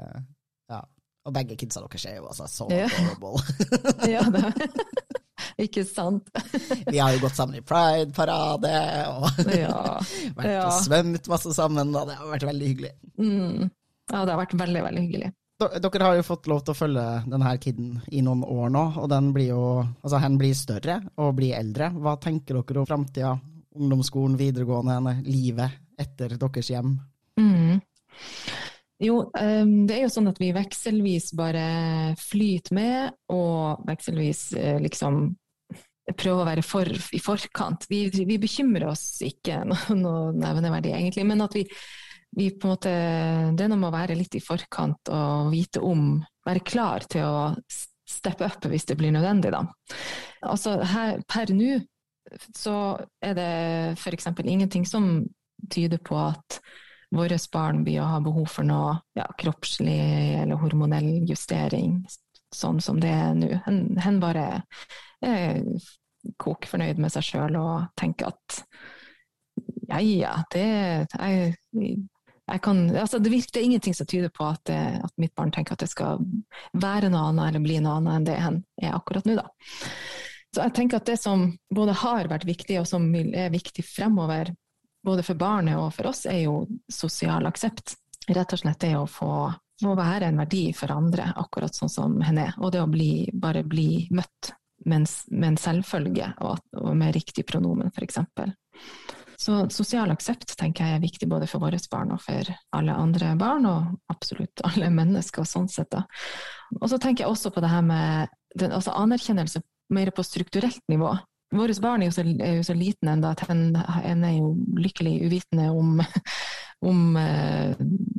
ja. 0.72 0.82
Og 1.28 1.34
begge 1.36 1.58
kidsa 1.60 1.82
deres 1.84 2.06
er 2.08 2.18
jo 2.20 2.28
altså 2.30 2.48
så 2.48 2.68
ja. 2.72 2.86
adorable. 2.88 3.40
ja, 4.14 4.24
det 4.32 4.44
ikke 5.66 5.84
sant? 5.86 6.30
Vi 6.92 7.00
har 7.00 7.14
jo 7.14 7.24
gått 7.24 7.38
sammen 7.38 7.58
i 7.58 7.64
Pride-parade 7.66 8.74
og 9.10 9.42
ja, 9.56 9.98
vært 10.38 10.52
ja. 10.52 10.62
og 10.68 10.78
svømt 10.84 11.28
masse 11.30 11.54
sammen, 11.56 11.90
og 11.94 12.08
det 12.10 12.18
har 12.20 12.30
vært 12.30 12.48
veldig 12.48 12.70
hyggelig. 12.72 12.94
Mm. 13.18 13.68
Ja, 14.08 14.22
det 14.22 14.32
har 14.32 14.40
vært 14.40 14.56
veldig, 14.58 14.84
veldig 14.86 15.04
hyggelig. 15.06 15.32
Dere 15.58 16.06
har 16.06 16.14
jo 16.14 16.22
fått 16.22 16.46
lov 16.46 16.60
til 16.62 16.70
å 16.70 16.78
følge 16.78 17.04
denne 17.26 17.52
kiden 17.58 17.96
i 18.14 18.20
noen 18.22 18.44
år 18.46 18.70
nå, 18.70 18.84
og 19.02 19.08
den 19.10 19.32
blir 19.34 19.48
jo 19.50 19.62
Altså, 19.82 20.20
han 20.22 20.36
blir 20.38 20.54
større 20.54 21.00
og 21.18 21.34
blir 21.40 21.56
eldre. 21.58 21.90
Hva 21.98 22.14
tenker 22.22 22.60
dere 22.60 22.84
om 22.84 22.86
framtida, 22.86 23.32
ungdomsskolen, 23.74 24.38
videregående, 24.38 25.16
livet 25.26 25.82
etter 25.98 26.36
deres 26.38 26.70
hjem? 26.70 26.94
Mm. 27.42 27.80
Jo, 29.02 29.18
ehm, 29.38 29.74
det 29.86 29.96
er 29.98 30.06
jo 30.06 30.14
sånn 30.14 30.30
at 30.30 30.38
vi 30.42 30.52
vekselvis 30.54 31.30
bare 31.38 31.66
flyter 32.18 32.74
med, 32.74 33.18
og 33.34 33.84
vekselvis 33.86 34.40
eh, 34.58 34.78
liksom 34.82 35.20
prøver 36.16 36.42
å 36.42 36.48
være 36.48 36.64
for, 36.64 36.88
i 36.88 37.20
forkant. 37.22 37.86
Vi, 37.90 38.06
vi 38.28 38.38
bekymrer 38.40 38.88
oss 38.90 39.20
ikke 39.24 39.62
noe, 39.68 39.98
noe 39.98 40.32
nevneverdig, 40.36 40.94
egentlig, 40.96 41.26
men 41.28 41.44
at 41.44 41.56
vi, 41.56 41.66
vi, 42.38 42.50
på 42.54 42.68
en 42.68 42.74
måte 42.74 42.94
Det 43.56 43.66
er 43.66 43.70
noe 43.72 43.80
med 43.80 43.90
å 43.90 43.96
være 43.96 44.18
litt 44.18 44.38
i 44.38 44.44
forkant 44.44 45.12
og 45.14 45.52
vite 45.52 45.82
om, 45.84 46.18
være 46.46 46.64
klar 46.64 47.06
til 47.10 47.26
å 47.26 47.44
steppe 48.08 48.46
opp 48.46 48.64
hvis 48.70 48.88
det 48.88 48.96
blir 48.96 49.12
nødvendig, 49.12 49.52
da. 49.52 49.64
Altså 50.48 50.78
her, 50.94 51.20
per 51.28 51.52
nå 51.52 51.76
så 52.56 52.74
er 53.24 53.34
det 53.36 53.52
f.eks. 53.96 54.28
ingenting 54.44 54.84
som 54.86 55.26
tyder 55.72 56.00
på 56.04 56.16
at 56.20 56.60
våre 57.14 57.38
barn 57.52 57.82
blir 57.86 58.02
å 58.02 58.10
ha 58.10 58.18
behov 58.20 58.50
for 58.52 58.68
noe 58.68 58.98
ja, 59.16 59.24
kroppslig 59.40 60.00
eller 60.42 60.60
hormonell 60.60 61.24
justering, 61.28 62.02
sånn 62.54 62.80
som 62.84 63.00
det 63.02 63.12
er 63.12 63.34
nå. 63.36 63.48
Hen 64.02 64.20
bare 64.22 64.46
er 65.24 65.62
kokfornøyd 66.40 67.00
med 67.00 67.12
seg 67.14 67.26
sjøl 67.26 67.58
og 67.60 67.90
tenker 67.98 68.32
at 68.32 68.62
ja, 69.88 70.00
ja, 70.02 70.32
det 70.52 70.64
jeg, 70.68 71.54
jeg 72.48 72.62
kan, 72.64 72.82
altså 72.96 73.20
det, 73.20 73.32
virker, 73.32 73.54
det 73.54 73.60
er 73.60 73.68
ingenting 73.70 73.96
som 73.96 74.08
tyder 74.08 74.32
på 74.34 74.46
at, 74.48 74.62
det, 74.68 74.78
at, 75.04 75.14
mitt 75.20 75.34
barn 75.36 75.52
tenker 75.54 75.76
at 75.76 75.84
det 75.84 75.90
skal 75.90 76.22
være 76.76 77.10
noe 77.12 77.30
annet 77.30 77.50
eller 77.50 77.64
bli 77.64 77.78
noe 77.84 77.98
annet 77.98 78.18
enn 78.18 78.28
det 78.28 78.38
hen 78.42 78.58
er 78.82 78.96
akkurat 78.96 79.28
nå, 79.28 79.38
da. 79.38 79.48
Så 80.54 80.64
jeg 80.64 80.74
tenker 80.78 81.00
at 81.00 81.08
det 81.08 81.18
som 81.20 81.44
både 81.74 81.96
har 82.00 82.28
vært 82.30 82.46
viktig, 82.48 82.78
og 82.80 82.88
som 82.88 83.04
er 83.14 83.50
viktig 83.52 83.84
fremover, 83.84 84.54
både 85.04 85.24
for 85.26 85.38
barnet 85.38 85.76
og 85.76 85.90
for 85.96 86.08
oss, 86.10 86.24
er 86.26 86.46
jo 86.46 86.62
sosial 86.92 87.46
aksept. 87.48 87.98
Rett 88.28 88.52
og 88.52 88.60
slett 88.60 88.80
det 88.80 88.94
å 88.96 89.04
få, 89.08 89.32
få 89.82 89.94
være 89.98 90.28
en 90.28 90.40
verdi 90.42 90.64
for 90.76 90.92
andre, 90.94 91.30
akkurat 91.38 91.74
sånn 91.74 91.92
som 91.92 92.16
henne 92.24 92.48
er. 92.48 92.56
Og 92.58 92.72
det 92.74 92.82
å 92.82 92.90
bli, 92.90 93.28
bare 93.32 93.64
bli 93.66 94.08
møtt 94.14 94.52
med 94.88 95.06
en 95.44 95.58
selvfølge, 95.58 96.32
og, 96.44 96.60
og 96.78 96.92
med 96.96 97.14
riktig 97.16 97.44
pronomen, 97.46 97.90
f.eks. 97.94 98.20
Så 99.38 99.54
sosial 99.70 100.10
aksept 100.10 100.56
tenker 100.58 100.86
jeg 100.86 100.98
er 100.98 101.02
viktig 101.02 101.28
både 101.30 101.46
for 101.46 101.62
våre 101.62 101.78
barn 101.90 102.10
og 102.16 102.22
for 102.24 102.50
alle 102.74 102.94
andre 102.98 103.34
barn, 103.38 103.66
og 103.70 104.10
absolutt 104.10 104.64
alle 104.66 104.90
mennesker 105.00 105.46
sånn 105.46 105.70
sett. 105.70 105.92
Da. 105.94 106.04
Og 106.80 106.88
så 106.90 106.98
tenker 106.98 107.24
jeg 107.24 107.32
også 107.32 107.52
på 107.54 107.62
det 107.62 107.70
her 107.70 107.84
med 107.86 108.34
den, 108.58 108.74
altså 108.74 108.96
anerkjennelse 108.98 109.62
mer 109.94 110.10
på 110.12 110.24
strukturelt 110.26 110.82
nivå. 110.90 111.14
Våre 111.54 111.74
barn 111.80 112.02
er 112.02 112.10
jo 112.10 112.16
så, 112.16 112.24
er 112.24 112.58
jo 112.58 112.64
så 112.66 112.74
liten 112.76 113.08
ennå 113.08 113.30
at 113.32 113.44
en, 113.48 113.70
er 113.76 114.34
jo 114.36 114.50
lykkelig 114.76 115.14
uvitende 115.28 115.70
om, 115.72 116.02
om 116.84 117.04
uh, 117.16 117.72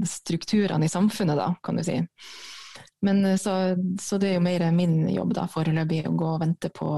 strukturene 0.07 0.87
i 0.87 0.91
samfunnet, 0.91 1.37
da, 1.37 1.51
kan 1.63 1.77
du 1.77 1.85
si. 1.85 1.99
Men 3.05 3.21
eh, 3.25 3.37
så, 3.39 3.75
så, 4.01 4.17
det 4.19 4.27
er 4.27 4.33
jo 4.33 4.43
mer 4.43 4.65
min 4.75 5.05
jobb 5.13 5.31
da, 5.37 5.45
foreløpig 5.47 6.01
å 6.09 6.15
gå 6.19 6.31
og 6.33 6.41
vente 6.41 6.71
på 6.75 6.89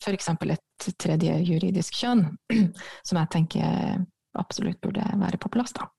f.eks. 0.00 0.30
et 0.32 0.88
tredje 0.96 1.34
juridisk 1.44 1.98
kjønn, 2.00 2.24
som 3.06 3.20
jeg 3.20 3.32
tenker 3.34 3.98
absolutt 4.40 4.80
burde 4.80 5.04
være 5.20 5.40
på 5.42 5.50
plass, 5.52 5.74
da. 5.76 5.90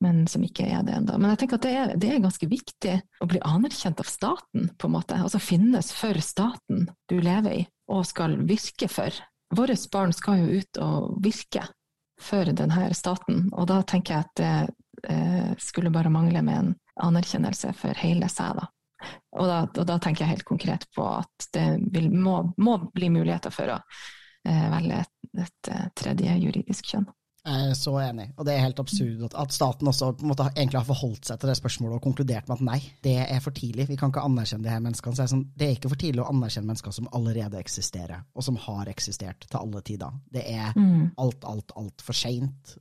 Men 0.00 0.22
som 0.32 0.44
ikke 0.44 0.64
er 0.64 0.84
det 0.86 0.94
ennå. 0.96 1.18
Men 1.20 1.34
jeg 1.34 1.42
tenker 1.42 1.58
at 1.58 1.66
det 1.66 1.72
er, 1.76 1.90
det 2.00 2.08
er, 2.08 2.22
ganske 2.24 2.46
viktig 2.48 2.94
å 3.20 3.28
bli 3.28 3.42
anerkjent 3.44 4.00
av 4.00 4.08
staten, 4.08 4.70
på 4.80 4.88
en 4.88 4.94
måte. 4.94 5.18
Altså 5.20 5.40
finnes 5.42 5.92
for 5.92 6.16
staten 6.24 6.86
du 7.10 7.18
lever 7.20 7.58
i 7.58 7.66
og 7.90 8.06
skal 8.08 8.38
virke 8.48 8.88
for. 8.88 9.12
Våre 9.56 9.76
barn 9.92 10.14
skal 10.16 10.40
jo 10.40 10.60
ut 10.60 10.80
og 10.80 11.20
virke 11.24 11.66
for 12.20 12.48
denne 12.54 12.90
staten, 12.94 13.48
og 13.56 13.66
da 13.70 13.80
tenker 13.88 14.14
jeg 14.14 14.26
at 14.26 14.40
det 14.40 15.12
eh, 15.12 15.52
skulle 15.58 15.92
bare 15.92 16.12
mangle 16.12 16.42
med 16.44 16.58
en 16.58 16.74
anerkjennelse 17.00 17.72
for 17.76 17.96
hele 18.00 18.28
seg, 18.30 18.60
da. 18.60 18.68
Og 19.40 19.46
da, 19.48 19.60
og 19.64 19.86
da 19.88 19.96
tenker 20.02 20.26
jeg 20.26 20.34
helt 20.34 20.48
konkret 20.48 20.84
på 20.96 21.06
at 21.08 21.46
det 21.54 21.66
vil, 21.94 22.10
må, 22.12 22.42
må, 22.60 22.76
bli 22.92 23.08
muligheter 23.12 23.54
for 23.54 23.72
å 23.72 23.78
eh, 23.80 24.66
velge 24.74 25.00
et, 25.00 25.14
et, 25.46 25.70
et, 25.72 25.94
tredje 25.96 26.36
juridisk 26.42 26.92
kjønn. 26.92 27.08
Jeg 27.40 27.70
er 27.70 27.76
så 27.78 27.94
enig, 28.02 28.26
og 28.36 28.44
det 28.44 28.52
er 28.52 28.66
helt 28.66 28.80
absurd 28.82 29.22
at, 29.30 29.34
at 29.40 29.54
staten 29.54 29.88
også 29.88 30.10
måte 30.28 30.44
egentlig 30.50 30.76
har 30.76 30.88
forholdt 30.88 31.30
seg 31.30 31.40
til 31.40 31.48
det 31.48 31.56
spørsmålet 31.56 31.96
og 31.96 32.04
konkludert 32.04 32.50
med 32.50 32.58
at 32.58 32.66
nei, 32.66 32.80
det 33.06 33.14
er 33.22 33.40
for 33.40 33.56
tidlig, 33.56 33.86
vi 33.88 33.96
kan 33.96 34.12
ikke 34.12 34.26
anerkjenne 34.28 34.66
de 34.66 34.72
her 34.74 34.82
menneskene. 34.84 35.16
Så 35.16 35.24
er 35.24 35.30
det, 35.30 35.32
sånn, 35.32 35.46
det 35.56 35.66
er 35.66 35.78
ikke 35.78 35.92
for 35.94 36.02
tidlig 36.02 36.20
å 36.20 36.28
anerkjenne 36.34 36.68
mennesker 36.68 36.96
som 36.98 37.08
allerede 37.16 37.62
eksisterer, 37.62 38.26
og 38.36 38.44
som 38.44 38.60
har 38.66 38.92
eksistert 38.92 39.48
til 39.48 39.60
alle 39.62 39.80
tider. 39.88 40.20
Det 40.36 40.44
er 40.52 40.68
alt, 40.76 41.16
alt, 41.16 41.48
alt, 41.48 41.76
altfor 41.80 42.20
seint. 42.20 42.76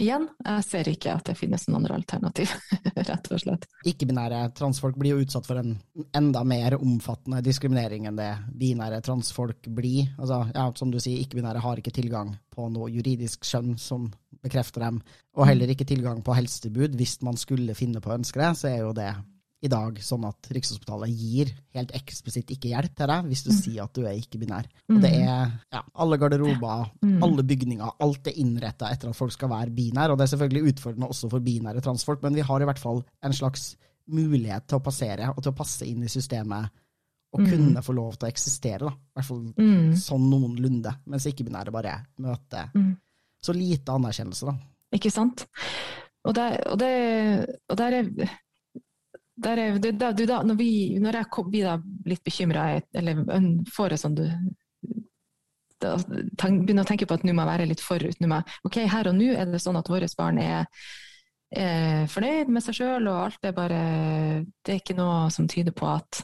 Igjen, 0.00 0.24
jeg 0.40 0.64
ser 0.64 0.88
ikke 0.88 1.12
at 1.12 1.26
det 1.28 1.34
finnes 1.36 1.66
noen 1.68 1.82
andre 1.82 1.98
alternativ, 1.98 2.52
rett 3.10 3.26
og 3.28 3.42
slett. 3.42 3.66
Ikke-binære 3.90 4.46
transfolk 4.56 4.96
blir 4.96 5.12
jo 5.12 5.26
utsatt 5.26 5.44
for 5.44 5.60
en 5.60 5.74
enda 6.16 6.40
mer 6.48 6.78
omfattende 6.78 7.42
diskriminering 7.44 8.08
enn 8.08 8.16
det 8.16 8.30
binære 8.56 9.02
transfolk 9.04 9.68
blir. 9.68 10.14
Altså, 10.16 10.46
ja, 10.54 10.64
som 10.80 10.94
du 10.94 10.96
sier, 10.96 11.20
ikke-binære 11.20 11.60
har 11.60 11.82
ikke 11.82 11.92
tilgang 11.92 12.32
på 12.52 12.70
noe 12.72 12.88
juridisk 12.92 13.44
skjønn 13.44 13.76
som 13.80 14.08
bekrefter 14.42 14.86
dem, 14.86 15.02
og 15.36 15.46
heller 15.50 15.70
ikke 15.74 15.86
tilgang 15.88 16.24
på 16.24 16.38
helsetilbud. 16.40 16.96
Hvis 16.96 17.18
man 17.26 17.36
skulle 17.40 17.76
finne 17.76 18.00
på 18.00 18.10
å 18.10 18.16
ønske 18.16 18.40
det, 18.40 18.50
så 18.58 18.72
er 18.72 18.80
jo 18.86 18.96
det 18.96 19.12
i 19.62 19.68
dag 19.70 19.98
sånn 20.02 20.24
at 20.26 20.48
Rikshospitalet 20.50 21.12
gir 21.14 21.52
helt 21.76 21.92
eksplisitt 21.94 22.50
ikke 22.50 22.72
hjelp 22.72 22.96
til 22.98 23.06
deg 23.12 23.28
hvis 23.30 23.44
du 23.46 23.50
sier 23.54 23.84
at 23.84 23.92
du 23.94 24.02
er 24.04 24.16
ikke-binær. 24.18 24.66
Og 24.90 25.00
det 25.04 25.12
er 25.20 25.52
ja, 25.72 25.82
alle 25.94 26.18
garderober, 26.18 26.90
alle 27.22 27.44
bygninger, 27.46 27.92
alt 28.02 28.26
er 28.26 28.38
innretta 28.42 28.90
etter 28.90 29.12
at 29.12 29.16
folk 29.16 29.32
skal 29.32 29.48
være 29.54 29.70
binær, 29.70 30.10
og 30.10 30.18
det 30.18 30.24
er 30.26 30.32
selvfølgelig 30.34 30.72
utfordrende 30.74 31.08
også 31.14 31.30
for 31.30 31.40
binære 31.46 31.80
transfolk, 31.86 32.22
men 32.26 32.34
vi 32.34 32.40
har 32.48 32.60
i 32.60 32.64
hvert 32.64 32.82
fall 32.82 33.04
en 33.22 33.32
slags 33.38 33.76
mulighet 34.10 34.66
til 34.66 34.80
å 34.80 34.82
passere 34.82 35.30
og 35.30 35.38
til 35.44 35.52
å 35.52 35.56
passe 35.62 35.86
inn 35.86 36.02
i 36.02 36.10
systemet 36.10 36.68
og 37.32 37.46
kunne 37.48 37.80
få 37.86 37.94
lov 37.96 38.16
til 38.18 38.26
å 38.28 38.32
eksistere, 38.34 38.84
da. 38.84 38.90
I 38.92 39.14
hvert 39.16 39.24
fall 39.30 39.44
Mm. 39.56 39.94
sånn 39.96 40.26
noenlunde, 40.28 40.90
mens 41.06 41.24
ikke-binære 41.30 41.72
bare 41.72 41.94
møter 42.18 42.68
Mm. 42.74 42.96
så 43.42 43.54
lite 43.54 43.88
anerkjennelse, 43.94 44.44
da. 44.46 44.56
Ikke 44.92 45.10
sant? 45.10 45.46
Og 46.26 46.34
der, 46.34 46.58
og 46.66 46.78
det, 46.78 47.46
og 47.70 47.76
der 47.76 47.92
er 47.92 48.28
der 49.44 49.60
er, 49.60 49.78
du, 49.82 49.90
da, 49.98 50.10
du, 50.16 50.24
da, 50.28 50.40
når, 50.46 50.58
vi, 50.58 50.72
når 51.02 51.20
jeg 51.20 51.30
kom, 51.34 51.50
blir 51.52 51.84
litt 52.08 52.24
bekymra, 52.24 52.66
eller 52.94 53.22
får 53.74 53.94
det 53.94 54.00
sånn 54.02 54.18
du 54.18 54.26
da, 55.82 55.96
tenk, 56.38 56.62
begynner 56.62 56.86
å 56.86 56.88
tenke 56.88 57.08
på 57.10 57.16
at 57.18 57.24
nå 57.26 57.34
må 57.34 57.42
jeg 57.42 57.52
være 57.52 57.70
litt 57.70 57.82
forut. 57.82 58.20
Nå 58.22 58.28
må 58.30 58.42
ok, 58.68 58.84
Her 58.90 59.10
og 59.10 59.16
nå 59.18 59.32
er 59.34 59.48
det 59.50 59.62
sånn 59.62 59.78
at 59.80 59.90
våre 59.90 60.08
barn 60.18 60.38
er, 60.42 60.68
er 61.50 62.04
fornøyd 62.12 62.52
med 62.54 62.64
seg 62.64 62.78
sjøl, 62.78 63.08
og 63.10 63.24
alt 63.26 63.48
er 63.48 63.56
bare 63.56 63.80
Det 64.62 64.76
er 64.76 64.82
ikke 64.82 64.98
noe 64.98 65.26
som 65.34 65.50
tyder 65.50 65.74
på 65.74 65.90
at 65.90 66.22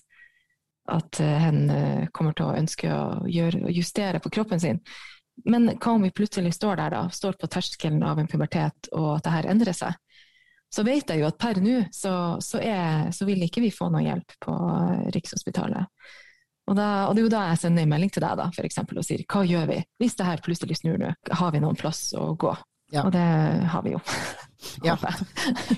at 0.89 1.21
eh, 1.21 1.39
hen 1.45 1.71
eh, 1.71 2.09
kommer 2.17 2.33
til 2.33 2.49
å 2.49 2.57
ønske 2.57 2.89
å 2.89 3.29
gjøre, 3.29 3.69
justere 3.77 4.23
på 4.25 4.33
kroppen 4.33 4.61
sin. 4.63 4.81
Men 5.45 5.69
hva 5.77 5.95
om 5.95 6.05
vi 6.07 6.15
plutselig 6.15 6.55
står 6.57 6.81
der, 6.81 6.95
da, 6.97 7.03
står 7.13 7.37
på 7.39 7.51
terskelen 7.53 8.03
av 8.03 8.19
en 8.19 8.31
pubertet, 8.31 8.91
og 8.97 9.19
at 9.19 9.27
det 9.27 9.35
her 9.37 9.51
endrer 9.53 9.77
seg? 9.77 9.99
Så 10.69 10.85
vet 10.85 11.09
jeg 11.09 11.23
jo 11.23 11.29
at 11.31 11.39
per 11.41 11.61
nå 11.65 11.81
så, 11.95 12.13
så, 12.45 12.61
så 13.15 13.29
vil 13.29 13.45
ikke 13.47 13.63
vi 13.65 13.73
få 13.73 13.89
noe 13.93 14.05
hjelp 14.05 14.35
på 14.45 14.55
eh, 14.55 15.07
Rikshospitalet. 15.15 15.89
Og, 16.69 16.75
da, 16.77 16.89
og 17.09 17.15
det 17.17 17.23
er 17.23 17.25
jo 17.25 17.33
da 17.33 17.45
jeg 17.49 17.61
sender 17.63 17.87
en 17.87 17.93
melding 17.95 18.11
til 18.13 18.25
deg 18.25 18.35
da, 18.37 18.51
for 18.53 18.69
eksempel, 18.69 18.99
og 19.01 19.07
sier 19.07 19.25
hva 19.25 19.41
gjør 19.49 19.71
vi 19.71 19.79
hvis 20.03 20.19
det 20.19 20.27
her 20.29 20.43
plutselig 20.45 20.77
snur 20.83 20.99
nå? 21.01 21.15
Har 21.41 21.55
vi 21.55 21.63
noen 21.65 21.79
plass 21.81 22.11
å 22.13 22.35
gå? 22.37 22.53
Ja. 22.93 23.05
Og 23.05 23.13
det 23.13 23.25
har 23.73 23.85
vi 23.87 23.97
jo. 23.97 24.03
Ja. 24.83 24.97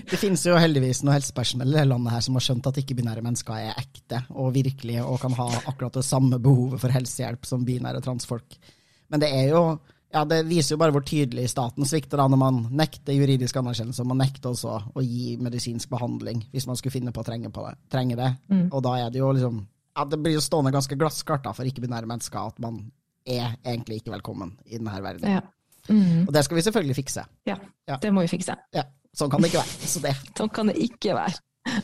Det 0.08 0.16
finnes 0.16 0.40
jo 0.46 0.54
heldigvis 0.56 1.02
noe 1.04 1.18
helsepersonell 1.18 1.74
i 1.74 1.76
det 1.76 1.82
landet 1.90 2.14
her 2.14 2.22
som 2.24 2.38
har 2.38 2.44
skjønt 2.46 2.64
at 2.70 2.78
ikke-binære 2.80 3.20
mennesker 3.20 3.58
er 3.58 3.76
ekte 3.76 4.22
og 4.32 4.54
virkelige 4.54 5.02
og 5.04 5.18
kan 5.20 5.34
ha 5.36 5.48
akkurat 5.68 5.98
det 5.98 6.04
samme 6.06 6.38
behovet 6.40 6.80
for 6.80 6.94
helsehjelp 6.94 7.44
som 7.44 7.66
binære 7.68 8.00
transfolk. 8.06 8.56
Men 9.12 9.20
det 9.20 9.28
er 9.36 9.50
jo 9.52 9.60
ja, 10.12 10.24
det 10.26 10.40
viser 10.48 10.74
jo 10.74 10.78
bare 10.80 10.92
hvor 10.94 11.04
tydelig 11.06 11.44
staten 11.52 11.86
svikter 11.86 12.18
da 12.18 12.24
når 12.30 12.40
man 12.40 12.56
nekter 12.74 13.14
juridisk 13.14 13.56
anerkjennelse, 13.60 14.04
man 14.08 14.18
nekter 14.18 14.50
også 14.50 14.72
å 14.98 15.04
gi 15.04 15.36
medisinsk 15.38 15.90
behandling 15.92 16.42
hvis 16.50 16.66
man 16.66 16.76
skulle 16.78 16.94
finne 16.96 17.12
på 17.14 17.22
å 17.22 17.26
trenge, 17.26 17.50
på 17.54 17.62
det, 17.68 17.76
trenge 17.92 18.16
det. 18.18 18.30
Mm. 18.50 18.66
Og 18.72 18.82
da 18.86 18.96
er 19.04 19.10
det 19.14 19.20
jo 19.22 19.30
liksom 19.36 19.60
ja, 19.96 20.04
Det 20.06 20.18
blir 20.22 20.34
jo 20.36 20.40
stående 20.42 20.70
ganske 20.74 20.96
glassklart 20.98 21.44
da, 21.44 21.52
for 21.54 21.66
ikke-binære 21.66 22.06
mennesker 22.10 22.38
at 22.52 22.58
man 22.62 22.80
er 23.26 23.56
egentlig 23.66 24.00
ikke 24.00 24.12
velkommen 24.14 24.54
i 24.66 24.78
denne 24.78 25.00
verden. 25.02 25.26
Ja. 25.38 25.40
Mm. 25.90 26.26
Og 26.28 26.32
det 26.34 26.44
skal 26.46 26.56
vi 26.58 26.62
selvfølgelig 26.66 26.96
fikse. 27.02 27.24
ja, 27.46 27.56
Ja. 27.88 27.96
det 28.00 28.12
må 28.14 28.22
vi 28.22 28.30
fikse. 28.32 28.54
Ja, 28.74 28.84
Sånn 29.14 29.30
kan 29.30 29.42
det 29.42 29.50
ikke 29.50 29.62
være. 29.64 29.88
Så 29.90 30.00
det, 30.04 30.12
Sånn 30.38 30.52
kan 30.54 30.70
det 30.70 30.76
ikke 30.78 31.14
være. 31.18 31.80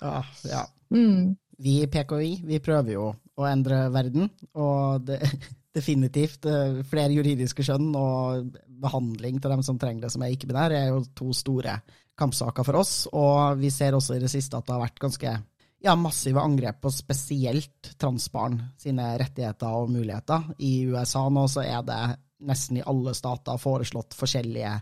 ja, 0.00 0.22
ja. 0.54 0.64
Mm. 0.94 1.36
Vi 1.60 1.74
i 1.82 1.86
PKI 1.92 2.30
vi 2.48 2.58
prøver 2.64 2.94
jo 2.94 3.08
å 3.36 3.46
endre 3.50 3.88
verden, 3.92 4.30
og 4.54 5.04
det, 5.08 5.18
definitivt 5.74 6.46
eh, 6.50 6.80
flere 6.86 7.14
juridiske 7.14 7.64
skjønn 7.66 7.92
og 7.98 8.50
behandling 8.80 9.38
til 9.40 9.52
dem 9.54 9.62
som 9.66 9.78
trenger 9.78 10.06
det 10.06 10.14
som 10.14 10.24
er 10.24 10.34
ikke-binære, 10.34 10.78
er 10.78 10.92
jo 10.92 11.04
to 11.16 11.30
store 11.36 11.78
kampsaker 12.18 12.66
for 12.66 12.80
oss. 12.80 12.94
Og 13.12 13.60
vi 13.60 13.70
ser 13.72 13.96
også 13.96 14.16
i 14.16 14.22
det 14.22 14.32
siste 14.32 14.58
at 14.58 14.66
det 14.66 14.76
har 14.76 14.84
vært 14.84 15.02
ganske 15.02 15.34
ja, 15.80 15.94
massive 15.96 16.42
angrep 16.42 16.82
på 16.84 16.92
spesielt 16.92 17.94
transbarn 18.00 18.58
sine 18.80 19.14
rettigheter 19.20 19.78
og 19.80 19.92
muligheter. 19.92 20.50
I 20.58 20.86
USA 20.90 21.26
nå 21.32 21.46
så 21.48 21.64
er 21.64 21.86
det 21.86 22.02
nesten 22.50 22.80
i 22.80 22.86
alle 22.88 23.14
stater 23.16 23.60
foreslått 23.60 24.16
forskjellige 24.16 24.74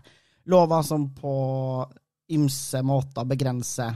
lover 0.49 0.85
som 0.85 1.09
på 1.15 1.33
ymse 2.33 2.81
måter 2.85 3.27
begrenser 3.27 3.95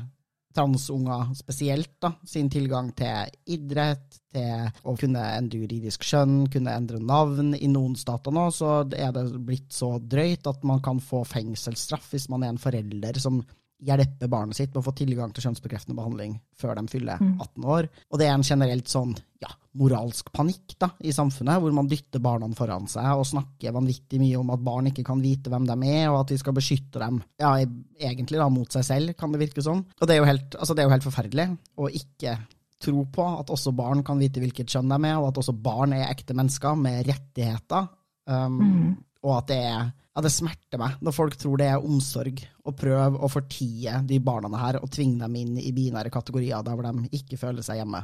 transunger 0.56 1.34
spesielt 1.38 1.96
da, 2.04 2.14
sin 2.28 2.50
tilgang 2.54 2.92
til 2.98 3.34
idrett, 3.56 4.20
til 4.34 4.70
å 4.90 4.96
kunne 4.98 5.24
endre 5.38 5.64
juridisk 5.64 6.06
skjønn, 6.08 6.48
kunne 6.54 6.74
endre 6.74 7.02
navn. 7.02 7.54
I 7.54 7.70
noen 7.72 7.98
stater 8.00 8.34
nå 8.34 8.48
så 8.56 8.82
er 8.98 9.12
det 9.16 9.26
blitt 9.46 9.74
så 9.74 9.96
drøyt 10.00 10.50
at 10.50 10.64
man 10.68 10.82
kan 10.86 11.02
få 11.04 11.24
fengselsstraff 11.28 12.14
hvis 12.14 12.30
man 12.34 12.46
er 12.46 12.54
en 12.54 12.62
forelder 12.62 13.20
som 13.22 13.42
hjelper 13.84 14.32
barnet 14.32 14.58
sitt 14.58 14.72
med 14.72 14.82
å 14.82 14.86
få 14.86 14.94
tilgang 14.98 15.34
til 15.34 15.46
kjønnsbekreftende 15.48 15.98
behandling 15.98 16.38
før 16.60 16.80
de 16.80 16.86
fyller 16.92 17.20
18 17.20 17.68
år. 17.76 17.90
Og 18.12 18.20
det 18.22 18.28
er 18.30 18.34
en 18.38 18.46
generelt 18.48 18.90
sånn 18.92 19.14
ja, 19.44 19.52
moralsk 19.80 20.32
panikk 20.36 20.76
da, 20.80 20.90
i 21.04 21.14
samfunnet, 21.16 21.60
hvor 21.62 21.76
man 21.76 21.90
dytter 21.92 22.22
barna 22.24 22.48
foran 22.56 22.88
seg 22.92 23.12
og 23.20 23.28
snakker 23.28 23.76
vanvittig 23.76 24.22
mye 24.22 24.40
om 24.40 24.54
at 24.56 24.64
barn 24.64 24.90
ikke 24.92 25.06
kan 25.08 25.22
vite 25.24 25.52
hvem 25.52 25.68
de 25.70 25.78
er, 25.90 26.10
og 26.12 26.22
at 26.22 26.34
vi 26.34 26.40
skal 26.42 26.56
beskytte 26.56 27.02
dem 27.02 27.22
ja, 27.42 27.54
egentlig 28.00 28.42
da, 28.42 28.50
mot 28.54 28.72
seg 28.72 28.88
selv, 28.88 29.16
kan 29.20 29.34
det 29.34 29.42
virke 29.44 29.66
som. 29.66 29.84
Og 30.00 30.10
det 30.10 30.16
er 30.16 30.24
jo 30.24 30.30
helt, 30.30 30.60
altså, 30.60 30.76
det 30.76 30.84
er 30.84 30.90
jo 30.90 30.96
helt 30.96 31.10
forferdelig 31.10 31.48
å 31.76 31.90
ikke 32.02 32.38
tro 32.84 33.06
på 33.16 33.26
at 33.40 33.52
også 33.54 33.72
barn 33.76 34.04
kan 34.06 34.20
vite 34.20 34.44
hvilket 34.44 34.72
kjønn 34.72 34.92
de 34.92 35.00
er, 35.08 35.18
og 35.20 35.32
at 35.32 35.42
også 35.44 35.56
barn 35.56 35.96
er 35.96 36.10
ekte 36.10 36.36
mennesker 36.38 36.78
med 36.80 37.08
rettigheter. 37.08 37.90
Um, 38.28 38.96
Og 39.24 39.38
at 39.38 39.52
det 39.52 39.60
er 39.64 39.92
at 40.14 40.26
det 40.28 40.34
smerter 40.34 40.78
meg 40.78 41.00
når 41.02 41.16
folk 41.16 41.38
tror 41.42 41.58
det 41.58 41.72
er 41.72 41.86
omsorg 41.88 42.44
å 42.70 42.74
prøve 42.78 43.18
å 43.18 43.30
fortie 43.32 43.96
de 44.06 44.20
barna 44.22 44.52
her 44.62 44.78
og 44.82 44.92
tvinge 44.94 45.24
dem 45.24 45.40
inn 45.40 45.56
i 45.58 45.74
binære 45.74 46.14
kategorier 46.14 46.62
der 46.66 46.78
hvor 46.78 46.86
de 46.86 47.10
ikke 47.18 47.40
føler 47.42 47.66
seg 47.66 47.82
hjemme. 47.82 48.04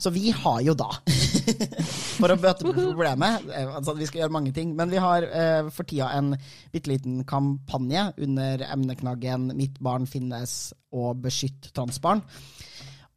Så 0.00 0.10
vi 0.12 0.30
har 0.30 0.60
jo 0.60 0.74
da, 0.76 0.90
for 2.20 2.32
å 2.32 2.36
bøte 2.36 2.66
på 2.66 2.74
problemet 2.76 3.46
eh, 3.48 3.70
altså 3.78 3.94
Vi 3.96 4.04
skal 4.08 4.20
gjøre 4.22 4.34
mange 4.36 4.52
ting, 4.52 4.74
men 4.76 4.92
vi 4.92 5.00
har 5.00 5.24
eh, 5.24 5.70
for 5.72 5.88
tida 5.88 6.10
en 6.18 6.34
bitte 6.74 6.92
liten 6.92 7.22
kampanje 7.28 8.10
under 8.22 8.66
emneknaggen 8.68 9.48
'Mitt 9.56 9.80
barn 9.80 10.04
finnes' 10.04 10.74
og 10.92 11.22
'Beskytt 11.24 11.70
transbarn'. 11.72 12.20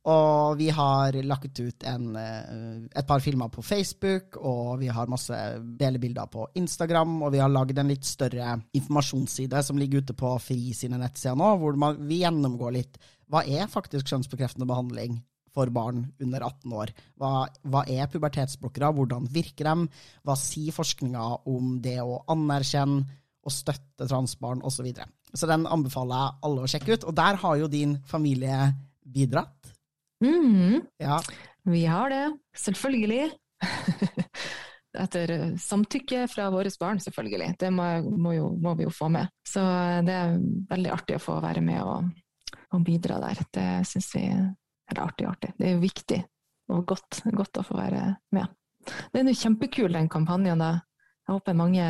Og 0.09 0.57
vi 0.57 0.69
har 0.73 1.13
lagt 1.27 1.59
ut 1.59 1.85
en, 1.85 2.15
eh, 2.15 2.81
et 2.95 3.07
par 3.07 3.21
filmer 3.21 3.49
på 3.53 3.61
Facebook, 3.61 4.37
og 4.37 4.79
vi 4.81 4.87
har 4.87 5.11
masse 5.11 5.35
delebilder 5.77 6.25
på 6.31 6.47
Instagram, 6.55 7.21
og 7.23 7.33
vi 7.35 7.41
har 7.43 7.49
lagd 7.49 7.77
en 7.77 7.91
litt 7.91 8.05
større 8.07 8.61
informasjonsside 8.73 9.63
som 9.63 9.77
ligger 9.77 10.01
ute 10.01 10.15
på 10.17 10.33
FRI 10.39 10.73
sine 10.73 10.97
nettsider 10.97 11.37
nå, 11.37 11.57
hvor 11.59 11.77
man, 11.77 11.99
vi 12.07 12.23
gjennomgår 12.23 12.73
litt 12.73 12.97
hva 13.29 13.43
er 13.45 13.69
faktisk 13.69 14.09
kjønnsbekreftende 14.09 14.65
behandling 14.65 15.19
for 15.53 15.69
barn 15.73 16.03
under 16.21 16.43
18 16.45 16.73
år. 16.73 16.91
Hva, 17.19 17.47
hva 17.69 17.83
er 17.89 18.09
pubertetsblokkere, 18.09 18.91
hvordan 18.95 19.29
virker 19.29 19.69
de, 19.69 19.87
hva 20.25 20.35
sier 20.39 20.73
forskninga 20.75 21.25
om 21.49 21.77
det 21.83 21.99
å 22.01 22.23
anerkjenne 22.31 23.05
og 23.45 23.53
støtte 23.53 24.07
transbarn 24.07 24.63
osv. 24.63 24.79
Så, 24.79 24.85
videre. 24.85 25.09
så 25.33 25.47
den 25.49 25.65
anbefaler 25.69 26.23
jeg 26.23 26.39
alle 26.47 26.63
å 26.63 26.69
sjekke 26.69 26.95
ut, 26.95 27.07
og 27.07 27.17
der 27.17 27.39
har 27.41 27.59
jo 27.59 27.69
din 27.71 27.97
familie 28.07 28.71
bidratt. 29.03 29.73
Mm. 30.23 30.81
Ja, 30.99 31.21
Vi 31.63 31.85
har 31.85 32.09
det, 32.09 32.37
selvfølgelig. 32.57 33.31
Etter 34.99 35.31
eh, 35.31 35.55
samtykke 35.61 36.27
fra 36.27 36.49
våre 36.49 36.71
barn, 36.79 36.99
selvfølgelig. 36.99 37.53
Det 37.59 37.69
må, 37.71 37.85
må, 38.09 38.33
jo, 38.33 38.49
må 38.57 38.73
vi 38.75 38.87
jo 38.87 38.93
få 38.93 39.09
med. 39.13 39.29
Så 39.47 39.61
eh, 39.61 39.99
det 40.05 40.15
er 40.15 40.39
veldig 40.71 40.93
artig 40.95 41.19
å 41.19 41.23
få 41.23 41.37
være 41.43 41.61
med 41.61 41.83
og, 41.83 42.09
og 42.73 42.85
bidra 42.85 43.19
der. 43.21 43.43
Det 43.53 43.67
syns 43.87 44.09
vi 44.15 44.25
er 44.29 45.03
artig, 45.03 45.27
artig. 45.29 45.53
Det 45.59 45.69
er 45.69 45.77
jo 45.77 45.83
viktig 45.83 46.23
og 46.73 46.85
godt, 46.89 47.21
godt 47.33 47.61
å 47.61 47.65
få 47.65 47.77
være 47.77 48.03
med. 48.35 48.49
Den 49.13 49.27
er 49.27 49.35
jo 49.35 49.43
kjempekul, 49.43 49.91
den 49.93 50.09
kampanjen. 50.09 50.61
da. 50.61 50.79
Jeg 51.27 51.35
håper 51.35 51.57
mange, 51.57 51.85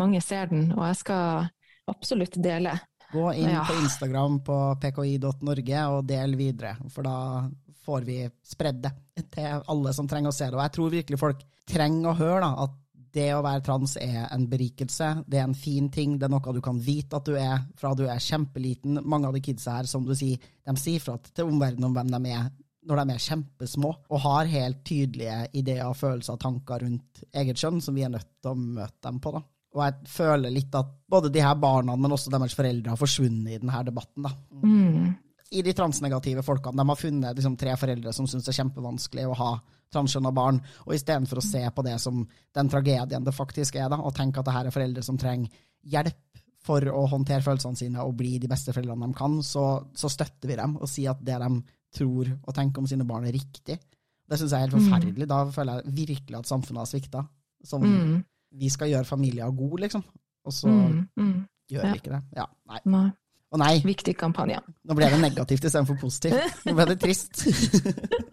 mange 0.00 0.20
ser 0.24 0.48
den, 0.48 0.70
og 0.72 0.86
jeg 0.88 1.00
skal 1.02 1.48
absolutt 1.90 2.38
dele. 2.40 2.72
Gå 3.12 3.32
inn 3.34 3.50
Ja. 3.50 3.64
på 3.68 3.74
Instagram 3.82 4.40
på 4.44 4.56
pki.norge 4.80 5.82
og 5.90 6.06
del 6.06 6.36
videre, 6.36 6.76
for 6.90 7.02
da 7.06 7.48
får 7.84 8.04
vi 8.04 8.30
spredd 8.42 8.80
det 8.82 8.92
til 9.30 9.60
alle 9.68 9.92
som 9.92 10.08
trenger 10.08 10.28
å 10.32 10.34
se 10.34 10.46
det. 10.48 10.54
Og 10.54 10.62
jeg 10.64 10.72
tror 10.72 10.90
virkelig 10.90 11.18
folk 11.20 11.42
trenger 11.68 12.10
å 12.10 12.16
høre 12.18 12.40
da, 12.40 12.64
at 12.64 12.70
det 13.14 13.28
å 13.36 13.42
være 13.44 13.62
trans 13.62 13.96
er 14.02 14.24
en 14.34 14.48
berikelse. 14.50 15.24
Det 15.28 15.38
er 15.38 15.44
en 15.44 15.54
fin 15.54 15.88
ting. 15.88 16.16
Det 16.18 16.26
er 16.26 16.32
noe 16.34 16.52
du 16.56 16.60
kan 16.60 16.80
vite 16.82 17.14
at 17.14 17.24
du 17.28 17.36
er 17.38 17.60
fra 17.78 17.94
du 17.94 18.02
er 18.08 18.18
kjempeliten. 18.18 18.98
Mange 19.06 19.28
av 19.28 19.34
de 19.36 19.40
kidsa 19.40 19.76
her, 19.76 19.84
som 19.86 20.04
du 20.04 20.14
sier, 20.18 20.38
de 20.66 20.74
sier 20.80 20.98
fra 20.98 21.14
til 21.22 21.46
omverdenen 21.46 21.84
om 21.84 21.94
hvem 21.94 22.10
de 22.10 22.32
er 22.34 22.50
når 22.84 23.00
de 23.00 23.14
er 23.14 23.22
kjempesmå, 23.24 23.94
og 24.10 24.20
har 24.20 24.44
helt 24.44 24.82
tydelige 24.84 25.48
ideer, 25.56 25.94
følelser 25.96 26.34
og 26.34 26.40
tanker 26.42 26.82
rundt 26.84 27.22
eget 27.32 27.56
kjønn, 27.56 27.80
som 27.80 27.94
vi 27.96 28.02
er 28.04 28.10
nødt 28.12 28.26
til 28.42 28.50
å 28.50 28.58
møte 28.60 29.00
dem 29.06 29.20
på. 29.24 29.32
da. 29.32 29.40
Og 29.74 29.82
jeg 29.82 30.08
føler 30.10 30.54
litt 30.54 30.74
at 30.78 30.90
både 31.10 31.30
de 31.34 31.42
her 31.42 31.54
barna, 31.58 31.96
men 31.98 32.14
også 32.14 32.30
deres 32.30 32.54
foreldre, 32.54 32.92
har 32.94 33.00
forsvunnet 33.00 33.56
i 33.56 33.58
denne 33.58 33.80
debatten. 33.86 34.28
Mm. 34.62 35.14
I 35.54 35.62
de 35.66 35.74
transnegative 35.76 36.44
folkene. 36.46 36.78
De 36.78 36.88
har 36.92 36.98
funnet 36.98 37.38
liksom, 37.38 37.56
tre 37.58 37.74
foreldre 37.78 38.12
som 38.14 38.28
syns 38.30 38.46
det 38.46 38.54
er 38.54 38.60
kjempevanskelig 38.62 39.26
å 39.28 39.38
ha 39.38 39.50
transkjønna 39.94 40.32
barn, 40.34 40.60
og 40.86 40.94
istedenfor 40.96 41.38
å 41.38 41.44
se 41.44 41.62
på 41.70 41.84
det 41.86 41.96
som 42.02 42.22
den 42.54 42.70
tragedien 42.70 43.26
det 43.26 43.34
faktisk 43.34 43.76
er, 43.78 43.90
da, 43.92 44.00
og 44.02 44.14
tenke 44.16 44.40
at 44.40 44.48
det 44.48 44.54
her 44.56 44.70
er 44.70 44.74
foreldre 44.74 45.04
som 45.06 45.18
trenger 45.20 45.52
hjelp 45.90 46.42
for 46.64 46.86
å 46.88 47.04
håndtere 47.12 47.44
følelsene 47.44 47.78
sine 47.78 48.02
og 48.02 48.16
bli 48.18 48.38
de 48.40 48.48
beste 48.50 48.72
foreldrene 48.74 49.10
de 49.10 49.18
kan, 49.18 49.36
så, 49.44 49.66
så 49.94 50.10
støtter 50.10 50.50
vi 50.50 50.58
dem 50.58 50.78
og 50.80 50.88
sier 50.90 51.12
at 51.12 51.22
det 51.22 51.36
de 51.42 51.50
tror 51.94 52.30
og 52.32 52.54
tenker 52.56 52.82
om 52.82 52.88
sine 52.90 53.06
barn, 53.06 53.26
er 53.28 53.36
riktig. 53.36 53.76
Det 54.24 54.38
syns 54.40 54.54
jeg 54.54 54.56
er 54.56 54.66
helt 54.66 54.78
forferdelig. 54.78 55.28
Da 55.30 55.42
føler 55.52 55.82
jeg 55.82 55.94
virkelig 55.98 56.38
at 56.40 56.48
samfunnet 56.48 56.80
har 56.80 56.90
svikta. 56.90 57.26
Som 57.64 57.84
Mm. 57.84 58.24
Vi 58.54 58.68
skal 58.70 58.88
gjøre 58.92 59.04
familien 59.08 59.56
god, 59.56 59.80
liksom. 59.80 60.04
Og 60.46 60.52
så 60.52 60.68
Mm. 60.68 61.08
Mm. 61.16 61.46
gjør 61.70 61.82
Ja. 61.84 61.92
vi 61.92 61.98
ikke 61.98 62.10
det. 62.14 62.22
Ja, 62.36 62.44
nei. 62.68 62.78
Nei. 62.84 63.10
Og 63.52 63.58
nei, 63.58 63.80
Viktig 63.84 64.16
kampanje. 64.18 64.58
nå 64.88 64.94
ble 64.96 65.10
det 65.10 65.20
negativt 65.20 65.64
istedenfor 65.64 65.96
positivt. 66.00 66.64
Nå 66.66 66.74
ble 66.74 66.84
det 66.86 67.00
trist. 67.00 67.44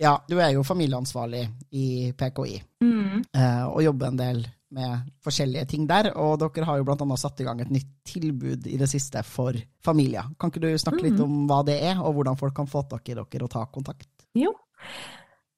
ja, 0.00 0.14
du 0.28 0.38
er 0.40 0.54
jo 0.54 0.62
familieansvarlig 0.66 1.44
i 1.76 2.12
PKI, 2.16 2.60
Mm. 2.82 3.24
eh, 3.34 3.64
og 3.68 3.82
jobber 3.84 4.06
en 4.08 4.16
del 4.16 4.46
med 4.70 5.10
forskjellige 5.24 5.66
ting 5.68 5.86
der. 5.86 6.12
Og 6.16 6.38
dere 6.38 6.64
har 6.64 6.76
jo 6.78 6.84
annet 7.02 7.18
satt 7.18 7.40
i 7.40 7.44
gang 7.44 7.60
et 7.60 7.70
nytt 7.70 7.86
tilbud 8.04 8.66
i 8.66 8.76
det 8.76 8.88
siste 8.88 9.22
for 9.24 9.52
familier. 9.84 10.22
Kan 10.38 10.50
ikke 10.50 10.60
du 10.60 10.78
snakke 10.78 11.02
litt 11.02 11.20
om 11.20 11.46
hva 11.48 11.64
det 11.64 11.82
er, 11.82 11.98
og 12.00 12.14
hvordan 12.14 12.38
folk 12.38 12.54
kan 12.54 12.66
få 12.66 12.88
tak 12.88 13.08
i 13.08 13.14
dere 13.14 13.42
og 13.44 13.50
ta 13.50 13.64
kontakt? 13.66 14.08
Jo, 14.34 14.54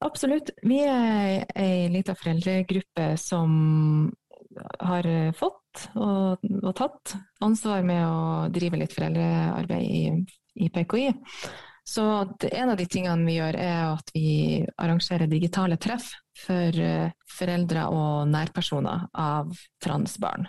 absolutt. 0.05 0.53
Vi 0.63 0.81
er 0.85 1.45
ei 1.59 1.89
lita 1.93 2.15
foreldregruppe 2.19 3.13
som 3.21 4.13
har 4.85 5.07
fått 5.39 5.87
og, 5.97 6.43
og 6.45 6.73
tatt 6.77 7.15
ansvar 7.41 7.85
med 7.87 8.05
å 8.05 8.49
drive 8.53 8.83
litt 8.83 8.93
foreldrearbeid 8.93 9.85
i, 9.87 10.03
i 10.61 10.69
PKI. 10.73 11.13
Så 11.85 12.05
en 12.53 12.71
av 12.71 12.77
de 12.79 12.87
tingene 12.87 13.27
vi 13.27 13.39
gjør, 13.39 13.57
er 13.59 13.81
at 13.91 14.13
vi 14.15 14.63
arrangerer 14.79 15.31
digitale 15.31 15.79
treff 15.83 16.13
for 16.45 16.79
eh, 16.79 17.11
foreldre 17.39 17.89
og 17.91 18.29
nærpersoner 18.31 19.09
av 19.19 19.51
transbarn. 19.83 20.47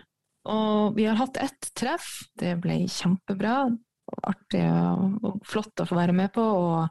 Og 0.51 0.97
vi 0.97 1.07
har 1.07 1.17
hatt 1.17 1.39
ett 1.41 1.71
treff, 1.77 2.19
det 2.39 2.57
ble 2.61 2.83
kjempebra. 2.91 3.65
Artig 4.27 4.61
og 4.67 5.39
flott 5.47 5.79
å 5.79 5.87
få 5.87 5.97
være 5.97 6.13
med 6.15 6.33
på. 6.35 6.43
og 6.43 6.89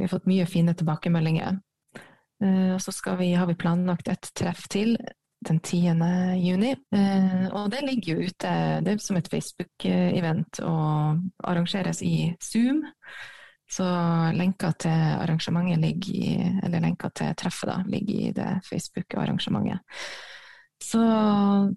vi 0.00 0.06
har 0.06 0.12
fått 0.14 0.28
mye 0.30 0.46
fine 0.48 0.72
tilbakemeldinger. 0.74 1.58
Eh, 2.42 2.72
Og 2.72 2.80
så 2.80 3.16
vi, 3.18 3.34
har 3.34 3.46
vi 3.46 3.54
planlagt 3.54 4.08
et 4.08 4.30
treff 4.34 4.64
til 4.72 4.96
den 5.44 5.60
10. 5.60 5.92
juni. 6.40 6.70
Eh, 6.94 7.48
Og 7.52 7.70
det 7.70 7.82
ligger 7.84 8.14
jo 8.14 8.30
ute, 8.30 8.54
det 8.80 8.94
er 8.94 8.98
som 9.04 9.16
et 9.20 9.28
Facebook-event 9.28 10.62
og 10.64 11.20
arrangeres 11.44 12.02
i 12.02 12.34
Zoom. 12.40 12.80
Så 13.70 13.84
lenka 14.34 14.72
til 14.72 14.90
arrangementet 15.20 15.78
ligger 15.78 16.14
i, 16.16 16.58
eller 16.64 16.80
lenka 16.80 17.10
til 17.14 17.36
treffet 17.36 17.68
da, 17.68 17.76
ligger 17.86 18.14
i 18.14 18.32
det 18.32 18.48
Facebook-arrangementet. 18.66 19.84
Så 20.82 20.98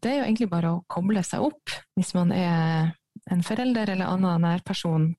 det 0.02 0.10
er 0.10 0.18
jo 0.22 0.24
egentlig 0.30 0.50
bare 0.50 0.72
å 0.72 0.84
koble 0.88 1.22
seg 1.28 1.44
opp 1.44 1.76
hvis 1.98 2.14
man 2.16 2.32
er 2.32 2.94
en 3.32 3.44
forelder 3.44 3.92
eller 3.94 4.10
annen 4.10 4.42
nærperson 4.48 5.12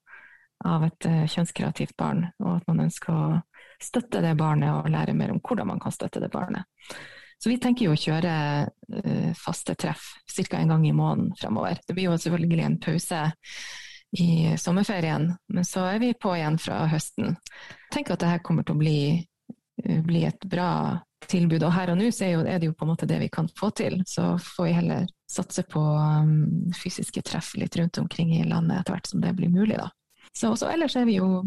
av 0.64 0.84
et 0.86 1.08
eh, 1.08 1.24
kjønnskreativt 1.30 1.96
barn, 2.00 2.26
og 2.42 2.56
at 2.58 2.70
man 2.70 2.86
ønsker 2.86 3.12
å 3.12 3.40
støtte 3.82 4.22
det 4.24 4.36
barnet 4.38 4.72
og 4.72 4.90
lære 4.92 5.16
mer 5.16 5.34
om 5.34 5.42
hvordan 5.42 5.72
man 5.74 5.82
kan 5.82 5.94
støtte 5.94 6.22
det 6.22 6.30
barnet. 6.32 6.64
Så 7.38 7.50
vi 7.50 7.58
tenker 7.60 7.88
jo 7.88 7.94
å 7.94 8.00
kjøre 8.00 8.34
eh, 8.64 9.32
faste 9.36 9.74
treff 9.76 10.14
ca. 10.30 10.56
en 10.56 10.70
gang 10.72 10.86
i 10.86 10.94
måneden 10.96 11.34
fremover. 11.36 11.80
Det 11.86 11.96
blir 11.96 12.08
jo 12.08 12.18
selvfølgelig 12.18 12.64
en 12.64 12.78
pause 12.80 13.24
i 14.14 14.54
sommerferien, 14.58 15.32
men 15.52 15.66
så 15.66 15.88
er 15.90 15.98
vi 16.00 16.12
på 16.14 16.36
igjen 16.36 16.56
fra 16.62 16.84
høsten. 16.86 17.34
Tenk 17.92 18.14
at 18.14 18.22
dette 18.22 18.44
kommer 18.46 18.64
til 18.64 18.76
å 18.76 18.80
bli, 18.80 19.00
eh, 19.82 20.00
bli 20.06 20.24
et 20.24 20.46
bra 20.48 21.00
tilbud, 21.28 21.62
og 21.64 21.72
her 21.74 21.90
og 21.92 21.98
nå 21.98 22.08
er, 22.08 22.58
det 22.60 22.68
jo 22.68 22.76
på 22.76 22.84
en 22.84 22.92
måte 22.92 23.08
det 23.10 23.18
vi 23.22 23.30
kan 23.32 23.48
få 23.58 23.70
til. 23.76 24.00
Så 24.06 24.34
får 24.38 24.68
vi 24.68 24.76
heller 24.76 25.06
satse 25.30 25.64
på 25.68 25.80
um, 25.80 26.72
fysiske 26.76 27.22
treff 27.26 27.54
litt 27.56 27.76
rundt 27.76 27.98
omkring 27.98 28.34
i 28.36 28.44
landet 28.44 28.80
etter 28.80 28.96
hvert 28.96 29.10
som 29.10 29.24
det 29.24 29.32
blir 29.36 29.52
mulig, 29.52 29.78
da. 29.80 29.88
Så 30.34 30.50
også 30.50 30.66
ellers 30.72 30.96
er 30.98 31.06
vi 31.06 31.18
jo 31.20 31.44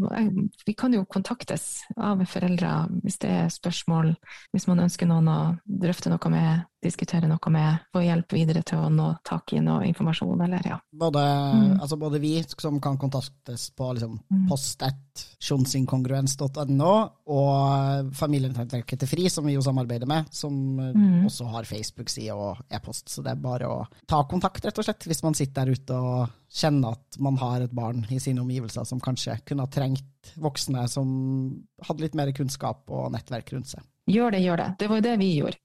Vi 0.66 0.72
kan 0.72 0.94
jo 0.96 1.04
kontaktes 1.04 1.82
av 1.96 2.22
foreldre 2.30 2.72
hvis 3.02 3.18
det 3.20 3.30
er 3.30 3.52
spørsmål, 3.52 4.14
hvis 4.54 4.68
man 4.70 4.80
ønsker 4.86 5.10
noen 5.10 5.28
å 5.28 5.40
drøfte 5.64 6.12
noe 6.12 6.32
med, 6.32 6.64
diskutere 6.82 7.26
noe 7.28 7.50
med, 7.50 7.78
få 7.92 8.00
hjelp 8.04 8.32
videre 8.32 8.62
til 8.62 8.78
å 8.78 8.88
nå 8.92 9.16
tak 9.26 9.52
i 9.52 9.60
noe 9.60 9.84
informasjon, 9.88 10.40
eller 10.44 10.60
ja. 10.64 10.78
Både, 10.92 11.18
Mm. 11.18 11.80
altså 11.80 11.96
både 11.98 12.20
vi 12.20 12.42
som 12.46 12.78
kan 12.80 12.96
kontaktes 12.98 13.70
på 13.74 13.92
liksom 13.94 14.20
Mm. 14.30 14.48
post.kjønnsinkongruens.no, 14.48 17.10
og 17.26 18.12
familienettverket 18.14 18.98
til 19.00 19.08
FRI, 19.08 19.28
som 19.30 19.44
vi 19.46 19.54
jo 19.56 19.60
samarbeider 19.64 20.06
med, 20.06 20.24
som 20.34 20.52
Mm. 20.76 21.24
også 21.26 21.44
har 21.50 21.62
Facebook-side 21.64 22.32
og 22.34 22.56
e-post. 22.70 23.08
Så 23.08 23.22
det 23.22 23.30
er 23.32 23.36
bare 23.36 23.66
å 23.66 23.86
ta 24.06 24.22
kontakt, 24.24 24.64
rett 24.64 24.78
og 24.78 24.84
slett, 24.84 25.04
hvis 25.06 25.22
man 25.22 25.34
sitter 25.34 25.64
der 25.64 25.72
ute 25.72 25.90
og 25.94 26.28
kjenner 26.50 26.92
at 26.92 27.18
man 27.18 27.36
har 27.36 27.60
et 27.62 27.72
barn 27.74 28.06
i 28.10 28.18
sine 28.18 28.40
omgivelser 28.40 28.84
som 28.86 29.00
kanskje 29.00 29.38
kunne 29.44 29.60
ha 29.60 29.66
trengt 29.66 30.04
voksne 30.38 30.88
som 30.88 31.64
hadde 31.82 32.00
litt 32.00 32.14
mer 32.14 32.32
kunnskap 32.32 32.88
og 32.90 33.12
nettverk 33.12 33.52
rundt 33.52 33.66
seg. 33.66 33.80
Gjør 34.08 34.30
det, 34.32 34.40
gjør 34.42 34.56
det. 34.56 34.78
Det 34.78 34.88
var 34.88 34.96
jo 34.96 35.02
det 35.02 35.18
vi 35.18 35.36
gjorde. 35.40 35.56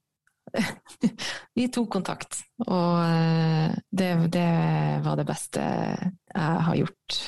vi 1.56 1.68
tok 1.72 1.88
kontakt, 1.96 2.42
og 2.66 3.00
eh, 3.02 3.74
det, 3.90 4.10
det 4.34 4.50
var 5.04 5.18
det 5.18 5.26
beste 5.28 5.62
jeg 5.64 6.64
har 6.68 6.78
gjort, 6.78 7.20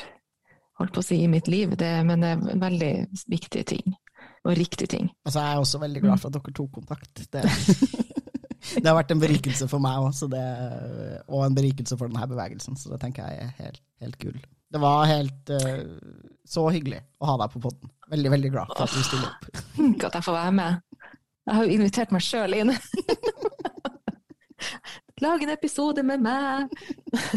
holdt 0.81 0.95
på 0.95 1.03
å 1.03 1.07
si, 1.07 1.21
i 1.25 1.31
mitt 1.31 1.49
liv. 1.51 1.77
Det, 1.79 1.93
men 2.07 2.23
det 2.23 2.33
er 2.35 2.51
en 2.55 2.64
veldig 2.64 2.93
viktig 3.33 3.64
ting, 3.73 3.95
og 4.45 4.57
riktig 4.59 4.91
ting. 4.93 5.11
Altså, 5.25 5.43
jeg 5.43 5.55
er 5.55 5.62
også 5.62 5.83
veldig 5.83 6.05
glad 6.05 6.23
for 6.23 6.31
at 6.31 6.39
dere 6.39 6.57
tok 6.61 6.75
kontakt. 6.81 7.25
Det, 7.33 7.45
det 8.83 8.87
har 8.87 8.99
vært 8.99 9.14
en 9.14 9.23
berikelse 9.23 9.71
for 9.71 9.83
meg 9.83 10.03
òg, 10.03 10.37
og 11.27 11.41
en 11.47 11.57
berikelse 11.57 11.99
for 11.99 12.12
denne 12.12 12.29
bevegelsen, 12.31 12.79
så 12.79 12.95
det 12.95 13.03
tenker 13.03 13.27
jeg 13.27 13.49
er 13.49 13.57
helt, 13.62 13.83
helt 14.05 14.21
gull. 14.23 14.39
Det 14.73 14.81
var 14.83 15.07
helt 15.07 15.51
uh, 15.55 15.85
så 16.47 16.67
hyggelig 16.75 16.99
å 17.23 17.31
ha 17.31 17.37
deg 17.43 17.53
på 17.55 17.62
podden. 17.69 17.91
Veldig, 18.11 18.31
veldig 18.35 18.51
glad 18.55 18.73
for 18.73 18.87
at 18.87 18.95
du 18.95 19.03
stiller 19.07 19.31
opp. 19.31 19.47
At 20.09 20.14
jeg 20.19 20.27
får 20.27 20.37
være 20.37 20.55
med. 20.59 20.83
Jeg 21.47 21.55
har 21.55 21.66
jo 21.66 21.76
invitert 21.76 22.12
meg 22.14 22.24
sjøl 22.26 22.57
inn. 22.59 22.72
Lag 25.22 25.42
en 25.42 25.53
episode 25.55 26.03
med 26.05 26.20
meg! 26.20 26.72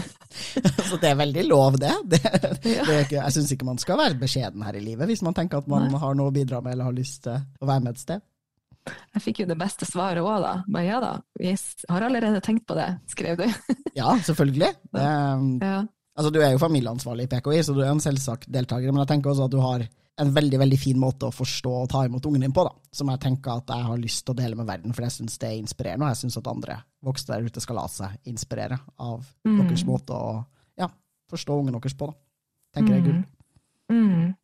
Så 0.89 0.97
det 0.99 1.11
er 1.11 1.19
veldig 1.19 1.43
lov, 1.47 1.77
det. 1.79 1.93
det, 2.11 2.19
det 2.63 2.73
ikke, 3.05 3.19
jeg 3.19 3.35
syns 3.35 3.53
ikke 3.55 3.67
man 3.69 3.79
skal 3.79 3.99
være 4.01 4.17
beskjeden 4.19 4.65
her 4.65 4.75
i 4.75 4.81
livet 4.83 5.07
hvis 5.09 5.23
man 5.25 5.35
tenker 5.37 5.61
at 5.61 5.69
man 5.71 5.87
Nei. 5.87 6.01
har 6.01 6.17
noe 6.17 6.31
å 6.31 6.35
bidra 6.35 6.59
med 6.65 6.75
eller 6.75 6.89
har 6.89 6.97
lyst 6.97 7.23
til 7.27 7.37
å 7.37 7.69
være 7.69 7.85
med 7.85 7.93
et 7.93 8.01
sted. 8.01 8.25
Jeg 8.89 9.21
fikk 9.21 9.43
jo 9.43 9.47
det 9.51 9.57
beste 9.59 9.85
svaret 9.85 10.23
òg, 10.25 10.41
da. 10.41 10.53
Men 10.71 10.87
ja 10.87 10.97
da, 11.03 11.13
vi 11.37 11.53
har 11.53 12.05
allerede 12.07 12.41
tenkt 12.43 12.65
på 12.67 12.75
det, 12.77 12.89
skrev 13.11 13.39
du. 13.39 13.47
Ja, 13.93 14.15
selvfølgelig. 14.25 14.73
Det, 14.95 15.07
Ja. 15.61 15.79
Altså, 16.19 16.33
du 16.35 16.41
er 16.43 16.51
jo 16.51 16.59
familieansvarlig 16.59 17.29
i 17.29 17.31
PKI, 17.31 17.61
så 17.63 17.71
du 17.71 17.77
er 17.79 17.93
en 17.93 18.01
selvsagt 18.03 18.49
deltaker, 18.51 18.91
men 18.91 19.05
jeg 19.05 19.11
tenker 19.13 19.31
også 19.31 19.45
at 19.47 19.53
du 19.53 19.61
har 19.63 19.85
en 20.19 20.33
veldig 20.35 20.59
veldig 20.59 20.77
fin 20.79 20.99
måte 20.99 21.29
å 21.29 21.33
forstå 21.33 21.71
og 21.83 21.89
ta 21.93 22.01
imot 22.05 22.25
ungen 22.27 22.43
din 22.43 22.53
på, 22.55 22.63
da, 22.67 22.73
som 22.91 23.07
jeg 23.13 23.21
tenker 23.23 23.53
at 23.61 23.71
jeg 23.71 23.85
har 23.87 23.97
lyst 24.01 24.25
til 24.25 24.33
å 24.35 24.39
dele 24.41 24.57
med 24.59 24.67
verden, 24.67 24.93
for 24.93 25.05
jeg 25.05 25.15
syns 25.15 25.37
det 25.39 25.47
er 25.49 25.59
inspirerende, 25.61 26.05
og 26.05 26.11
jeg 26.11 26.21
syns 26.25 26.37
at 26.41 26.49
andre 26.51 26.75
voksne 27.07 27.35
der 27.37 27.47
ute 27.47 27.63
skal 27.63 27.79
la 27.79 27.85
seg 27.87 28.17
inspirere 28.27 28.79
av 28.99 29.23
Mm. 29.47 29.61
deres 29.63 29.85
måte 29.87 30.11
å 30.13 30.45
ja, 30.77 30.89
forstå 31.31 31.59
ungen 31.61 31.77
deres 31.79 31.95
på. 31.95 32.07
da. 32.11 32.13
Tenker 32.75 32.93
jeg 32.93 33.01
er 33.01 33.07
gull. 33.07 33.23
Mm. 33.89 34.35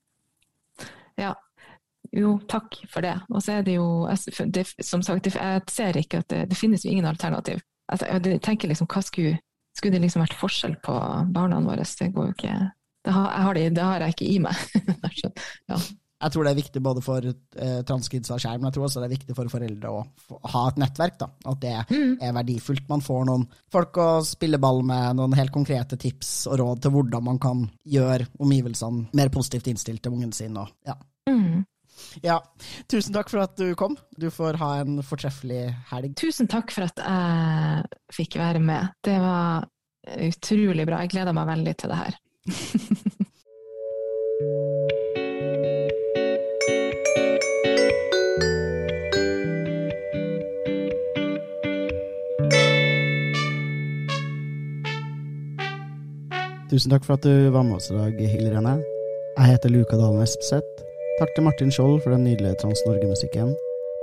Ja. 1.17 1.34
Jo, 2.15 2.38
takk 2.47 2.78
for 2.88 3.01
det. 3.03 3.15
Og 3.30 3.41
så 3.43 3.57
er 3.59 3.63
det 3.65 3.76
jo, 3.76 4.07
det, 4.53 4.65
som 4.86 5.01
sagt, 5.03 5.28
jeg 5.28 5.61
ser 5.71 5.97
ikke 5.99 6.19
at 6.23 6.30
det, 6.32 6.49
det 6.49 6.57
finnes 6.57 6.86
jo 6.86 6.91
ingen 6.91 7.05
alternativ. 7.09 7.59
Altså, 7.91 8.07
jeg 8.07 8.39
tenker 8.41 8.71
liksom, 8.71 8.88
hva 8.88 9.01
skulle, 9.03 9.39
skulle 9.76 9.97
det 9.97 10.01
liksom 10.05 10.23
vært 10.23 10.38
forskjell 10.39 10.78
på 10.86 10.95
barna 11.36 11.59
våre? 11.65 11.84
Det 11.84 12.13
går 12.15 12.30
jo 12.32 12.36
ikke 12.38 12.55
det 13.06 13.14
har, 13.14 13.30
har, 13.45 13.53
det, 13.58 13.70
det 13.78 13.84
har 13.86 14.01
jeg 14.06 14.16
ikke 14.16 14.32
i 14.34 14.39
meg. 14.41 14.66
ja. 15.72 15.78
Jeg 16.26 16.32
tror 16.32 16.47
det 16.47 16.51
er 16.53 16.58
viktig 16.58 16.82
både 16.82 17.01
for 17.03 17.26
eh, 17.28 17.82
og 17.86 18.06
skjerm, 18.08 18.62
men 18.64 18.70
jeg 18.70 18.76
tror 18.78 18.86
også 18.88 19.01
det 19.03 19.08
er 19.10 19.14
viktig 19.18 19.36
for 19.38 19.51
foreldre 19.51 19.91
å 19.91 19.99
ha 20.53 20.62
et 20.72 20.80
nettverk. 20.82 21.18
da, 21.20 21.28
At 21.51 21.60
det 21.62 21.74
Mm. 21.91 22.18
er 22.24 22.34
verdifullt. 22.34 22.88
Man 22.89 23.03
får 23.03 23.26
noen 23.28 23.43
folk 23.72 23.99
å 24.01 24.08
spille 24.26 24.58
ball 24.58 24.82
med, 24.82 25.18
noen 25.20 25.36
helt 25.38 25.51
konkrete 25.53 25.99
tips 26.01 26.47
og 26.47 26.58
råd 26.64 26.82
til 26.82 26.91
hvordan 26.95 27.24
man 27.24 27.38
kan 27.39 27.70
gjøre 27.86 28.30
omgivelsene 28.39 29.10
mer 29.14 29.30
positivt 29.30 29.68
innstilt 29.68 30.01
til 30.01 30.14
ungen 30.16 30.34
sin. 30.34 30.56
Og, 30.58 30.72
ja. 30.88 30.95
Mm. 31.30 31.66
Ja. 32.24 32.39
Tusen 32.88 33.14
takk 33.14 33.30
for 33.30 33.43
at 33.43 33.56
du 33.60 33.76
kom. 33.76 33.97
Du 34.18 34.30
får 34.32 34.58
ha 34.64 34.72
en 34.82 35.01
fortreffelig 35.03 35.76
helg. 35.91 36.16
Tusen 36.16 36.47
takk 36.47 36.72
for 36.72 36.88
at 36.88 36.95
jeg 37.03 37.86
fikk 38.16 38.39
være 38.39 38.64
med. 38.64 38.88
Det 39.03 39.20
var 39.20 39.68
utrolig 40.16 40.86
bra. 40.88 41.03
Jeg 41.03 41.14
gleder 41.16 41.36
meg 41.36 41.47
veldig 41.53 41.76
til 41.82 41.91
det 41.91 41.97
her. 41.97 42.18
Tusen 56.70 56.91
takk 56.91 57.06
for 57.06 57.16
at 57.16 57.24
du 57.24 57.50
var 57.50 57.64
med 57.66 57.78
oss 57.78 57.89
i 57.89 57.96
dag, 57.96 58.14
Hilde 58.20 58.52
Jeg 58.52 59.46
heter 59.48 59.70
Luka 59.70 59.98
Dalen 59.98 60.22
Espeseth. 60.22 60.84
Takk 61.20 61.32
til 61.36 61.46
Martin 61.48 61.72
Skjold 61.72 62.02
for 62.04 62.12
den 62.12 62.24
nydelige 62.28 62.56
Trans-Norge-musikken. 62.62 63.56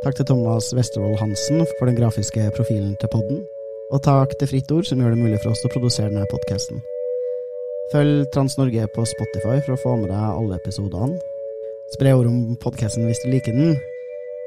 Takk 0.02 0.16
til 0.16 0.26
Thomas 0.26 0.74
Westervold 0.74 1.18
Hansen 1.20 1.66
for 1.78 1.86
den 1.86 1.98
grafiske 2.00 2.50
profilen 2.56 2.96
til 2.98 3.12
podden. 3.12 3.44
Og 3.92 4.02
takk 4.02 4.34
til 4.38 4.48
Fritt 4.48 4.72
Ord, 4.72 4.88
som 4.88 4.98
gjør 4.98 5.14
det 5.14 5.22
mulig 5.22 5.38
for 5.44 5.52
oss 5.52 5.62
å 5.62 5.70
produsere 5.74 6.10
denne 6.10 6.26
podkasten. 6.32 6.82
Følg 7.92 8.24
Trans-Norge 8.32 8.86
på 8.94 9.02
Spotify 9.04 9.58
for 9.60 9.74
å 9.74 9.82
få 9.82 9.96
med 10.00 10.08
deg 10.08 10.22
alle 10.24 10.56
episodene. 10.56 11.18
Spre 11.92 12.14
ord 12.16 12.26
om 12.30 12.56
podkasten 12.62 13.04
hvis 13.04 13.20
du 13.24 13.28
liker 13.32 13.52
den. 13.56 13.70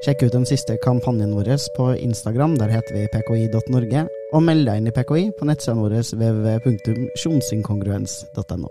Sjekk 0.06 0.20
ut 0.26 0.36
den 0.36 0.48
siste 0.50 0.74
kampanjen 0.82 1.36
vår 1.38 1.50
på 1.78 1.86
Instagram, 1.98 2.54
der 2.62 2.70
heter 2.74 2.94
vi 2.98 3.12
pki.norge, 3.14 4.02
og 4.34 4.46
meld 4.48 4.64
deg 4.68 4.76
inn 4.82 4.90
i 4.90 4.96
PKI 4.96 5.24
på 5.38 5.44
nettsidene 5.50 5.84
våre 5.86 6.00
www.sjonsinkongruens.no. 6.02 8.70